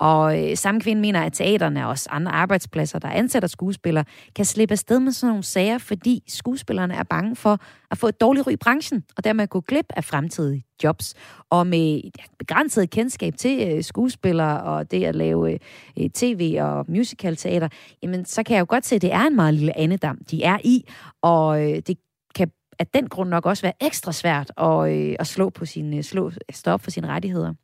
Og 0.00 0.50
øh, 0.50 0.56
samme 0.56 0.80
kvinde 0.80 1.00
mener, 1.00 1.20
at 1.20 1.32
teaterne 1.32 1.84
og 1.84 1.90
også 1.90 2.08
andre 2.10 2.32
arbejdspladser, 2.32 2.98
der 2.98 3.08
ansætter 3.08 3.48
skuespillere, 3.48 4.04
kan 4.36 4.44
slippe 4.44 4.72
afsted 4.72 5.00
med 5.00 5.12
sådan 5.12 5.28
nogle 5.28 5.42
sager, 5.42 5.78
fordi 5.78 6.22
skuespillerne 6.28 6.94
er 6.94 7.02
bange 7.02 7.36
for 7.36 7.58
at 7.90 7.98
få 7.98 8.08
et 8.08 8.20
dårligt 8.20 8.46
ry 8.46 8.50
i 8.50 8.56
branchen, 8.56 9.04
og 9.16 9.24
dermed 9.24 9.46
gå 9.46 9.60
glip 9.60 9.86
af 9.96 10.04
fremtidige 10.04 10.64
jobs. 10.84 11.14
Og 11.50 11.66
med 11.66 12.00
ja, 12.04 12.22
begrænset 12.38 12.90
kendskab 12.90 13.34
til 13.36 13.68
øh, 13.68 13.82
skuespillere 13.84 14.62
og 14.62 14.90
det 14.90 15.04
at 15.04 15.14
lave 15.14 15.52
øh, 15.52 15.58
øh 16.00 16.10
tv- 16.10 16.56
og 16.60 16.84
musicalteater, 16.88 17.68
jamen 18.02 18.24
så 18.24 18.42
kan 18.42 18.54
jeg 18.54 18.60
jo 18.60 18.66
godt 18.68 18.86
se, 18.86 18.94
at 18.94 19.02
det 19.02 19.12
er 19.12 19.26
en 19.26 19.36
meget 19.36 19.54
lille 19.54 19.78
andedam, 19.78 20.18
de 20.30 20.42
er 20.42 20.58
i, 20.64 20.84
og 21.22 21.62
øh, 21.62 21.82
det 21.86 21.96
af 22.80 22.86
den 22.86 23.08
grund 23.08 23.28
nok 23.28 23.46
også 23.46 23.62
være 23.62 23.72
ekstra 23.80 24.12
svært 24.12 24.52
at, 24.56 24.92
øh, 24.92 25.16
at 25.18 25.26
slå 25.26 25.50
på 25.50 25.64
sin, 25.64 26.02
slå, 26.02 26.30
stå 26.52 26.70
op 26.70 26.80
for 26.80 26.90
sine 26.90 27.06
rettigheder. 27.06 27.54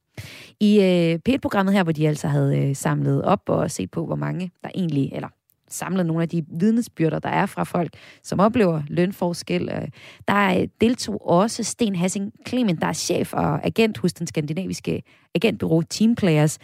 I 0.61 0.81
øh, 0.81 1.19
P1-programmet 1.29 1.75
her, 1.75 1.83
hvor 1.83 1.93
de 1.93 2.09
altså 2.09 2.29
havde 2.29 2.59
øh, 2.59 2.77
samlet 2.77 3.23
op 3.23 3.43
og 3.47 3.71
set 3.71 3.91
på, 3.91 4.07
hvor 4.07 4.17
mange 4.17 4.51
der 4.63 4.71
egentlig, 4.75 5.13
eller 5.13 5.29
samlet 5.69 6.07
nogle 6.07 6.23
af 6.23 6.29
de 6.29 6.45
vidnesbyrder, 6.49 7.19
der 7.19 7.29
er 7.29 7.47
fra 7.47 7.65
folk, 7.65 7.91
som 8.23 8.41
oplever 8.41 8.83
lønforskel. 8.89 9.69
Øh, 9.69 9.89
der 10.29 10.61
øh, 10.61 10.69
deltog 10.81 11.29
også 11.29 11.65
Sten 11.65 11.97
Hassing 11.97 12.33
Clement, 12.49 12.81
der 12.81 12.87
er 12.87 12.93
chef 12.93 13.35
og 13.35 13.67
agent 13.67 13.99
hos 13.99 14.13
den 14.13 14.27
skandinaviske 14.27 15.03
agentbyrå 15.35 15.83
Teamplayers. 15.83 16.59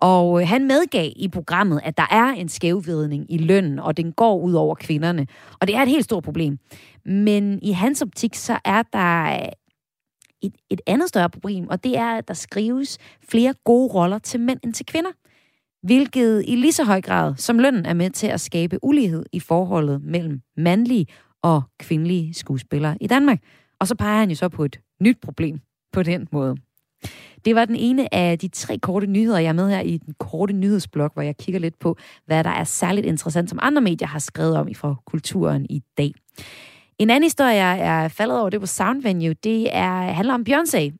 Og 0.00 0.40
øh, 0.40 0.48
han 0.48 0.66
medgav 0.66 1.10
i 1.16 1.28
programmet, 1.28 1.80
at 1.84 1.96
der 1.96 2.06
er 2.10 2.26
en 2.26 2.48
skævvidning 2.48 3.26
i 3.32 3.38
lønnen, 3.38 3.78
og 3.78 3.96
den 3.96 4.12
går 4.12 4.38
ud 4.38 4.52
over 4.52 4.74
kvinderne. 4.74 5.26
Og 5.60 5.66
det 5.66 5.76
er 5.76 5.82
et 5.82 5.88
helt 5.88 6.04
stort 6.04 6.24
problem. 6.24 6.58
Men 7.04 7.58
i 7.62 7.70
hans 7.70 8.02
optik, 8.02 8.34
så 8.34 8.58
er 8.64 8.82
der 8.82 9.42
øh, 9.42 9.48
et, 10.42 10.54
et 10.70 10.80
andet 10.86 11.08
større 11.08 11.30
problem, 11.30 11.68
og 11.68 11.84
det 11.84 11.96
er, 11.96 12.16
at 12.16 12.28
der 12.28 12.34
skrives 12.34 12.98
flere 13.28 13.54
gode 13.64 13.94
roller 13.94 14.18
til 14.18 14.40
mænd 14.40 14.60
end 14.64 14.74
til 14.74 14.86
kvinder. 14.86 15.10
Hvilket 15.82 16.44
i 16.46 16.56
lige 16.56 16.72
så 16.72 16.84
høj 16.84 17.00
grad 17.00 17.34
som 17.36 17.58
lønnen 17.58 17.86
er 17.86 17.94
med 17.94 18.10
til 18.10 18.26
at 18.26 18.40
skabe 18.40 18.78
ulighed 18.82 19.24
i 19.32 19.40
forholdet 19.40 20.02
mellem 20.02 20.40
mandlige 20.56 21.06
og 21.42 21.62
kvindelige 21.78 22.34
skuespillere 22.34 22.96
i 23.00 23.06
Danmark. 23.06 23.38
Og 23.80 23.88
så 23.88 23.94
peger 23.94 24.18
han 24.18 24.28
jo 24.28 24.34
så 24.34 24.48
på 24.48 24.64
et 24.64 24.80
nyt 25.00 25.18
problem 25.22 25.60
på 25.92 26.02
den 26.02 26.28
måde. 26.32 26.56
Det 27.44 27.54
var 27.54 27.64
den 27.64 27.76
ene 27.76 28.14
af 28.14 28.38
de 28.38 28.48
tre 28.48 28.78
korte 28.78 29.06
nyheder, 29.06 29.38
jeg 29.38 29.48
er 29.48 29.52
med 29.52 29.70
her 29.70 29.80
i 29.80 29.96
den 29.96 30.14
korte 30.18 30.52
nyhedsblok, 30.52 31.14
hvor 31.14 31.22
jeg 31.22 31.36
kigger 31.36 31.60
lidt 31.60 31.78
på, 31.78 31.96
hvad 32.26 32.44
der 32.44 32.50
er 32.50 32.64
særligt 32.64 33.06
interessant, 33.06 33.50
som 33.50 33.58
andre 33.62 33.82
medier 33.82 34.08
har 34.08 34.18
skrevet 34.18 34.56
om 34.56 34.68
i 34.68 34.74
fra 34.74 34.94
kulturen 35.06 35.66
i 35.70 35.82
dag. 35.98 36.12
En 37.00 37.10
anden 37.10 37.22
historie, 37.26 37.64
jeg 37.64 38.04
er 38.04 38.08
faldet 38.08 38.40
over, 38.40 38.50
det 38.50 38.60
på 38.60 38.66
Sound 38.66 39.02
Venue, 39.02 39.34
det 39.34 39.76
er, 39.76 40.02
handler 40.02 40.34
om 40.34 40.44
Beyoncé. 40.48 40.96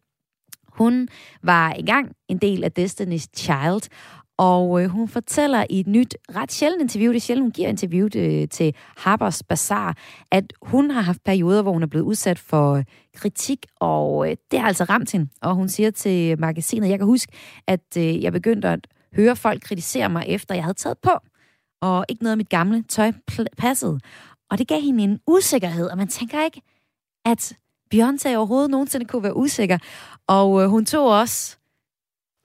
Hun 0.69 1.09
var 1.43 1.71
engang 1.71 2.13
en 2.29 2.39
del 2.39 2.65
af 2.65 2.71
Destiny's 2.79 3.27
Child, 3.37 3.91
og 4.39 4.83
øh, 4.83 4.89
hun 4.89 5.09
fortæller 5.09 5.65
i 5.71 5.81
et 5.81 5.87
nyt, 5.87 6.17
ret 6.37 6.53
sjældent 6.53 6.83
interview, 6.83 7.13
det 7.13 7.17
er 7.17 7.21
sjældent, 7.21 7.45
hun 7.45 7.51
giver 7.51 7.69
interview 7.69 8.09
øh, 8.17 8.49
til 8.49 8.75
Harper's 8.99 9.41
Bazaar, 9.49 9.97
at 10.31 10.53
hun 10.63 10.91
har 10.91 11.01
haft 11.01 11.25
perioder, 11.25 11.63
hvor 11.63 11.73
hun 11.73 11.83
er 11.83 11.87
blevet 11.87 12.05
udsat 12.05 12.39
for 12.39 12.75
øh, 12.75 12.85
kritik, 13.17 13.67
og 13.81 14.31
øh, 14.31 14.37
det 14.51 14.61
har 14.61 14.67
altså 14.67 14.85
ramt 14.85 15.13
hende. 15.13 15.29
Og 15.43 15.55
hun 15.55 15.69
siger 15.69 15.91
til 15.91 16.41
magasinet, 16.41 16.89
jeg 16.89 16.99
kan 16.99 17.07
huske, 17.07 17.33
at 17.67 17.97
øh, 17.99 18.23
jeg 18.23 18.33
begyndte 18.33 18.69
at 18.69 18.87
høre 19.17 19.37
folk 19.37 19.63
kritisere 19.63 20.09
mig, 20.09 20.25
efter 20.29 20.55
jeg 20.55 20.65
havde 20.65 20.79
taget 20.79 20.99
på, 21.03 21.11
og 21.83 22.05
ikke 22.09 22.23
noget 22.23 22.33
af 22.33 22.37
mit 22.37 22.49
gamle 22.49 22.83
tøj 22.83 23.13
passede. 23.59 24.01
Og 24.51 24.59
det 24.59 24.69
gav 24.69 24.81
hende 24.81 25.05
en 25.05 25.21
usikkerhed, 25.27 25.87
og 25.89 25.97
man 25.97 26.09
tænker 26.09 26.45
ikke, 26.45 26.63
at 27.25 27.53
Beyoncé 27.95 28.35
overhovedet 28.35 28.71
nogensinde 28.71 29.07
kunne 29.07 29.23
være 29.23 29.37
usikker. 29.37 29.79
Og 30.27 30.63
øh, 30.63 30.69
hun 30.69 30.87
tog 30.87 31.19
også 31.19 31.57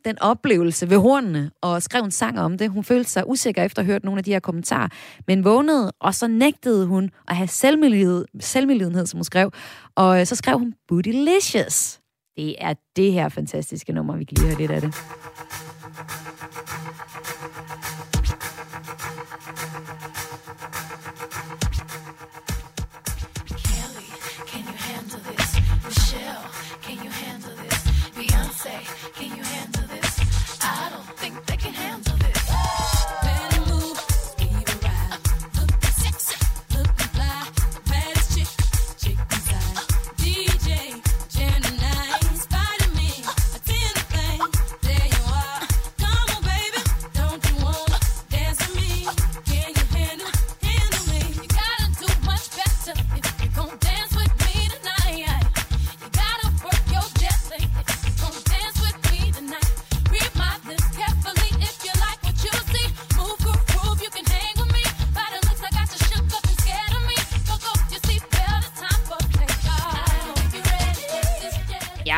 den 0.06 0.20
oplevelse 0.20 0.90
ved 0.90 0.98
hornene 0.98 1.52
og 1.62 1.84
skrev 1.84 2.04
en 2.04 2.12
sang 2.12 2.40
om 2.40 2.58
det. 2.58 2.70
Hun 2.70 2.84
følte 2.84 3.10
sig 3.10 3.30
usikker 3.30 3.64
efter 3.64 3.82
at 3.82 3.86
have 3.86 3.94
hørt 3.94 4.04
nogle 4.04 4.18
af 4.18 4.24
de 4.24 4.32
her 4.32 4.40
kommentarer, 4.40 4.88
men 5.28 5.44
vågnede, 5.44 5.92
og 6.00 6.16
så 6.16 6.28
nægtede 6.28 6.86
hun 6.86 7.10
at 7.28 7.36
have 7.36 7.48
selvmilidenhed, 7.48 8.26
selvmilidenhed 8.40 9.06
som 9.06 9.18
hun 9.18 9.24
skrev. 9.24 9.52
Og 9.96 10.20
øh, 10.20 10.26
så 10.26 10.36
skrev 10.36 10.60
hun 10.60 10.74
Bootylicious. 10.88 12.00
Det 12.38 12.56
er 12.60 12.74
det 12.96 13.14
her 13.14 13.30
fantastiske 13.30 13.94
nummer, 13.94 14.18
vi 14.18 14.24
kan 14.24 14.38
lige 14.38 14.48
høre 14.48 14.58
lidt 14.58 14.72
af 14.72 14.82
det. 14.82 14.94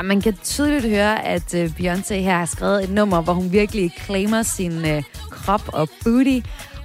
Man 0.07 0.21
kan 0.21 0.33
tydeligt 0.43 0.85
høre, 0.85 1.25
at 1.25 1.53
uh, 1.53 1.59
Beyoncé 1.59 2.13
her 2.13 2.37
har 2.37 2.45
skrevet 2.45 2.83
et 2.83 2.89
nummer, 2.89 3.21
hvor 3.21 3.33
hun 3.33 3.51
virkelig 3.51 3.91
claimer 4.05 4.43
sin 4.43 4.77
uh, 4.77 5.03
krop 5.31 5.61
og 5.67 5.89
booty. 6.03 6.39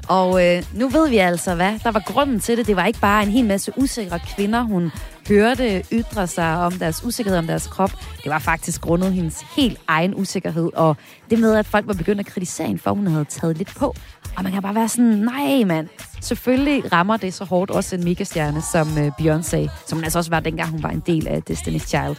Og 0.09 0.31
uh, 0.31 0.79
nu 0.79 0.89
ved 0.89 1.09
vi 1.09 1.17
altså, 1.17 1.55
hvad 1.55 1.79
der 1.85 1.91
var 1.91 2.03
grunden 2.07 2.41
til 2.41 2.57
det. 2.59 2.67
Det 2.67 2.77
var 2.77 2.87
ikke 2.87 3.01
bare 3.01 3.23
en 3.23 3.29
hel 3.29 3.45
masse 3.45 3.73
usikre 3.77 4.19
kvinder, 4.19 4.63
hun 4.63 4.93
hørte 5.29 5.83
ytre 5.93 6.27
sig 6.27 6.57
om 6.57 6.73
deres 6.73 7.05
usikkerhed 7.05 7.39
om 7.39 7.47
deres 7.47 7.67
krop. 7.67 7.91
Det 8.23 8.31
var 8.31 8.39
faktisk 8.39 8.81
grundet 8.81 9.13
hendes 9.13 9.45
helt 9.57 9.81
egen 9.87 10.15
usikkerhed, 10.15 10.71
og 10.75 10.97
det 11.31 11.39
med, 11.39 11.55
at 11.55 11.67
folk 11.67 11.87
var 11.87 11.95
begyndt 11.95 12.21
at 12.21 12.27
kritisere 12.27 12.67
hende, 12.67 12.83
for 12.83 12.91
hun 12.91 13.07
havde 13.07 13.25
taget 13.25 13.59
lidt 13.59 13.75
på. 13.77 13.95
Og 14.37 14.43
man 14.43 14.53
kan 14.53 14.63
bare 14.63 14.75
være 14.75 14.89
sådan, 14.89 15.05
nej 15.05 15.65
mand, 15.65 15.89
selvfølgelig 16.21 16.93
rammer 16.93 17.17
det 17.17 17.35
så 17.35 17.45
hårdt 17.45 17.71
også 17.71 17.97
en 17.97 18.05
megastjerne 18.05 18.63
som 18.73 18.89
Beyoncé, 19.21 19.71
som 19.89 19.99
hun 19.99 20.05
altså 20.05 20.19
også 20.19 20.31
var 20.31 20.41
dengang 20.41 20.71
hun 20.71 20.83
var 20.83 20.91
en 20.91 21.03
del 21.07 21.29
af 21.29 21.43
Destiny's 21.51 21.87
Child. 21.87 22.17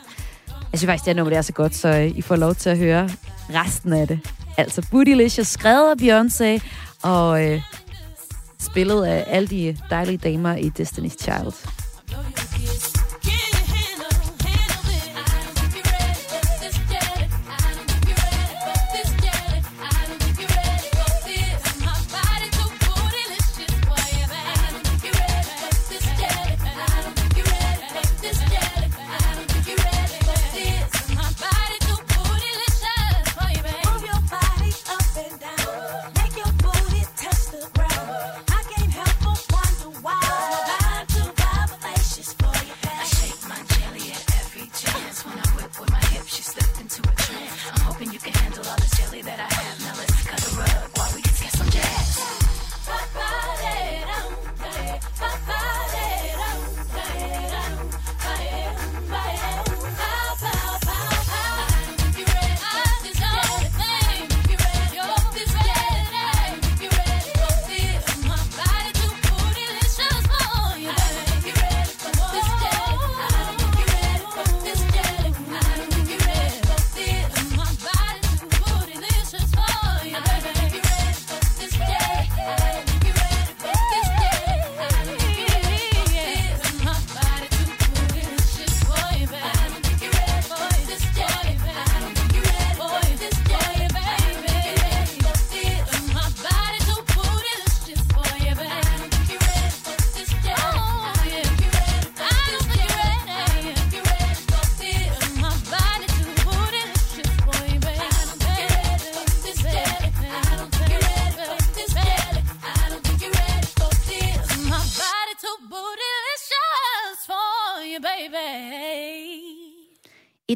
Jeg 0.74 0.80
synes 0.80 0.90
faktisk, 0.90 1.06
det 1.06 1.10
her 1.14 1.16
nummer 1.16 1.30
det 1.30 1.38
er 1.38 1.42
så 1.42 1.54
godt, 1.54 1.76
så 1.76 1.88
øh, 1.88 2.08
I 2.18 2.22
får 2.22 2.36
lov 2.36 2.56
til 2.56 2.70
at 2.70 2.78
høre 2.78 3.10
resten 3.50 3.94
af 3.94 4.08
det. 4.08 4.20
Altså 4.58 4.88
Bootylicious, 4.92 5.48
skrevet 5.48 5.90
af 5.90 5.96
Beyoncé, 6.02 6.68
og 7.02 7.46
øh, 7.46 7.62
spillet 8.60 9.06
af 9.06 9.24
alle 9.28 9.48
de 9.48 9.78
dejlige 9.90 10.18
damer 10.18 10.56
i 10.56 10.72
Destiny's 10.80 11.16
Child. 11.22 11.54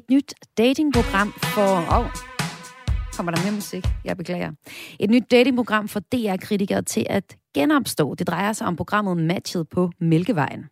Et 0.10 0.14
nyt 0.14 0.34
datingprogram 0.58 1.32
for... 1.32 2.00
Oh, 2.00 2.06
kommer 3.16 3.32
der 3.32 3.44
mere 3.44 3.52
musik? 3.52 3.86
Jeg 4.06 4.18
beklager. 4.18 4.52
Et 5.00 5.10
nyt 5.10 5.24
datingprogram 5.32 5.88
for 5.88 6.00
DR-kritikere 6.00 6.82
til 6.82 7.06
at 7.10 7.38
genopstå. 7.54 8.16
Det 8.16 8.28
drejer 8.28 8.54
sig 8.54 8.68
om 8.68 8.76
programmet 8.76 9.18
Matchet 9.18 9.70
på 9.70 9.92
Mælkevejen. 10.00 10.66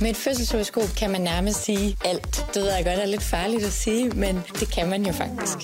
Med 0.00 0.10
et 0.10 0.16
fødselshoroskop 0.16 0.88
kan 0.98 1.10
man 1.10 1.20
nærmest 1.20 1.64
sige 1.64 1.96
alt. 2.04 2.44
Det 2.54 2.62
ved 2.62 2.72
jeg 2.76 2.84
godt 2.84 2.98
er 2.98 3.06
lidt 3.06 3.22
farligt 3.22 3.64
at 3.64 3.72
sige, 3.72 4.10
men 4.10 4.34
det 4.60 4.72
kan 4.74 4.90
man 4.90 5.06
jo 5.06 5.12
faktisk. 5.12 5.58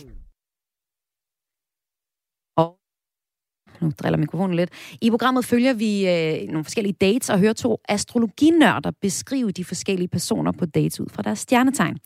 Nu 3.80 3.92
driller 3.98 4.18
mikrofonen 4.18 4.56
lidt. 4.56 4.70
I 5.00 5.10
programmet 5.10 5.44
følger 5.44 5.74
vi 5.74 6.08
øh, 6.08 6.48
nogle 6.48 6.64
forskellige 6.64 6.96
dates 7.00 7.30
og 7.30 7.38
hører 7.38 7.52
to 7.52 7.80
astrologinørder 7.88 8.90
beskrive 9.02 9.50
de 9.50 9.64
forskellige 9.64 10.08
personer 10.08 10.52
på 10.52 10.66
dates 10.66 11.00
ud 11.00 11.06
fra 11.08 11.22
deres 11.22 11.38
stjernetegn. 11.38 11.98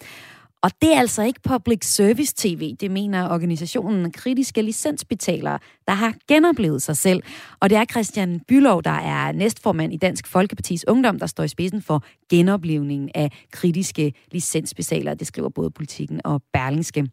Og 0.63 0.71
det 0.83 0.95
er 0.95 0.99
altså 0.99 1.23
ikke 1.23 1.41
public 1.43 1.85
service 1.85 2.35
tv, 2.37 2.75
det 2.81 2.91
mener 2.91 3.29
organisationen 3.29 4.13
kritiske 4.13 4.63
licensbetalere, 4.63 5.59
der 5.89 5.93
har 5.93 6.15
genoplevet 6.29 6.83
sig 6.83 6.97
selv. 6.97 7.23
Og 7.61 7.71
det 7.71 7.79
er 7.79 7.85
Christian 7.85 8.41
Bylov, 8.49 8.83
der 8.83 8.91
er 8.91 9.33
næstformand 9.33 9.93
i 9.93 9.97
Dansk 9.97 10.27
Folkepartis 10.27 10.85
Ungdom, 10.89 11.19
der 11.19 11.27
står 11.27 11.45
i 11.45 11.49
spidsen 11.49 11.83
for 11.83 12.05
genoplevningen 12.31 13.11
af 13.15 13.45
kritiske 13.53 14.13
licensbetalere. 14.33 15.15
Det 15.15 15.27
skriver 15.27 15.49
både 15.49 15.71
Politikken 15.71 16.21
og 16.25 16.43
Berlingske. 16.53 17.07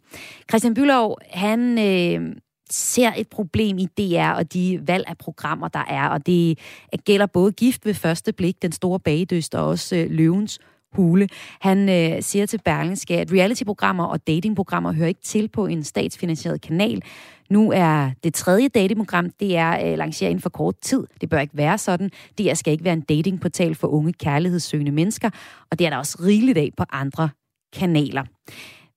Christian 0.49 0.73
Bylov, 0.73 1.17
han... 1.31 1.79
Øh, 1.79 2.35
ser 2.69 3.11
et 3.17 3.27
problem 3.29 3.77
i 3.77 3.85
DR 3.97 4.29
og 4.29 4.53
de 4.53 4.79
valg 4.87 5.03
af 5.07 5.17
programmer, 5.17 5.67
der 5.67 5.83
er, 5.87 6.07
og 6.07 6.25
det 6.25 6.59
gælder 7.05 7.25
både 7.25 7.51
Gift 7.51 7.85
ved 7.85 7.93
første 7.93 8.33
blik, 8.33 8.61
Den 8.61 8.71
Store 8.71 8.99
Bagedyst 8.99 9.55
og 9.55 9.67
også 9.67 9.95
øh, 9.95 10.11
Løvens 10.11 10.59
Bule. 10.97 11.27
Han 11.61 11.89
øh, 11.89 12.21
siger 12.21 12.45
til 12.45 12.59
Berlingske, 12.65 13.17
at 13.17 13.31
realityprogrammer 13.31 14.03
og 14.03 14.27
datingprogrammer 14.27 14.93
hører 14.93 15.07
ikke 15.07 15.21
til 15.21 15.47
på 15.47 15.65
en 15.65 15.83
statsfinansieret 15.83 16.61
kanal. 16.61 17.01
Nu 17.49 17.71
er 17.71 18.11
det 18.23 18.33
tredje 18.33 18.67
datingprogram, 18.67 19.29
det 19.39 19.57
er 19.57 19.91
øh, 19.91 19.97
lanceret 19.97 20.29
inden 20.29 20.41
for 20.41 20.49
kort 20.49 20.75
tid. 20.81 21.03
Det 21.21 21.29
bør 21.29 21.39
ikke 21.39 21.57
være 21.57 21.77
sådan. 21.77 22.11
Det 22.37 22.57
skal 22.57 22.71
ikke 22.73 22.83
være 22.83 22.93
en 22.93 23.01
datingportal 23.01 23.75
for 23.75 23.87
unge 23.87 24.13
kærlighedssøgende 24.13 24.91
mennesker, 24.91 25.29
og 25.71 25.79
det 25.79 25.85
er 25.85 25.89
der 25.89 25.97
også 25.97 26.17
rigeligt 26.25 26.57
af 26.57 26.69
på 26.77 26.83
andre 26.91 27.29
kanaler. 27.73 28.23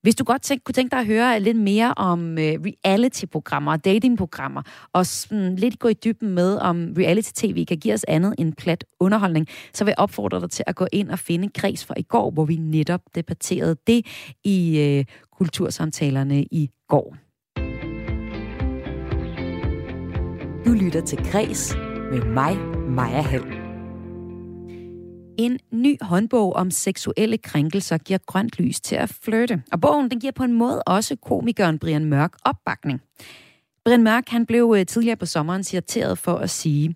Hvis 0.01 0.15
du 0.15 0.23
godt 0.23 0.41
tænk, 0.41 0.63
kunne 0.63 0.73
tænke 0.73 0.91
dig 0.91 0.99
at 0.99 1.05
høre 1.05 1.39
lidt 1.39 1.57
mere 1.57 1.93
om 1.97 2.37
øh, 2.37 2.53
reality-programmer 2.65 3.71
og 3.71 3.85
datingprogrammer, 3.85 4.61
og 4.93 5.05
sådan 5.05 5.55
lidt 5.55 5.79
gå 5.79 5.87
i 5.87 5.93
dybden 5.93 6.29
med, 6.29 6.57
om 6.57 6.93
reality-tv 6.97 7.65
kan 7.65 7.77
give 7.77 7.93
os 7.93 8.05
andet 8.07 8.35
end 8.37 8.53
plat 8.53 8.83
underholdning, 8.99 9.47
så 9.73 9.83
vil 9.83 9.91
jeg 9.91 9.99
opfordre 9.99 10.41
dig 10.41 10.49
til 10.49 10.63
at 10.67 10.75
gå 10.75 10.87
ind 10.91 11.09
og 11.09 11.19
finde 11.19 11.49
kreds 11.49 11.85
for 11.85 11.93
i 11.97 12.01
går, 12.03 12.31
hvor 12.31 12.45
vi 12.45 12.55
netop 12.55 13.01
debatterede 13.15 13.75
det 13.87 14.05
i 14.43 14.79
øh, 14.79 15.05
kultursamtalerne 15.37 16.43
i 16.43 16.69
går. 16.87 17.15
Du 20.65 20.71
lytter 20.71 21.01
til 21.01 21.17
Kres 21.17 21.75
med 22.11 22.25
mig, 22.25 22.57
Maja 22.89 23.21
Hall. 23.21 23.60
En 25.37 25.59
ny 25.71 25.97
håndbog 26.01 26.53
om 26.53 26.71
seksuelle 26.71 27.37
krænkelser 27.37 27.97
giver 27.97 28.19
grønt 28.25 28.59
lys 28.59 28.81
til 28.81 28.95
at 28.95 29.09
flytte. 29.09 29.63
Og 29.71 29.81
bogen 29.81 30.11
den 30.11 30.19
giver 30.19 30.31
på 30.31 30.43
en 30.43 30.53
måde 30.53 30.83
også 30.83 31.15
komikeren 31.15 31.79
Brian 31.79 32.05
Mørk 32.05 32.33
opbakning. 32.45 33.01
Brian 33.85 34.03
Mørk 34.03 34.29
han 34.29 34.45
blev 34.45 34.75
øh, 34.77 34.85
tidligere 34.85 35.15
på 35.15 35.25
sommeren 35.25 35.63
citeret 35.63 36.17
for 36.17 36.35
at 36.35 36.49
sige, 36.49 36.95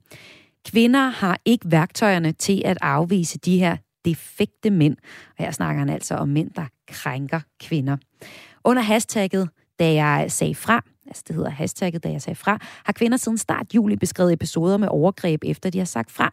kvinder 0.65 1.09
har 1.09 1.39
ikke 1.45 1.71
værktøjerne 1.71 2.31
til 2.31 2.61
at 2.65 2.77
afvise 2.81 3.39
de 3.39 3.59
her 3.59 3.77
defekte 4.05 4.69
mænd. 4.69 4.97
Og 5.37 5.43
her 5.43 5.51
snakker 5.51 5.79
han 5.79 5.89
altså 5.89 6.15
om 6.15 6.27
mænd, 6.27 6.51
der 6.51 6.65
krænker 6.87 7.39
kvinder. 7.59 7.97
Under 8.63 8.81
hashtagget, 8.81 9.49
da 9.79 9.93
jeg 9.93 10.31
sagde 10.31 10.55
fra, 10.55 10.81
altså 11.07 11.23
det 11.27 11.35
hedder 11.35 11.49
hashtagget, 11.49 12.03
da 12.03 12.09
jeg 12.09 12.21
sagde 12.21 12.35
fra, 12.35 12.59
har 12.85 12.93
kvinder 12.93 13.17
siden 13.17 13.37
start 13.37 13.75
juli 13.75 13.95
beskrevet 13.95 14.33
episoder 14.33 14.77
med 14.77 14.87
overgreb, 14.87 15.41
efter 15.45 15.69
de 15.69 15.77
har 15.77 15.85
sagt 15.85 16.11
fra. 16.11 16.31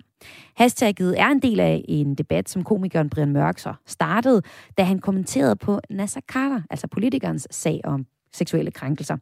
Hashtagget 0.57 1.21
er 1.21 1.27
en 1.29 1.43
del 1.43 1.61
af 1.61 1.85
en 1.89 2.15
debat, 2.15 2.49
som 2.49 2.65
komikeren 2.65 3.11
Brian 3.11 3.33
Mørk 3.33 3.59
så 3.59 3.75
startede, 3.87 4.43
da 4.79 4.83
han 4.83 4.99
kommenterede 4.99 5.57
på 5.57 5.81
Nasser 5.91 6.21
Carter, 6.21 6.63
altså 6.71 6.87
politikernes 6.87 7.49
sag 7.51 7.81
om 7.85 8.07
seksuelle 8.33 8.71
krænkelser. 8.71 9.17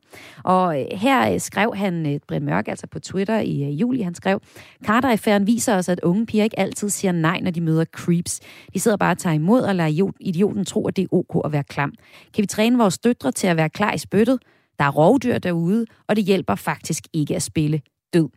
Og 0.45 0.81
øh, 0.81 0.87
her 0.93 1.33
øh, 1.33 1.41
skrev 1.41 1.75
han, 1.77 2.15
øh, 2.15 2.21
Brian 2.29 2.45
Mørk, 2.45 2.69
altså 2.69 2.87
på 2.87 2.99
Twitter 2.99 3.39
i 3.39 3.71
juli, 3.71 4.03
han 4.03 4.15
skrev, 4.15 4.41
Carter-affæren 4.87 5.47
viser 5.47 5.77
os, 5.77 5.89
at 5.89 6.01
unge 6.01 6.27
piger 6.27 6.45
ikke 6.45 6.59
altid 6.59 6.89
siger 6.89 7.13
nej, 7.13 7.41
når 7.41 7.51
de 7.51 7.61
møder 7.61 7.85
creeps. 7.85 8.41
De 8.75 8.81
sidder 8.81 8.97
bare 8.97 9.11
og 9.11 9.19
tager 9.19 9.35
imod 9.35 9.61
og 9.61 9.75
lader 9.75 10.13
idioten 10.21 10.65
tro, 10.65 10.87
at 10.89 10.97
det 10.97 11.03
er 11.03 11.09
ok 11.13 11.43
at 11.45 11.53
være 11.53 11.65
klam. 11.65 11.93
Kan 12.35 12.43
vi 12.43 12.47
træne 12.47 12.79
vores 12.79 12.99
døtre 12.99 13.33
til 13.33 13.47
at 13.47 13.57
være 13.57 13.69
klar 13.69 13.93
i 13.93 13.99
spyttet? 13.99 14.39
Der 14.81 14.87
er 14.87 14.91
rovdyr 14.91 15.39
derude, 15.39 15.87
og 16.09 16.17
det 16.17 16.25
hjælper 16.25 16.55
faktisk 16.55 17.05
ikke 17.13 17.37
at 17.37 17.43
spille 17.43 17.81
død. 18.15 18.29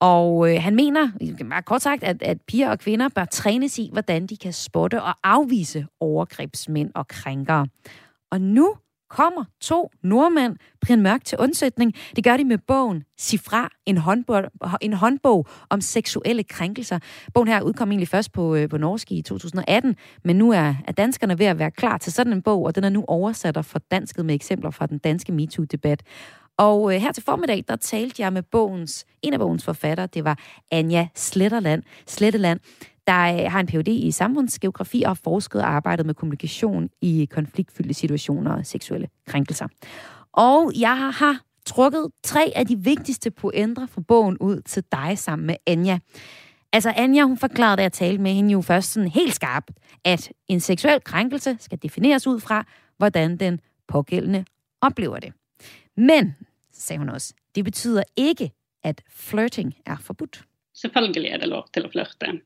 Og 0.00 0.50
øh, 0.54 0.62
han 0.62 0.76
mener, 0.76 1.08
meget 1.44 1.64
kort 1.64 1.82
sagt, 1.82 2.04
at, 2.04 2.22
at 2.22 2.38
piger 2.48 2.70
og 2.70 2.78
kvinder 2.78 3.08
bør 3.08 3.24
trænes 3.24 3.78
i, 3.78 3.90
hvordan 3.92 4.26
de 4.26 4.36
kan 4.36 4.52
spotte 4.52 5.02
og 5.02 5.14
afvise 5.24 5.86
overgrebsmænd 6.00 6.90
og 6.94 7.08
krænkere. 7.08 7.66
Og 8.30 8.40
nu 8.40 8.74
kommer 9.10 9.44
to 9.60 9.90
nordmænd, 10.02 10.56
Brian 10.80 11.02
Mørk, 11.02 11.24
til 11.24 11.38
undsætning. 11.38 11.94
Det 12.16 12.24
gør 12.24 12.36
de 12.36 12.44
med 12.44 12.58
bogen 12.58 13.04
Sifra, 13.18 13.70
en 13.86 13.98
håndbog, 13.98 14.42
en 14.80 14.92
håndbog 14.92 15.46
om 15.70 15.80
seksuelle 15.80 16.42
krænkelser. 16.42 16.98
Bogen 17.34 17.48
her 17.48 17.62
udkom 17.62 17.90
egentlig 17.90 18.08
først 18.08 18.32
på, 18.32 18.54
øh, 18.54 18.68
på 18.68 18.78
norsk 18.78 19.12
i 19.12 19.22
2018, 19.22 19.96
men 20.24 20.36
nu 20.36 20.52
er, 20.52 20.74
er 20.88 20.92
danskerne 20.92 21.38
ved 21.38 21.46
at 21.46 21.58
være 21.58 21.70
klar 21.70 21.98
til 21.98 22.12
sådan 22.12 22.32
en 22.32 22.42
bog, 22.42 22.62
og 22.62 22.74
den 22.74 22.84
er 22.84 22.88
nu 22.88 23.04
oversat 23.08 23.56
og 23.56 23.64
fordansket 23.64 24.26
med 24.26 24.34
eksempler 24.34 24.70
fra 24.70 24.86
den 24.86 24.98
danske 24.98 25.32
MeToo-debat. 25.32 26.02
Og 26.58 26.94
øh, 26.94 27.00
her 27.00 27.12
til 27.12 27.22
formiddag, 27.22 27.64
der 27.68 27.76
talte 27.76 28.22
jeg 28.22 28.32
med 28.32 28.42
bogens, 28.42 29.04
en 29.22 29.32
af 29.32 29.38
bogens 29.38 29.64
forfattere, 29.64 30.06
det 30.06 30.24
var 30.24 30.38
Anja 30.70 31.08
Sletterland, 31.14 31.82
Sletteland, 32.06 32.60
der 33.06 33.44
øh, 33.44 33.52
har 33.52 33.60
en 33.60 33.66
Ph.D. 33.66 33.88
i 33.88 34.10
samfundsgeografi 34.10 35.02
og 35.02 35.08
har 35.08 35.20
forsket 35.24 35.62
og 35.62 35.68
arbejdet 35.68 36.06
med 36.06 36.14
kommunikation 36.14 36.90
i 37.00 37.28
konfliktfyldte 37.30 37.94
situationer 37.94 38.56
og 38.56 38.66
seksuelle 38.66 39.08
krænkelser. 39.26 39.68
Og 40.32 40.72
jeg 40.80 41.12
har 41.12 41.40
trukket 41.66 42.10
tre 42.22 42.52
af 42.56 42.66
de 42.66 42.78
vigtigste 42.78 43.30
pointer 43.30 43.86
fra 43.86 44.00
bogen 44.00 44.38
ud 44.38 44.60
til 44.60 44.84
dig 44.92 45.18
sammen 45.18 45.46
med 45.46 45.56
Anja. 45.66 45.98
Altså 46.72 46.92
Anja, 46.96 47.22
hun 47.22 47.38
forklarede, 47.38 47.76
da 47.76 47.82
jeg 47.82 47.92
talte 47.92 48.22
med 48.22 48.32
hende 48.32 48.52
jo 48.52 48.60
først 48.60 48.92
sådan 48.92 49.08
helt 49.08 49.34
skarpt, 49.34 49.70
at 50.04 50.32
en 50.48 50.60
seksuel 50.60 51.00
krænkelse 51.04 51.56
skal 51.60 51.78
defineres 51.82 52.26
ud 52.26 52.40
fra, 52.40 52.64
hvordan 52.96 53.36
den 53.36 53.60
pågældende 53.88 54.44
oplever 54.80 55.18
det. 55.18 55.32
Men, 55.96 56.36
sagde 56.72 56.98
hun 56.98 57.08
også, 57.08 57.34
det 57.54 57.64
betyder 57.64 58.02
ikke, 58.16 58.50
at 58.84 59.02
flirting 59.10 59.74
er 59.86 59.96
forbudt. 59.96 60.44
Selvfølgelig 60.74 61.30
er 61.30 61.36
det 61.38 61.48
lov 61.48 61.64
til 61.74 61.80
at 61.84 61.90
flirte. 61.90 62.40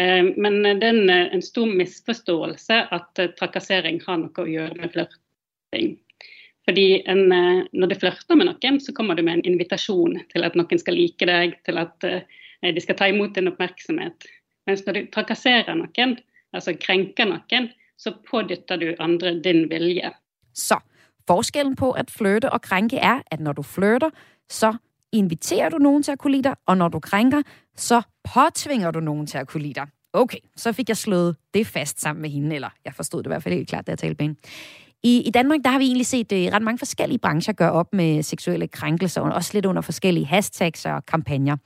Eh, 0.00 0.24
men 0.36 0.62
det 0.62 0.86
er 0.86 0.94
en, 0.94 1.10
eh, 1.10 1.34
en 1.34 1.42
stor 1.42 1.66
misforståelse 1.66 2.78
at 2.92 3.18
eh, 3.18 3.32
trakassering 3.38 4.00
har 4.06 4.18
noe 4.22 4.44
å 4.44 4.48
gjøre 4.48 4.78
med 4.80 4.92
flørting. 4.94 5.96
Fordi 6.68 7.02
en, 7.10 7.24
eh, 7.32 7.64
når 7.72 7.92
du 7.92 7.98
flørter 8.00 8.38
med 8.38 8.48
noen, 8.48 8.80
så 8.80 8.94
kommer 8.94 9.18
du 9.18 9.22
med 9.22 9.40
en 9.40 9.52
invitasjon 9.52 10.20
til 10.32 10.46
at 10.46 10.56
noen 10.56 10.80
skal 10.80 10.96
like 10.96 11.26
deg, 11.26 11.58
til 11.66 11.78
at 11.82 12.08
de 12.62 12.80
skal 12.80 12.96
ta 12.96 13.08
imot 13.10 13.34
din 13.34 13.50
oppmerksomhet. 13.50 14.28
Mens 14.66 14.84
når 14.86 14.94
du 14.94 15.06
trakasserer 15.10 15.74
noen, 15.74 16.16
altså 16.54 16.76
krenker 16.78 17.26
noen, 17.26 17.72
så 17.98 18.14
pådytter 18.30 18.78
du 18.78 18.94
andre 19.02 19.34
din 19.42 19.66
vilje. 19.70 20.12
Så 20.54 20.78
forskellen 21.26 21.74
på 21.76 21.90
at 21.98 22.10
flørte 22.10 22.50
og 22.50 22.62
krænke 22.62 22.98
er, 22.98 23.22
at 23.30 23.40
når 23.40 23.58
du 23.58 23.62
flørter, 23.62 24.10
så 24.48 24.76
inviterer 25.12 25.70
du 25.70 25.78
nogen 25.78 26.02
til 26.02 26.12
at 26.12 26.18
kunne 26.18 26.36
lide 26.36 26.48
dig, 26.48 26.56
og 26.66 26.76
når 26.76 26.88
du 26.88 27.00
krænker, 27.00 27.42
så 27.76 28.02
påtvinger 28.24 28.90
du 28.90 29.00
nogen 29.00 29.26
til 29.26 29.38
at 29.38 29.48
kunne 29.48 29.62
lide 29.62 29.74
dig. 29.74 29.86
Okay, 30.12 30.38
så 30.56 30.72
fik 30.72 30.88
jeg 30.88 30.96
slået 30.96 31.36
det 31.54 31.66
fast 31.66 32.00
sammen 32.00 32.22
med 32.22 32.30
hende, 32.30 32.54
eller 32.54 32.68
jeg 32.84 32.94
forstod 32.94 33.22
det 33.22 33.26
i 33.26 33.28
hvert 33.28 33.42
fald 33.42 33.54
helt 33.54 33.68
klart, 33.68 33.86
da 33.86 33.90
jeg 33.90 33.98
talte 33.98 34.16
med 34.18 34.28
hende. 34.28 34.40
I, 35.02 35.22
I 35.26 35.30
Danmark, 35.30 35.60
der 35.64 35.70
har 35.70 35.78
vi 35.78 35.84
egentlig 35.84 36.06
set 36.06 36.32
uh, 36.32 36.38
ret 36.38 36.62
mange 36.62 36.78
forskellige 36.78 37.18
brancher 37.18 37.52
gøre 37.52 37.72
op 37.72 37.92
med 37.92 38.22
seksuelle 38.22 38.68
krænkelser, 38.68 39.20
og 39.20 39.32
også 39.32 39.50
lidt 39.54 39.66
under 39.66 39.82
forskellige 39.82 40.26
hashtags 40.26 40.86
og 40.86 41.06
kampagner. 41.06 41.56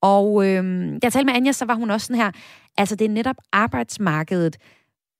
Og 0.00 0.46
øh, 0.46 0.64
da 0.92 0.98
jeg 1.02 1.12
talte 1.12 1.26
med 1.26 1.34
Anja, 1.34 1.52
så 1.52 1.64
var 1.64 1.74
hun 1.74 1.90
også 1.90 2.06
sådan 2.06 2.22
her, 2.22 2.30
altså 2.78 2.96
det 2.96 3.04
er 3.04 3.08
netop 3.08 3.36
arbejdsmarkedet, 3.52 4.56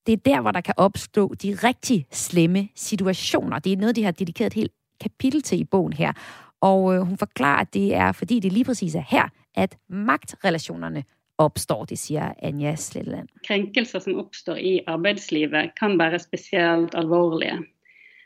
det 0.06 0.12
er 0.12 0.16
der, 0.16 0.40
hvor 0.40 0.50
der 0.50 0.60
kan 0.60 0.74
opstå 0.76 1.34
de 1.34 1.54
rigtig 1.64 2.06
slemme 2.12 2.68
situationer. 2.74 3.58
Det 3.58 3.72
er 3.72 3.76
noget, 3.76 3.96
de 3.96 4.04
har 4.04 4.10
dedikeret 4.10 4.46
et 4.46 4.54
helt 4.54 4.72
kapitel 5.00 5.42
til 5.42 5.60
i 5.60 5.64
bogen 5.64 5.92
her. 5.92 6.12
Og 6.60 6.94
øh, 6.94 7.00
hun 7.00 7.18
forklarer, 7.18 7.60
at 7.60 7.74
det 7.74 7.94
er, 7.94 8.12
fordi 8.12 8.40
det 8.40 8.52
lige 8.52 8.64
præcis 8.64 8.94
er 8.94 9.04
her, 9.08 9.28
at 9.54 9.76
magtrelationerne 9.88 11.04
opstår, 11.38 11.84
det 11.88 11.98
siger 11.98 12.34
Anja 12.42 12.76
Sletteland. 12.76 13.28
Krænkelser, 13.46 13.98
som 13.98 14.18
opstår 14.20 14.56
i 14.56 14.80
arbejdslivet, 14.86 15.72
kan 15.80 15.98
være 15.98 16.18
specielt 16.18 16.94
alvorlige. 16.94 17.58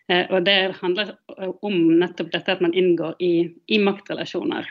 Eh, 0.08 0.26
og 0.30 0.46
det 0.46 0.74
handler 0.80 1.14
eh, 1.38 1.50
om 1.62 1.72
netop 2.00 2.32
dette 2.32 2.52
at 2.52 2.60
man 2.60 2.74
indgår 2.74 3.16
i, 3.20 3.48
i 3.68 3.78
magtrelationer. 3.78 4.68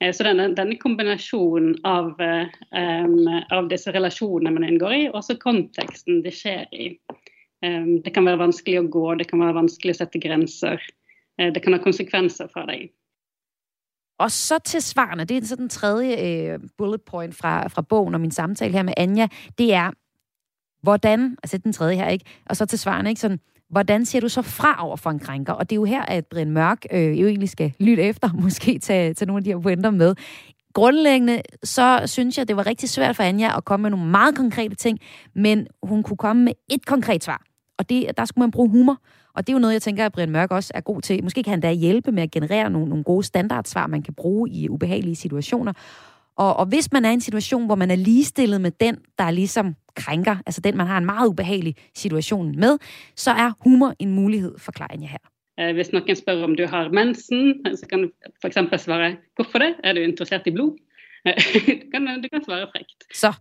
Eh, 0.00 0.14
så 0.14 0.24
denne, 0.26 0.48
denne 0.56 0.78
kombination 0.80 1.74
av, 1.84 2.14
um, 2.16 3.28
av, 3.50 3.68
disse 3.70 3.92
relasjonene 3.94 4.54
man 4.54 4.66
inngår 4.66 4.96
i, 4.96 5.04
og 5.08 5.20
også 5.22 5.38
konteksten 5.42 6.22
det 6.24 6.34
skjer 6.34 6.66
i, 6.72 6.96
Det 8.04 8.10
kan 8.12 8.26
være 8.26 8.42
vanskelig 8.42 8.76
å 8.82 8.88
gå, 8.92 9.04
det 9.16 9.24
kan 9.30 9.40
være 9.40 9.54
vanskelig 9.56 9.94
å 9.94 9.96
sette 9.96 10.20
grenser. 10.20 10.82
Eh, 11.40 11.52
det 11.52 11.62
kan 11.64 11.72
ha 11.72 11.80
konsekvenser 11.82 12.50
for 12.52 12.68
deg. 12.68 12.90
Og 14.18 14.30
så 14.30 14.58
til 14.64 14.82
svarene, 14.82 15.24
det 15.24 15.36
er 15.36 15.46
så 15.46 15.56
den 15.56 15.68
tredje 15.68 16.16
øh, 16.16 16.58
bullet 16.78 17.02
point 17.02 17.36
fra, 17.36 17.68
fra 17.68 17.82
bogen 17.82 18.14
og 18.14 18.20
min 18.20 18.30
samtale 18.30 18.72
her 18.72 18.82
med 18.82 18.92
Anja, 18.96 19.28
det 19.58 19.74
er, 19.74 19.90
hvordan, 20.82 21.36
altså 21.42 21.58
den 21.58 21.72
tredje 21.72 21.96
her, 21.96 22.08
ikke? 22.08 22.24
Og 22.46 22.56
så 22.56 22.66
til 22.66 22.78
svarene, 22.78 23.08
ikke? 23.08 23.20
Sådan, 23.20 23.40
hvordan 23.70 24.04
ser 24.04 24.20
du 24.20 24.28
så 24.28 24.42
fra 24.42 24.86
over 24.86 24.96
for 24.96 25.10
en 25.10 25.18
krænker? 25.18 25.52
Og 25.52 25.70
det 25.70 25.76
er 25.76 25.80
jo 25.80 25.84
her, 25.84 26.02
at 26.02 26.26
Brian 26.26 26.50
Mørk 26.50 26.84
øh, 26.92 27.20
jo 27.20 27.26
egentlig 27.26 27.48
skal 27.48 27.72
lytte 27.80 28.02
efter, 28.02 28.32
måske 28.42 28.78
tage, 28.78 29.14
tage 29.14 29.26
nogle 29.26 29.40
af 29.40 29.44
de 29.44 29.50
her 29.50 29.60
pointer 29.60 29.90
med. 29.90 30.14
Grundlæggende, 30.72 31.42
så 31.64 32.02
synes 32.06 32.38
jeg, 32.38 32.48
det 32.48 32.56
var 32.56 32.66
rigtig 32.66 32.88
svært 32.88 33.16
for 33.16 33.22
Anja 33.22 33.56
at 33.56 33.64
komme 33.64 33.82
med 33.82 33.90
nogle 33.90 34.10
meget 34.10 34.36
konkrete 34.36 34.74
ting, 34.74 34.98
men 35.34 35.66
hun 35.82 36.02
kunne 36.02 36.16
komme 36.16 36.44
med 36.44 36.52
et 36.70 36.86
konkret 36.86 37.24
svar. 37.24 37.42
Og 37.78 37.88
det, 37.88 38.10
der 38.16 38.24
skulle 38.24 38.42
man 38.42 38.50
bruge 38.50 38.70
humor. 38.70 38.98
Og 39.34 39.46
det 39.46 39.52
er 39.52 39.56
jo 39.56 39.58
noget, 39.58 39.72
jeg 39.72 39.82
tænker, 39.82 40.06
at 40.06 40.12
Brian 40.12 40.30
Mørk 40.30 40.50
også 40.50 40.72
er 40.74 40.80
god 40.80 41.02
til. 41.02 41.22
Måske 41.22 41.42
kan 41.42 41.50
han 41.50 41.60
da 41.60 41.72
hjælpe 41.72 42.12
med 42.12 42.22
at 42.22 42.30
generere 42.30 42.70
nogle, 42.70 42.88
nogle 42.88 43.04
gode 43.04 43.22
standardsvar, 43.22 43.86
man 43.86 44.02
kan 44.02 44.14
bruge 44.14 44.50
i 44.50 44.68
ubehagelige 44.68 45.16
situationer. 45.16 45.72
Og, 46.36 46.56
og 46.56 46.66
hvis 46.66 46.92
man 46.92 47.04
er 47.04 47.10
i 47.10 47.14
en 47.14 47.20
situation, 47.20 47.66
hvor 47.66 47.74
man 47.74 47.90
er 47.90 47.96
ligestillet 47.96 48.60
med 48.60 48.70
den, 48.70 48.98
der 49.18 49.30
ligesom 49.30 49.74
krænker, 49.96 50.36
altså 50.46 50.60
den, 50.60 50.76
man 50.76 50.86
har 50.86 50.98
en 50.98 51.06
meget 51.06 51.28
ubehagelig 51.28 51.74
situation 51.94 52.56
med, 52.58 52.78
så 53.16 53.30
er 53.30 53.52
humor 53.60 53.94
en 53.98 54.10
mulighed, 54.10 54.58
forklarer 54.58 54.96
jeg 55.00 55.08
her. 55.08 55.18
Eh, 55.58 55.74
hvis 55.74 55.92
nogen 55.92 56.16
spørger 56.16 56.44
om 56.44 56.54
du 56.54 56.66
har 56.66 56.88
mensen, 56.88 57.54
så 57.76 57.86
kan 57.86 58.02
du 58.02 58.10
for 58.40 58.48
eksempel 58.48 58.78
svare, 58.78 59.16
hvorfor 59.34 59.58
det? 59.58 59.74
Er 59.84 59.92
du 59.92 60.00
interesseret 60.00 60.46
i 60.46 60.50
blod? 60.50 60.70
du, 61.26 61.90
kan, 61.92 62.22
du 62.22 62.28
kan 62.32 62.44
svare 62.44 62.66
frækt. 62.72 63.04
Så 63.14 63.32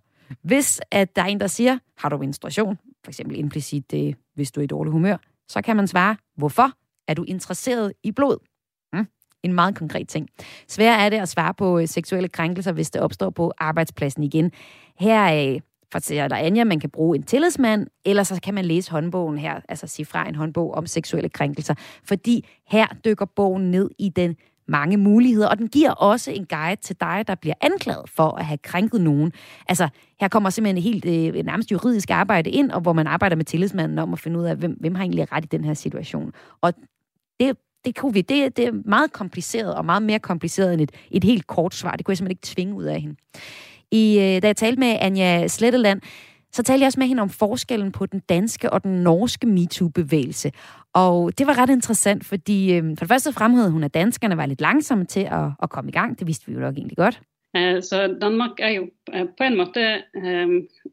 hvis 0.42 0.82
at 0.92 1.16
der 1.16 1.22
er 1.22 1.26
en, 1.26 1.40
der 1.40 1.48
siger, 1.48 1.78
har 1.98 2.10
du 2.10 2.18
menstruation, 2.18 2.78
for 3.04 3.12
eksempel 3.12 3.40
implicit, 3.40 3.94
hvis 4.36 4.52
du 4.52 4.60
er 4.60 4.64
i 4.64 4.68
dårlig 4.68 4.92
humør, 4.92 5.18
så 5.48 5.62
kan 5.62 5.76
man 5.76 5.88
svare, 5.88 6.16
hvorfor 6.38 6.72
er 7.08 7.14
du 7.14 7.24
interesseret 7.24 7.94
i 8.04 8.12
blod? 8.12 8.38
Mm, 8.94 9.08
en 9.44 9.54
meget 9.54 9.76
konkret 9.76 10.08
ting. 10.08 10.30
Svær 10.68 10.94
er 10.94 11.10
det 11.10 11.18
at 11.18 11.30
svare 11.30 11.54
på 11.54 11.80
øh, 11.80 11.88
seksuelle 11.88 12.30
krænkelser, 12.30 12.72
hvis 12.72 12.92
det 12.92 13.02
opstår 13.02 13.30
på 13.30 13.54
arbejdspladsen 13.58 14.24
igen. 14.24 14.52
Her 15.00 15.54
øh, 15.54 15.62
fortæller 15.92 16.28
der 16.28 16.36
Anja, 16.36 16.64
man 16.64 16.80
kan 16.80 16.90
bruge 16.90 17.18
en 17.18 17.24
tillidsmand, 17.24 17.88
eller 18.06 18.24
så 18.24 18.40
kan 18.44 18.54
man 18.54 18.66
læse 18.66 18.92
håndbogen 18.92 19.38
her, 19.38 19.60
altså 19.70 19.88
sige 19.88 20.06
fra 20.06 20.28
en 20.30 20.36
håndbog 20.36 20.74
om 20.74 20.88
seksuelle 20.88 21.30
krænkelser. 21.30 21.74
Fordi 22.04 22.48
her 22.68 22.88
dykker 23.06 23.26
bogen 23.26 23.72
ned 23.72 23.90
i 24.00 24.10
den 24.10 24.36
mange 24.68 24.98
muligheder, 24.98 25.48
og 25.48 25.58
den 25.58 25.68
giver 25.68 25.92
også 25.92 26.32
en 26.32 26.46
guide 26.46 26.82
til 26.82 26.96
dig, 27.02 27.24
der 27.28 27.36
bliver 27.36 27.56
anklaget 27.62 28.10
for 28.10 28.30
at 28.30 28.46
have 28.46 28.58
krænket 28.58 29.02
nogen. 29.02 29.32
Altså, 29.70 29.88
her 30.20 30.28
kommer 30.28 30.50
simpelthen 30.50 30.78
et 30.78 30.84
helt 30.84 31.36
øh, 31.36 31.46
nærmest 31.46 31.72
juridisk 31.72 32.10
arbejde 32.10 32.50
ind, 32.50 32.72
og 32.72 32.82
hvor 32.82 32.94
man 32.94 33.08
arbejder 33.08 33.36
med 33.36 33.46
tillidsmanden 33.46 34.00
om 34.00 34.14
at 34.14 34.20
finde 34.20 34.40
ud 34.40 34.46
af, 34.46 34.56
hvem, 34.56 34.78
hvem 34.80 34.96
har 34.96 35.04
egentlig 35.04 35.32
ret 35.32 35.46
i 35.46 35.48
den 35.48 35.64
her 35.64 35.74
situation. 35.74 36.32
Og 36.62 36.74
det, 37.40 37.58
det, 37.86 37.96
kunne 37.96 38.14
vi, 38.14 38.22
det, 38.22 38.58
det 38.58 38.66
er 38.68 38.72
meget 38.86 39.14
kompliceret, 39.14 39.76
og 39.76 39.86
meget 39.86 40.04
mere 40.04 40.20
kompliceret 40.20 40.74
end 40.74 40.82
et, 40.82 40.92
et 41.12 41.24
helt 41.24 41.48
kort 41.48 41.76
svar. 41.76 41.92
Det 41.92 42.06
kunne 42.06 42.12
jeg 42.12 42.18
simpelthen 42.18 42.38
ikke 42.38 42.56
tvinge 42.56 42.74
ud 42.74 42.84
af 42.84 43.02
hende. 43.02 43.16
I, 43.92 44.20
øh, 44.20 44.42
da 44.42 44.48
jeg 44.48 44.56
talte 44.56 44.80
med 44.80 44.98
Anja 45.00 45.48
Sletteland, 45.48 46.02
så 46.54 46.64
talte 46.64 46.82
jeg 46.82 46.88
også 46.88 47.00
med 47.00 47.08
hende 47.08 47.22
om 47.22 47.30
forskellen 47.30 47.92
på 47.92 48.06
den 48.06 48.20
danske 48.30 48.74
og 48.74 48.84
den 48.84 49.04
norske 49.04 49.48
MeToo-bevægelse. 49.48 50.52
Og 50.94 51.38
det 51.38 51.48
var 51.48 51.58
ret 51.58 51.70
interessant, 51.70 52.26
fordi 52.26 52.74
øh, 52.74 52.84
for 52.84 53.06
det 53.06 53.08
første 53.08 53.34
fremhævede 53.34 53.72
hun, 53.72 53.84
at 53.84 53.94
danskerne 53.94 54.38
var 54.38 54.46
lidt 54.46 54.62
langsomme 54.62 55.06
til 55.06 55.28
at, 55.32 55.52
at 55.64 55.70
komme 55.70 55.90
i 55.90 55.94
gang. 55.94 56.20
Det 56.20 56.28
vidste 56.28 56.48
vi 56.48 56.54
jo 56.54 56.60
nok 56.60 56.78
egentlig 56.78 56.98
godt. 56.98 57.22
Eh, 57.54 57.84
så 57.86 58.18
Danmark 58.22 58.60
er 58.60 58.70
jo 58.70 58.90
eh, 59.14 59.28
på 59.38 59.44
en 59.44 59.58
måde, 59.58 60.02
eh, 60.18 60.48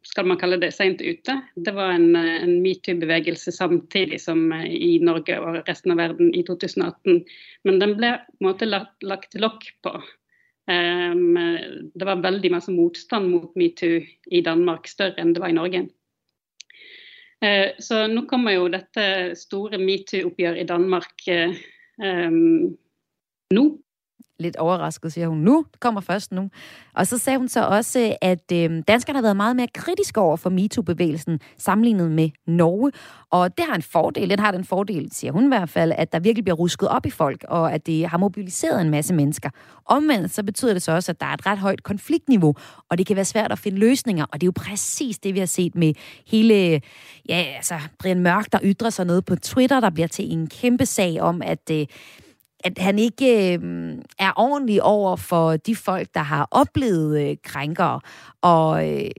skal 0.04 0.26
man 0.26 0.38
kalde 0.38 0.60
det 0.60 0.74
sent 0.74 1.00
ute. 1.00 1.36
Det 1.56 1.74
var 1.74 1.90
en, 1.96 2.16
en 2.16 2.60
MeToo-bevægelse 2.62 3.52
samtidig 3.52 4.20
som 4.20 4.52
i 4.68 4.98
Norge 5.02 5.40
og 5.40 5.62
resten 5.68 5.90
af 5.90 5.96
verden 5.96 6.34
i 6.34 6.42
2018. 6.42 7.24
Men 7.64 7.80
den 7.80 7.96
blev 7.96 8.12
på 8.12 8.36
en 8.40 8.46
måte 8.46 8.64
lagt, 8.64 9.02
lagt 9.02 9.34
lokk 9.34 9.64
på. 9.82 10.02
Ehm, 10.70 11.34
det 11.94 12.06
var 12.06 12.22
veldig 12.22 12.52
masse 12.52 12.72
motstand 12.74 13.30
mot 13.32 13.56
metoo 13.58 14.00
i 14.30 14.42
Danmark, 14.46 14.88
større 14.90 15.18
enn 15.22 15.34
det 15.34 15.42
var 15.42 15.50
i 15.50 15.56
Norge. 15.56 15.86
Eh, 17.40 17.72
så 17.80 18.04
nå 18.12 18.26
kommer 18.30 18.54
jo 18.54 18.68
dette 18.72 19.34
store 19.38 19.80
metoo-oppgjøret 19.80 20.60
i 20.60 20.68
Danmark 20.68 21.24
um, 21.96 22.68
nå. 23.56 23.64
Lidt 24.40 24.56
overrasket, 24.56 25.12
siger 25.12 25.28
hun 25.28 25.38
nu. 25.38 25.64
Det 25.72 25.80
kommer 25.80 26.00
først 26.00 26.32
nu. 26.32 26.50
Og 26.94 27.06
så 27.06 27.18
sagde 27.18 27.38
hun 27.38 27.48
så 27.48 27.66
også, 27.66 28.16
at 28.20 28.52
øh, 28.52 28.82
danskerne 28.88 29.16
har 29.16 29.22
været 29.22 29.36
meget 29.36 29.56
mere 29.56 29.66
kritiske 29.74 30.20
over 30.20 30.36
for 30.36 30.50
MeToo-bevægelsen 30.50 31.40
sammenlignet 31.58 32.10
med 32.10 32.30
Norge. 32.46 32.92
Og 33.30 33.58
det 33.58 33.66
har 33.68 33.74
en 33.74 33.82
fordel. 33.82 34.30
Den 34.30 34.38
har 34.38 34.50
den 34.50 34.64
fordel, 34.64 35.08
siger 35.12 35.32
hun 35.32 35.44
i 35.44 35.48
hvert 35.48 35.68
fald, 35.68 35.92
at 35.96 36.12
der 36.12 36.20
virkelig 36.20 36.44
bliver 36.44 36.56
rusket 36.56 36.88
op 36.88 37.06
i 37.06 37.10
folk, 37.10 37.44
og 37.48 37.72
at 37.72 37.86
det 37.86 38.06
har 38.06 38.18
mobiliseret 38.18 38.80
en 38.80 38.90
masse 38.90 39.14
mennesker. 39.14 39.50
Omvendt 39.86 40.30
så 40.30 40.42
betyder 40.42 40.72
det 40.72 40.82
så 40.82 40.92
også, 40.92 41.12
at 41.12 41.20
der 41.20 41.26
er 41.26 41.34
et 41.34 41.46
ret 41.46 41.58
højt 41.58 41.82
konfliktniveau, 41.82 42.54
og 42.88 42.98
det 42.98 43.06
kan 43.06 43.16
være 43.16 43.24
svært 43.24 43.52
at 43.52 43.58
finde 43.58 43.78
løsninger. 43.78 44.24
Og 44.32 44.40
det 44.40 44.42
er 44.42 44.46
jo 44.46 44.52
præcis 44.56 45.18
det, 45.18 45.34
vi 45.34 45.38
har 45.38 45.46
set 45.46 45.74
med 45.74 45.94
hele, 46.26 46.80
ja, 47.28 47.44
altså 47.56 47.74
Brian 47.98 48.20
Mørk, 48.20 48.52
der 48.52 48.58
ytrer 48.62 48.90
sig 48.90 49.06
noget 49.06 49.24
på 49.24 49.36
Twitter, 49.36 49.80
der 49.80 49.90
bliver 49.90 50.08
til 50.08 50.32
en 50.32 50.46
kæmpe 50.46 50.86
sag 50.86 51.20
om, 51.20 51.42
at 51.42 51.70
øh, 51.72 51.86
at 52.64 52.78
han 52.78 52.98
ikke 52.98 53.58
øh, 53.58 53.98
er 54.18 54.32
ordentlig 54.36 54.82
over 54.82 55.16
for 55.16 55.56
de 55.56 55.76
folk, 55.76 56.08
der 56.14 56.20
har 56.20 56.48
oplevet 56.50 57.30
øh, 57.30 57.36
krænkere. 57.44 58.00
Og 58.42 58.88
øh, 58.88 59.10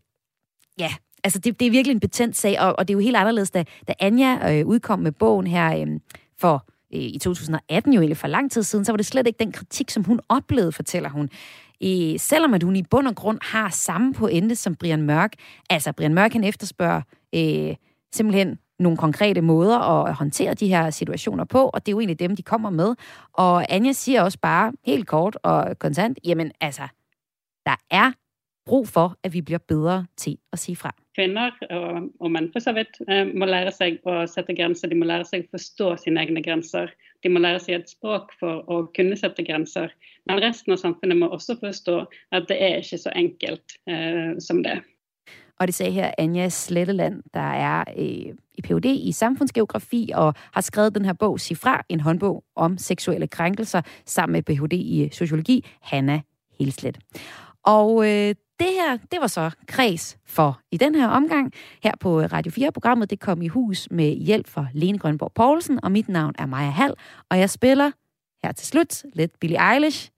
ja, 0.80 0.94
altså 1.24 1.40
det, 1.40 1.60
det 1.60 1.66
er 1.66 1.72
virkelig 1.72 1.94
en 1.94 2.00
betændt 2.00 2.38
sag, 2.38 2.60
og, 2.60 2.80
og 2.80 2.88
det 2.88 2.94
er 2.94 2.96
jo 2.96 3.04
helt 3.04 3.16
anderledes, 3.16 3.52
da, 3.52 3.64
da 3.88 3.94
Anja 4.00 4.60
øh, 4.60 4.68
udkom 4.68 5.00
med 5.00 5.12
bogen 5.12 5.48
her 5.48 5.78
øh, 5.78 5.88
for 6.40 6.66
øh, 6.94 7.02
i 7.02 7.20
2018, 7.20 7.94
jo 7.94 8.02
egentlig 8.02 8.18
for 8.18 8.28
lang 8.28 8.52
tid 8.52 8.64
siden, 8.64 8.86
så 8.86 8.92
var 8.92 8.98
det 8.98 9.06
slet 9.06 9.28
ikke 9.28 9.40
den 9.40 9.52
kritik, 9.52 9.90
som 9.90 10.04
hun 10.04 10.20
oplevede, 10.30 10.72
fortæller 10.72 11.10
hun. 11.10 11.30
Øh, 11.84 12.20
selvom 12.20 12.54
at 12.54 12.64
hun 12.64 12.76
i 12.76 12.84
bund 12.84 13.08
og 13.08 13.16
grund 13.16 13.40
har 13.42 13.70
samme 13.70 14.14
pointe 14.14 14.56
som 14.56 14.76
Brian 14.76 15.02
Mørk. 15.02 15.34
Altså, 15.70 15.92
Brian 15.92 16.14
Mørk, 16.14 16.34
han 16.34 16.44
efterspørger 16.44 17.02
øh, 17.36 17.76
simpelthen 18.14 18.58
nogle 18.82 18.98
konkrete 18.98 19.42
måder 19.42 19.80
at 19.80 20.14
håndtere 20.14 20.54
de 20.54 20.68
her 20.68 20.90
situationer 20.90 21.44
på, 21.44 21.70
og 21.74 21.86
det 21.86 21.92
er 21.92 21.94
jo 21.94 22.00
egentlig 22.00 22.20
dem, 22.20 22.36
de 22.36 22.44
kommer 22.44 22.70
med. 22.70 22.96
Og 23.34 23.74
Anja 23.74 23.92
siger 23.92 24.22
også 24.22 24.40
bare 24.42 24.74
helt 24.86 25.08
kort 25.08 25.38
og 25.44 25.80
kontant, 25.80 26.20
jamen 26.24 26.52
altså, 26.62 26.88
der 27.66 27.76
er 27.92 28.12
brug 28.66 28.88
for, 28.88 29.18
at 29.24 29.34
vi 29.34 29.42
bliver 29.42 29.60
bedre 29.68 30.06
til 30.18 30.38
at 30.54 30.60
sige 30.60 30.76
fra. 30.76 30.96
Kvinder 31.16 31.52
og, 31.70 32.10
og 32.20 32.32
mænd 32.32 32.52
for 32.54 32.60
så 32.60 32.74
vidt 32.74 32.94
øh, 33.10 33.40
må 33.40 33.46
lære 33.46 33.72
sig 33.72 33.98
at 34.08 34.30
sætte 34.30 34.56
grænser. 34.56 34.88
De 34.88 34.96
må 34.96 35.06
lære 35.06 35.26
sig 35.26 35.40
at 35.40 35.46
forstå 35.52 35.98
sine 35.98 36.20
egne 36.20 36.44
grænser. 36.44 36.88
De 37.24 37.30
må 37.30 37.40
lære 37.40 37.60
sig 37.60 37.74
et 37.74 37.90
språk 37.90 38.32
for 38.40 38.80
at 38.80 38.88
kunne 38.96 39.18
sætte 39.18 39.44
grænser. 39.44 39.88
Men 40.26 40.42
resten 40.42 40.72
af 40.72 40.80
samfundet 40.80 41.18
må 41.18 41.28
også 41.28 41.58
forstå, 41.60 42.06
at 42.32 42.46
det 42.50 42.64
er 42.64 42.76
ikke 42.76 42.98
så 42.98 43.12
enkelt 43.16 43.68
eh, 43.88 44.32
som 44.40 44.64
det. 44.64 44.82
Og 45.62 45.68
det 45.68 45.76
sagde 45.76 45.92
her 45.92 46.12
Anja 46.18 46.50
Sletteland, 46.50 47.24
der 47.34 47.40
er 47.40 47.84
øh, 47.98 48.36
i 48.54 48.62
Ph.D. 48.64 48.86
i 48.86 49.12
samfundsgeografi 49.12 50.12
og 50.16 50.34
har 50.54 50.62
skrevet 50.62 50.96
den 50.96 51.06
her 51.06 51.14
bog, 51.14 51.40
Sig 51.40 51.58
fra, 51.58 51.84
en 51.90 52.00
håndbog 52.00 52.44
om 52.56 52.78
seksuelle 52.78 53.28
krænkelser, 53.28 53.82
sammen 54.06 54.34
med 54.34 54.44
Ph.D. 54.44 54.74
i 54.74 55.10
sociologi, 55.12 55.66
Hanna 55.82 56.22
Helslet. 56.60 57.00
Og 57.66 58.04
øh, 58.04 58.36
det 58.60 58.68
her, 58.68 58.98
det 59.12 59.22
var 59.22 59.28
så 59.28 59.52
kreds 59.68 60.18
for 60.26 60.60
i 60.72 60.78
den 60.78 60.96
her 60.96 61.08
omgang. 61.08 61.54
Her 61.84 61.92
på 62.00 62.22
øh, 62.22 62.32
Radio 62.34 62.52
4-programmet, 62.52 63.10
det 63.10 63.20
kom 63.20 63.42
i 63.42 63.48
hus 63.48 63.88
med 63.92 64.16
hjælp 64.16 64.48
fra 64.48 64.68
Lene 64.74 64.98
Grønborg 64.98 65.32
Poulsen, 65.36 65.84
og 65.84 65.92
mit 65.92 66.10
navn 66.10 66.34
er 66.40 66.46
Maja 66.46 66.70
Hall, 66.70 66.94
og 67.30 67.40
jeg 67.40 67.50
spiller 67.50 67.92
her 68.44 68.52
til 68.52 68.68
slut 68.68 69.04
lidt 69.14 69.40
Billie 69.40 69.74
Eilish, 69.74 70.10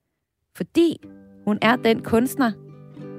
fordi 0.56 0.98
hun 1.46 1.60
er 1.62 1.76
den 1.76 2.04
kunstner, 2.04 2.52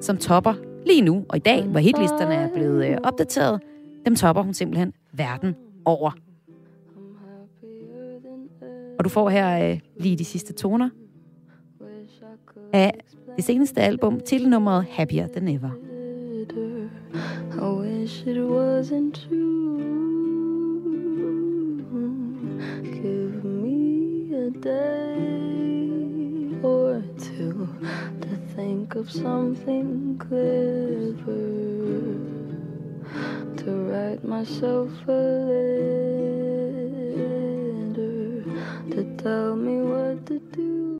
som 0.01 0.19
topper 0.19 0.74
lige 0.87 1.03
nu 1.03 1.25
og 1.29 1.37
i 1.37 1.41
dag, 1.41 1.63
hvor 1.63 1.81
hitlisterne 1.81 2.35
er 2.35 2.49
blevet 2.55 2.87
øh, 2.87 2.97
opdateret, 3.05 3.61
dem 4.07 4.17
topper 4.17 4.43
hun 4.43 4.55
simpelthen 4.55 4.93
verden 5.13 5.55
over. 5.85 6.11
Og 8.99 9.05
du 9.05 9.09
får 9.09 9.29
her 9.29 9.71
øh, 9.71 9.81
lige 10.01 10.17
de 10.17 10.25
sidste 10.25 10.53
toner 10.53 10.89
af 12.73 12.95
det 13.37 13.45
seneste 13.45 13.81
album, 13.81 14.21
titelnummeret 14.21 14.87
Happier 14.91 15.27
Than 15.27 15.49
Ever. 15.49 15.71
I 17.55 17.81
wish 17.81 18.27
it 18.27 18.37
wasn't 18.37 19.13
true. 19.13 19.79
Give 22.83 23.45
me 23.45 24.35
a 24.35 24.51
day 24.51 26.51
or 26.63 27.03
two 27.19 27.69
think 28.57 28.95
of 28.95 29.11
something 29.11 30.17
clever 30.19 31.25
to 33.57 33.71
write 33.91 34.23
myself 34.23 34.91
a 35.09 35.13
letter 35.13 35.75
to 38.91 39.17
tell 39.23 39.57
me 39.57 39.83
what 39.83 40.25
to 40.27 40.39
do. 40.53 40.94